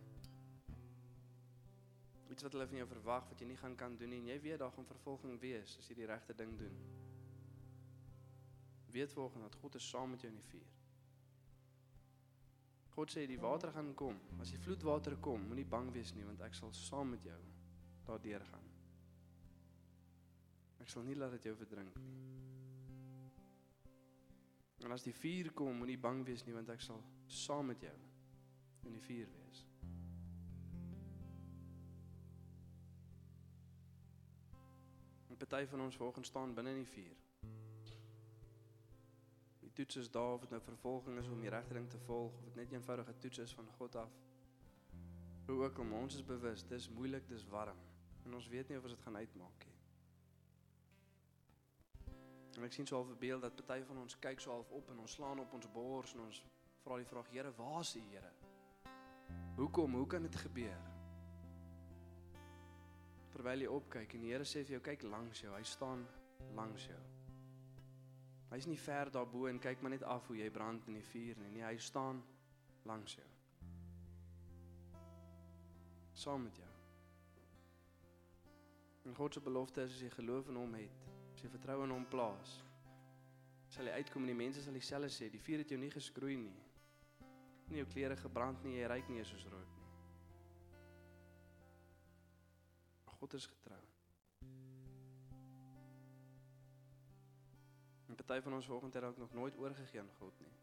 Iets 2.30 2.44
wat 2.44 2.52
hulle 2.52 2.68
van 2.68 2.78
jou 2.78 2.88
verwag 2.88 3.30
wat 3.30 3.40
jy 3.40 3.48
nie 3.48 3.58
gaan 3.58 3.76
kan 3.76 3.98
doen 3.98 4.10
nie. 4.10 4.20
En 4.20 4.28
jy 4.28 4.42
weet 4.42 4.60
daar 4.60 4.72
gaan 4.72 4.86
vervolging 4.86 5.40
wees 5.40 5.78
as 5.78 5.88
jy 5.88 5.96
die 5.96 6.06
regte 6.06 6.36
ding 6.36 6.58
doen. 6.58 6.78
Weet 8.92 9.14
volgens 9.14 9.44
dat 9.44 9.56
God 9.56 9.76
is 9.76 9.90
saam 9.90 10.10
met 10.10 10.22
jou 10.22 10.34
in 10.34 10.40
die 10.40 10.50
vuur. 10.50 10.72
God 12.90 13.12
sê 13.12 13.26
die 13.28 13.40
water 13.40 13.72
gaan 13.72 13.94
kom. 13.94 14.20
As 14.40 14.52
die 14.52 14.60
vloedwater 14.60 15.16
kom, 15.16 15.48
moenie 15.48 15.66
bang 15.66 15.92
wees 15.92 16.14
nie 16.14 16.26
want 16.26 16.42
ek 16.42 16.54
sal 16.54 16.74
saam 16.74 17.10
met 17.10 17.24
jou 17.24 17.42
daardeur 18.06 18.46
gaan. 18.46 18.75
Ek 20.86 20.92
sal 20.94 21.02
nie 21.02 21.16
laat 21.18 21.34
dit 21.34 21.48
jou 21.50 21.56
verdrink 21.58 21.96
nie. 21.98 22.12
En 24.86 24.94
as 24.94 25.02
die 25.02 25.16
vuur 25.18 25.48
kom, 25.58 25.80
moenie 25.82 25.98
bang 25.98 26.20
wees 26.28 26.44
nie 26.46 26.54
want 26.54 26.70
ek 26.70 26.84
sal 26.86 27.00
saam 27.26 27.72
met 27.72 27.82
jou 27.82 27.94
in 28.86 28.94
die 28.94 29.02
vuur 29.02 29.32
wees. 29.34 29.64
En 35.34 35.42
party 35.42 35.64
van 35.72 35.88
ons 35.88 35.98
volgens 35.98 36.30
staan 36.30 36.54
binne 36.54 36.76
in 36.76 36.84
die 36.84 36.92
vuur. 36.92 37.24
Die 39.66 39.74
toets 39.74 40.04
is 40.04 40.12
daar 40.14 40.38
of 40.38 40.46
dit 40.46 40.54
nou 40.54 40.62
vervolging 40.68 41.18
is 41.18 41.34
om 41.34 41.42
die 41.42 41.50
regte 41.50 41.74
ding 41.74 41.90
te 41.90 42.04
volg 42.06 42.38
of 42.38 42.46
dit 42.52 42.62
net 42.62 42.78
eenvoudige 42.78 43.18
toets 43.26 43.42
is 43.48 43.56
van 43.58 43.74
God 43.80 43.98
af. 44.06 44.20
Hoe 45.50 45.64
ook 45.64 45.82
al 45.82 45.98
ons 46.04 46.22
is 46.22 46.26
bewus, 46.26 46.68
dis 46.70 46.90
moeilik, 46.94 47.26
dis 47.34 47.50
warm 47.50 47.82
en 48.26 48.38
ons 48.38 48.54
weet 48.54 48.70
nie 48.70 48.78
of 48.78 48.86
ons 48.86 48.94
dit 48.94 49.08
gaan 49.10 49.18
uitmaak 49.18 49.66
nie. 49.66 49.75
En 52.56 52.64
ek 52.64 52.74
sien 52.74 52.88
so 52.88 52.96
half 52.96 53.10
'n 53.10 53.20
beeld 53.20 53.42
dat 53.42 53.56
party 53.56 53.84
van 53.84 53.98
ons 53.98 54.20
kyk 54.20 54.40
so 54.40 54.52
half 54.52 54.72
op 54.72 54.90
en 54.90 55.00
ons 55.00 55.12
slaan 55.12 55.40
op 55.40 55.54
ons 55.54 55.72
bors 55.72 56.14
en 56.14 56.20
ons 56.20 56.44
vra 56.84 56.98
die 56.98 57.06
vraag: 57.06 57.30
Here, 57.30 57.52
waar 57.56 57.80
is 57.80 57.96
U, 57.96 58.02
Here? 58.10 58.32
Hoekom? 59.56 59.94
Hoe 59.96 60.08
kan 60.08 60.22
dit 60.22 60.36
gebeur? 60.36 60.82
Terwyl 63.30 63.60
jy 63.60 63.68
opkyk 63.68 64.14
en 64.14 64.22
die 64.22 64.32
Here 64.32 64.44
sê 64.44 64.64
vir 64.64 64.72
jou: 64.78 64.82
"Kyk 64.82 65.02
langs 65.02 65.42
jou. 65.42 65.56
Hy 65.56 65.64
staan 65.64 66.08
langs 66.54 66.86
jou." 66.86 67.00
Hy's 68.50 68.66
nie 68.66 68.80
ver 68.80 69.12
daarbo 69.12 69.48
en 69.48 69.60
kyk 69.60 69.82
maar 69.82 69.92
net 69.92 70.04
af 70.04 70.28
hoe 70.28 70.38
jy 70.38 70.50
brand 70.52 70.88
in 70.88 70.94
die 70.94 71.04
vuur 71.04 71.38
nie. 71.38 71.50
Nee, 71.50 71.64
hy 71.64 71.78
staan 71.78 72.24
langs 72.84 73.16
jou. 73.16 73.28
Saam 76.14 76.44
met 76.44 76.56
jou. 76.56 76.70
En 79.06 79.16
God 79.16 79.34
se 79.34 79.42
belofte 79.42 79.82
is 79.82 79.94
as 79.94 80.02
jy 80.02 80.10
geloof 80.10 80.48
in 80.48 80.56
hom 80.56 80.74
het, 80.74 81.04
as 81.46 81.52
jy 81.52 81.60
vertrou 81.60 81.84
in 81.86 81.92
hom 81.94 82.06
plaas, 82.10 82.52
sal 83.70 83.86
jy 83.86 84.00
uitkom 84.00 84.24
en 84.26 84.32
die 84.32 84.38
mense 84.40 84.64
sal 84.66 84.74
dieselfde 84.74 85.12
sê, 85.14 85.28
die 85.30 85.42
vuur 85.42 85.62
het 85.62 85.70
jou 85.70 85.78
nie 85.78 85.92
geskroei 85.94 86.38
nie. 86.42 86.56
Nie 87.70 87.84
jou 87.84 87.90
klere 87.92 88.16
gebrand 88.18 88.64
nie, 88.66 88.80
jy 88.80 88.88
ryk 88.90 89.10
nie 89.14 89.26
soos 89.30 89.46
rook 89.52 89.74
nie. 89.78 89.84
God 93.16 93.36
is 93.38 93.46
getrou. 93.50 93.82
En 98.10 98.18
party 98.18 98.42
van 98.46 98.58
ons 98.58 98.70
vanoggend 98.70 98.98
het 98.98 99.06
dalk 99.06 99.22
nog 99.22 99.34
nooit 99.38 99.58
oorgegee 99.62 100.02
aan 100.02 100.14
God 100.20 100.40
nie. 100.42 100.54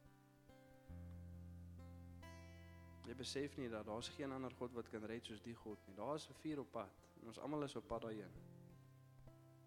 Jy 3.06 3.16
besef 3.18 3.54
nie 3.58 3.70
dat 3.70 3.86
daar's 3.86 4.10
geen 4.16 4.34
ander 4.34 4.54
God 4.58 4.74
wat 4.74 4.90
kan 4.90 5.06
red 5.10 5.26
soos 5.26 5.42
die 5.46 5.54
God 5.62 5.78
nie. 5.86 5.94
Daar's 5.98 6.28
'n 6.30 6.40
vuur 6.42 6.64
op 6.66 6.72
pad 6.72 7.06
en 7.20 7.30
ons 7.30 7.38
almal 7.38 7.62
is 7.70 7.76
op 7.76 7.86
pad 7.86 8.02
daarheen. 8.02 8.51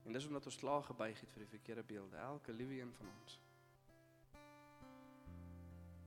En 0.06 0.14
dis 0.14 0.26
omdat 0.26 0.46
ons 0.46 0.58
klaar 0.58 0.84
gebuig 0.84 1.20
het 1.20 1.32
vir 1.34 1.42
die 1.42 1.50
verkeerde 1.50 1.84
beelde, 1.84 2.18
elke 2.18 2.54
liewe 2.54 2.80
een 2.80 2.94
van 2.94 3.08
ons. 3.20 3.40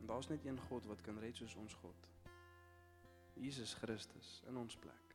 En 0.00 0.06
daar's 0.06 0.28
net 0.28 0.44
een 0.44 0.60
God 0.68 0.86
wat 0.86 1.00
kan 1.00 1.18
red 1.18 1.36
soos 1.36 1.54
ons 1.54 1.74
God. 1.74 2.08
Jesus 3.34 3.74
Christus 3.74 4.42
in 4.46 4.56
ons 4.56 4.76
plek. 4.76 5.14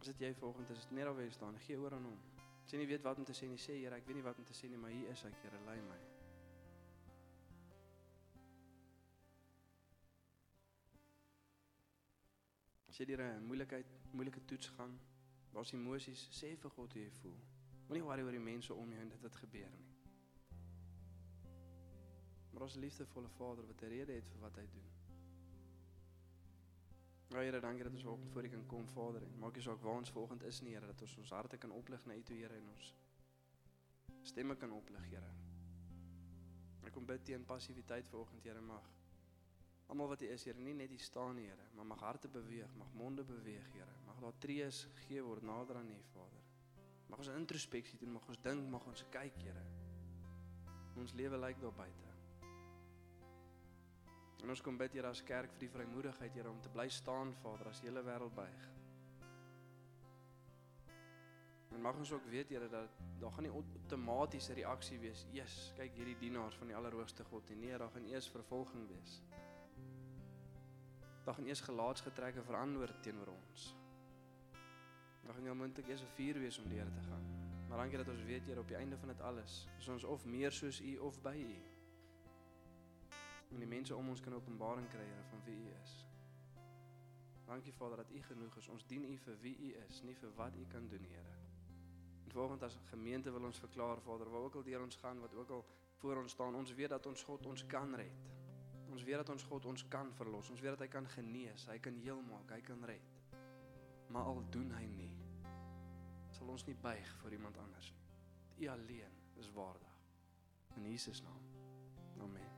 As 0.00 0.08
dit 0.08 0.24
jy 0.24 0.32
vanoggend 0.34 0.70
is, 0.72 0.86
net 0.90 1.06
alweer 1.06 1.32
staan, 1.32 1.58
gee 1.60 1.76
oor 1.76 1.92
aan 1.92 2.08
hom. 2.08 2.16
As 2.64 2.72
jy 2.72 2.80
nie 2.80 2.88
weet 2.88 3.04
wat 3.04 3.20
om 3.20 3.24
te 3.28 3.36
sê 3.36 3.48
nie, 3.50 3.60
sê 3.60 3.76
Here, 3.76 3.96
ek 4.00 4.08
weet 4.08 4.16
nie 4.16 4.24
wat 4.24 4.40
om 4.40 4.48
te 4.48 4.56
sê 4.56 4.68
nie, 4.70 4.80
maar 4.80 4.92
hier 4.94 5.12
is 5.12 5.24
ek, 5.28 5.36
Here, 5.44 5.60
lei 5.66 5.76
my. 5.84 6.00
As 12.88 12.96
jy 12.96 13.06
deur 13.12 13.22
'n 13.26 13.44
moeilikheid, 13.44 13.92
moeilike 14.12 14.44
toets 14.44 14.72
gaan, 14.76 14.96
waar's 15.52 15.72
emosies, 15.72 16.28
sê 16.34 16.54
vir 16.56 16.70
God 16.76 16.92
hoe 16.92 17.02
jy 17.02 17.10
voel. 17.22 17.40
Moenie 17.88 18.04
worry 18.06 18.22
oor 18.22 18.36
die 18.36 18.44
mense 18.44 18.74
om 18.74 18.92
jou 18.92 19.02
en 19.02 19.08
dit 19.08 19.26
wat 19.26 19.36
gebeur 19.42 19.70
nie. 19.74 19.88
Maar 22.52 22.66
ons 22.66 22.78
liefdevolle 22.84 23.28
Vader 23.28 23.66
wat 23.66 23.82
'n 23.82 23.92
rede 23.94 24.12
het 24.12 24.28
vir 24.28 24.40
wat 24.40 24.56
hy 24.56 24.66
doen. 24.76 24.88
Ja 27.30 27.38
Here, 27.38 27.60
dankie 27.60 27.84
dat 27.84 27.92
ons 27.92 28.02
vanoggend 28.02 28.32
voor 28.32 28.44
U 28.44 28.48
kan 28.48 28.66
kom, 28.66 28.88
Vader. 28.88 29.22
En 29.22 29.38
maak 29.38 29.54
nie 29.54 29.62
saak 29.62 29.80
waar 29.80 29.94
ons 29.94 30.10
vanoggend 30.10 30.42
is 30.42 30.60
Here, 30.60 30.86
dat 30.86 31.02
ons 31.02 31.16
ons 31.16 31.30
harte 31.30 31.56
kan 31.56 31.70
oplig 31.70 32.06
na 32.06 32.14
U 32.14 32.22
toe, 32.22 32.36
Here, 32.36 32.54
en 32.54 32.68
ons 32.68 32.94
stemme 34.22 34.56
kan 34.56 34.72
oplig, 34.72 35.04
Here. 35.08 35.30
Ek 36.82 36.92
kom 36.92 37.06
bid 37.06 37.24
teen 37.24 37.44
passiwiteit 37.44 38.08
vanoggend, 38.08 38.42
Here, 38.42 38.60
mag 38.60 38.99
almal 39.90 40.12
wat 40.12 40.22
hier 40.22 40.30
is, 40.34 40.44
Here, 40.46 40.58
nie 40.58 40.74
net 40.78 40.92
hier 40.92 41.02
staan, 41.02 41.38
Here, 41.42 41.66
maar 41.74 41.88
mag 41.92 42.02
harte 42.06 42.28
beweeg, 42.30 42.70
mag 42.78 42.92
monde 42.94 43.24
beweeg, 43.26 43.66
Here. 43.74 43.96
Mag 44.06 44.20
daar 44.22 44.38
trees 44.38 44.84
gegee 45.00 45.22
word 45.26 45.42
nader 45.46 45.80
aan 45.80 45.90
U, 45.90 45.98
Vader. 46.12 46.46
Mag 47.10 47.18
ons 47.24 47.32
introspeksie 47.34 47.98
doen, 47.98 48.14
mag 48.14 48.28
ons 48.30 48.38
dink, 48.44 48.68
mag 48.70 48.86
ons 48.86 49.04
kyk, 49.10 49.42
Here. 49.42 49.64
Ons 51.00 51.14
lewe 51.18 51.38
lyk 51.42 51.58
daar 51.62 51.74
buite. 51.74 52.08
En 54.40 54.52
ons 54.54 54.62
kom 54.64 54.78
bid 54.80 54.94
Here 54.96 55.10
as 55.10 55.24
kerk 55.26 55.52
vir 55.56 55.66
die 55.66 55.72
vrymoedigheid 55.74 56.36
Here 56.38 56.50
om 56.50 56.60
te 56.62 56.70
bly 56.72 56.86
staan 56.92 57.34
Vader 57.42 57.72
as 57.72 57.82
die 57.82 57.90
hele 57.90 58.04
wêreld 58.06 58.34
buig. 58.36 58.68
En 61.70 61.82
mag 61.82 61.98
ons 61.98 62.12
ook 62.12 62.24
weet 62.30 62.50
Here 62.54 62.70
dat 62.70 62.96
daar 63.20 63.34
gaan 63.34 63.46
nie 63.46 63.52
outomatiese 63.52 64.54
reaksie 64.56 64.98
wees. 65.02 65.26
Jesus, 65.34 65.72
kyk 65.76 65.98
hierdie 65.98 66.16
dienaars 66.22 66.56
van 66.62 66.72
die 66.72 66.78
Allerhoogste 66.78 67.26
God 67.28 67.50
nie. 67.50 67.66
Nee, 67.66 67.78
daar 67.78 67.92
gaan 67.92 68.08
eers 68.08 68.30
vervolging 68.32 68.88
wees. 68.88 69.20
Daar 71.30 71.38
gaan 71.38 71.48
eers 71.48 71.60
gelaatsgetrekke 71.60 72.42
verander 72.42 73.00
teenoor 73.00 73.28
ons. 73.30 73.76
Daar 75.22 75.34
gaan 75.34 75.56
moontlik 75.56 75.86
eers 75.88 76.02
'n 76.02 76.14
vuur 76.14 76.38
wees 76.38 76.58
om 76.58 76.68
deur 76.68 76.90
te 76.92 77.00
gaan. 77.00 77.24
Maar 77.68 77.78
dankie 77.78 77.98
dat 77.98 78.08
ons 78.08 78.22
weet 78.22 78.46
Here 78.46 78.60
op 78.60 78.68
die 78.68 78.76
einde 78.76 78.98
van 78.98 79.08
dit 79.08 79.20
alles 79.20 79.68
is 79.78 79.88
ons 79.88 80.04
of 80.04 80.24
meer 80.24 80.52
soos 80.52 80.80
U 80.80 80.96
of 80.96 81.20
by 81.22 81.36
U 81.36 81.54
en 83.50 83.58
die 83.58 83.66
mense 83.66 83.96
om 83.96 84.08
ons 84.08 84.20
kan 84.20 84.34
openbaring 84.34 84.88
kry 84.88 85.04
Here 85.04 85.22
van 85.28 85.38
wie 85.44 85.56
U 85.56 85.70
is. 85.82 86.06
Dankie 87.46 87.72
Vader 87.72 87.96
dat 87.96 88.10
U 88.10 88.22
genoeg 88.22 88.56
is. 88.56 88.68
Ons 88.68 88.86
dien 88.86 89.04
U 89.04 89.16
vir 89.16 89.38
wie 89.40 89.56
U 89.58 89.74
is, 89.86 90.02
nie 90.02 90.14
vir 90.14 90.34
wat 90.34 90.56
U 90.56 90.66
kan 90.66 90.88
doen, 90.88 91.04
Here. 91.04 91.36
En 92.24 92.30
volgens 92.30 92.62
as 92.62 92.78
gemeente 92.84 93.30
wil 93.30 93.44
ons 93.44 93.58
verklaar 93.58 94.00
Vader, 94.00 94.30
waar 94.30 94.40
ook 94.40 94.54
al 94.54 94.62
deur 94.62 94.82
ons 94.82 94.96
gaan, 94.96 95.20
wat 95.20 95.34
ook 95.34 95.50
al 95.50 95.64
voor 95.96 96.16
ons 96.16 96.32
staan, 96.32 96.54
ons 96.54 96.74
weet 96.74 96.88
dat 96.88 97.06
ons 97.06 97.22
God 97.22 97.46
ons 97.46 97.66
kan 97.66 97.94
red. 97.94 98.39
Ons 98.90 99.04
weet 99.06 99.16
dat 99.22 99.28
ons 99.28 99.42
God 99.42 99.66
ons 99.70 99.88
kan 99.88 100.12
verlos. 100.18 100.50
Ons 100.50 100.60
weet 100.60 100.74
dat 100.74 100.84
hy 100.84 100.90
kan 100.92 101.06
genees, 101.14 101.66
hy 101.70 101.78
kan 101.78 101.96
heel 102.02 102.20
maak, 102.26 102.50
hy 102.50 102.60
kan 102.66 102.84
red. 102.84 103.18
Maar 104.10 104.32
al 104.32 104.42
doen 104.50 104.70
hy 104.74 104.86
nie, 104.90 105.10
sal 106.34 106.50
ons 106.50 106.66
nie 106.66 106.74
buig 106.74 107.12
vir 107.22 107.38
iemand 107.38 107.58
anders 107.62 107.92
nie. 107.94 108.08
U 108.60 108.68
alleen 108.68 109.20
is 109.40 109.50
waardig. 109.54 109.94
In 110.76 110.90
Jesus 110.90 111.22
naam. 111.22 111.46
Amen. 112.20 112.50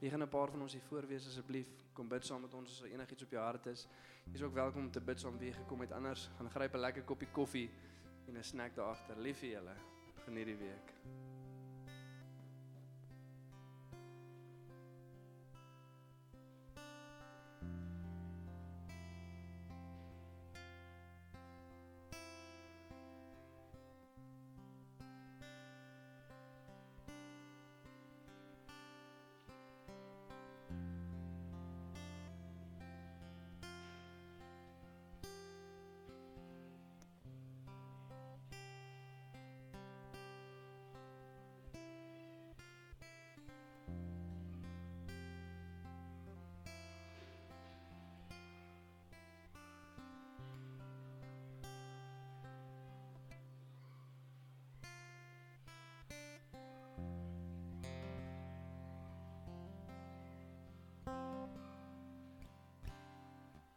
Hier 0.00 0.10
gaan 0.10 0.22
'n 0.22 0.28
paar 0.28 0.50
van 0.50 0.62
ons 0.62 0.72
hier 0.72 0.82
voorwees 0.82 1.26
asseblief. 1.26 1.68
Kom 1.92 2.08
bid 2.08 2.24
saam 2.24 2.40
met 2.40 2.54
ons 2.54 2.70
as 2.70 2.82
er 2.82 2.92
enigiets 2.92 3.22
op 3.22 3.30
jou 3.30 3.42
hart 3.42 3.66
is. 3.66 3.88
Jy 4.24 4.34
is 4.34 4.42
ook 4.42 4.54
welkom 4.54 4.82
om 4.82 4.90
te 4.90 5.00
bid 5.00 5.20
saam 5.20 5.38
wie 5.38 5.48
jy 5.48 5.54
gekom 5.54 5.80
het. 5.80 5.92
Anders 5.92 6.30
gaan 6.36 6.50
gryp 6.50 6.74
'n 6.74 6.78
lekker 6.78 7.02
koppie 7.02 7.28
koffie 7.32 7.70
en 8.28 8.36
'n 8.36 8.44
snack 8.44 8.74
daar 8.74 8.90
agter. 8.90 9.18
Lief 9.18 9.38
vir 9.38 9.48
julle. 9.48 9.74
Geniet 10.24 10.46
die 10.46 10.56
week. 10.56 10.92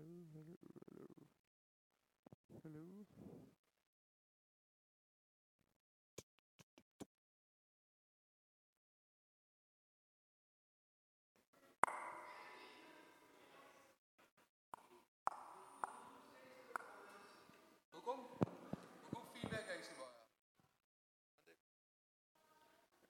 Hallo. 0.00 0.06
Hoekom? 17.90 18.20
Hoekom 19.00 19.26
feedback 19.32 19.68
hy 19.68 19.82
so 19.82 19.96
baie? 19.98 20.22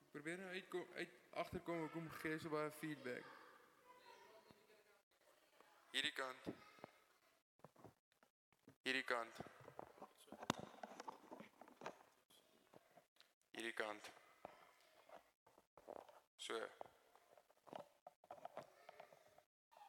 Ek 0.00 0.08
probeer 0.10 0.42
nou 0.42 0.48
uitkom 0.56 0.90
uit 0.96 1.14
agterkom 1.44 1.84
hoekom 1.84 2.10
gee 2.18 2.34
jy 2.34 2.42
so 2.42 2.56
baie 2.56 2.74
feedback. 2.80 3.30
Hierdie 5.94 6.16
kant. 6.18 6.50
Hierdie 8.82 9.04
kant. 9.04 9.40
Hierdie 13.52 13.74
kant. 13.76 14.10
So. 16.38 16.56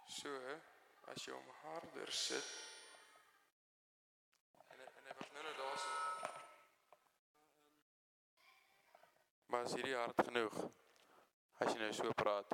So, 0.08 0.30
as 1.14 1.24
jy 1.26 1.32
hom 1.34 1.48
harder 1.62 2.12
sit 2.12 2.50
en 4.72 4.84
en 4.84 5.08
hy 5.08 5.16
was 5.22 5.32
nou 5.38 5.46
nou 5.48 5.56
daar 5.62 5.80
so. 5.86 5.96
Maar 9.54 9.66
is 9.70 9.78
hierdie 9.80 9.96
hard 9.96 10.22
genoeg? 10.28 10.62
As 11.64 11.72
jy 11.72 11.80
nou 11.80 11.94
so 11.96 12.14
praat. 12.24 12.54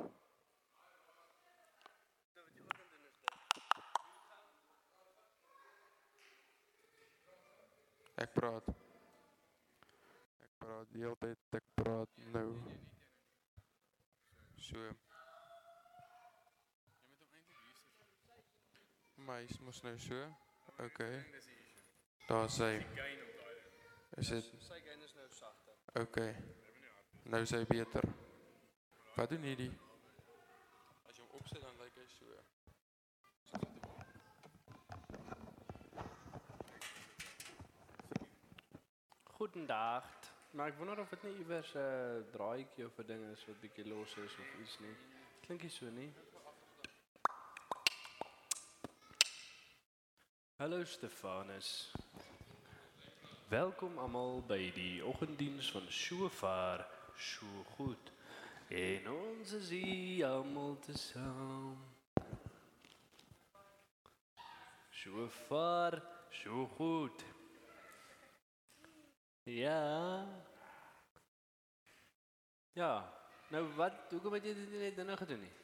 Ek 8.18 8.32
praat. 8.34 8.66
Ek 10.42 10.50
praat 10.58 10.88
die 10.90 11.04
hele 11.04 11.14
tyd, 11.22 11.38
ek 11.54 11.62
praat 11.78 12.10
nou. 12.34 12.50
So. 14.58 14.82
Jy 14.82 14.90
moet 17.06 17.22
hom 17.22 17.30
eintlik 17.38 17.62
hier 17.62 17.78
sit. 17.78 18.02
Maar 19.22 19.38
hy 19.44 19.62
mos 19.68 19.78
nou 19.86 19.94
so. 20.08 20.18
OK. 20.88 21.00
Daar 22.26 22.50
sê. 22.58 22.70
Is 24.18 24.34
dit 24.34 24.50
Sy 24.66 24.82
gain 24.82 24.98
is 25.06 25.14
nou 25.14 25.30
sagter. 25.38 25.78
OK. 26.02 26.18
Nou 27.30 27.42
is 27.46 27.54
hy 27.54 27.62
beter. 27.70 28.02
Wat 29.14 29.30
doen 29.30 29.46
hierdie? 29.46 29.70
As 31.06 31.14
jy 31.14 31.22
hom 31.22 31.38
opsit 31.38 31.62
dan 31.62 31.78
lyk 31.84 31.94
hy 32.02 32.08
so. 32.18 32.26
Goedendag. 39.38 40.04
Maar 40.50 40.66
ek 40.66 40.76
wonder 40.76 40.98
of 40.98 41.08
dit 41.08 41.22
nie 41.22 41.36
iewers 41.38 41.68
'n 41.74 41.78
uh, 41.78 42.22
draaitjie 42.32 42.86
of 42.86 42.96
'n 42.98 43.06
ding 43.06 43.20
is 43.30 43.44
wat 43.46 43.60
bietjie 43.60 43.84
los 43.86 44.16
is 44.16 44.34
of 44.42 44.48
iets 44.62 44.78
nie. 44.82 44.94
Klink 45.44 45.62
nie 45.62 45.70
so 45.70 45.86
nie. 45.86 46.12
Hallo 50.56 50.84
Stefanus. 50.84 51.92
Welkom 53.48 53.98
almal 53.98 54.42
by 54.42 54.72
die 54.74 55.04
oggenddiens 55.04 55.70
van 55.70 55.86
Shofar. 55.86 56.86
So 57.16 57.46
goed. 57.76 58.12
En 58.68 59.10
ons 59.10 59.52
is 59.52 59.70
hier 59.70 60.26
almal 60.26 60.78
tesaam. 60.78 61.78
Shofar, 64.90 66.02
so 66.42 66.66
goed. 66.66 67.37
Ja. 69.48 70.26
Ja. 72.72 73.12
Nou 73.48 73.64
wat, 73.74 73.92
hoekom 74.10 74.32
het 74.36 74.44
jy 74.44 74.54
dit 74.54 74.96
net 74.96 75.06
nou 75.06 75.16
gedoen 75.16 75.40
nie? 75.40 75.57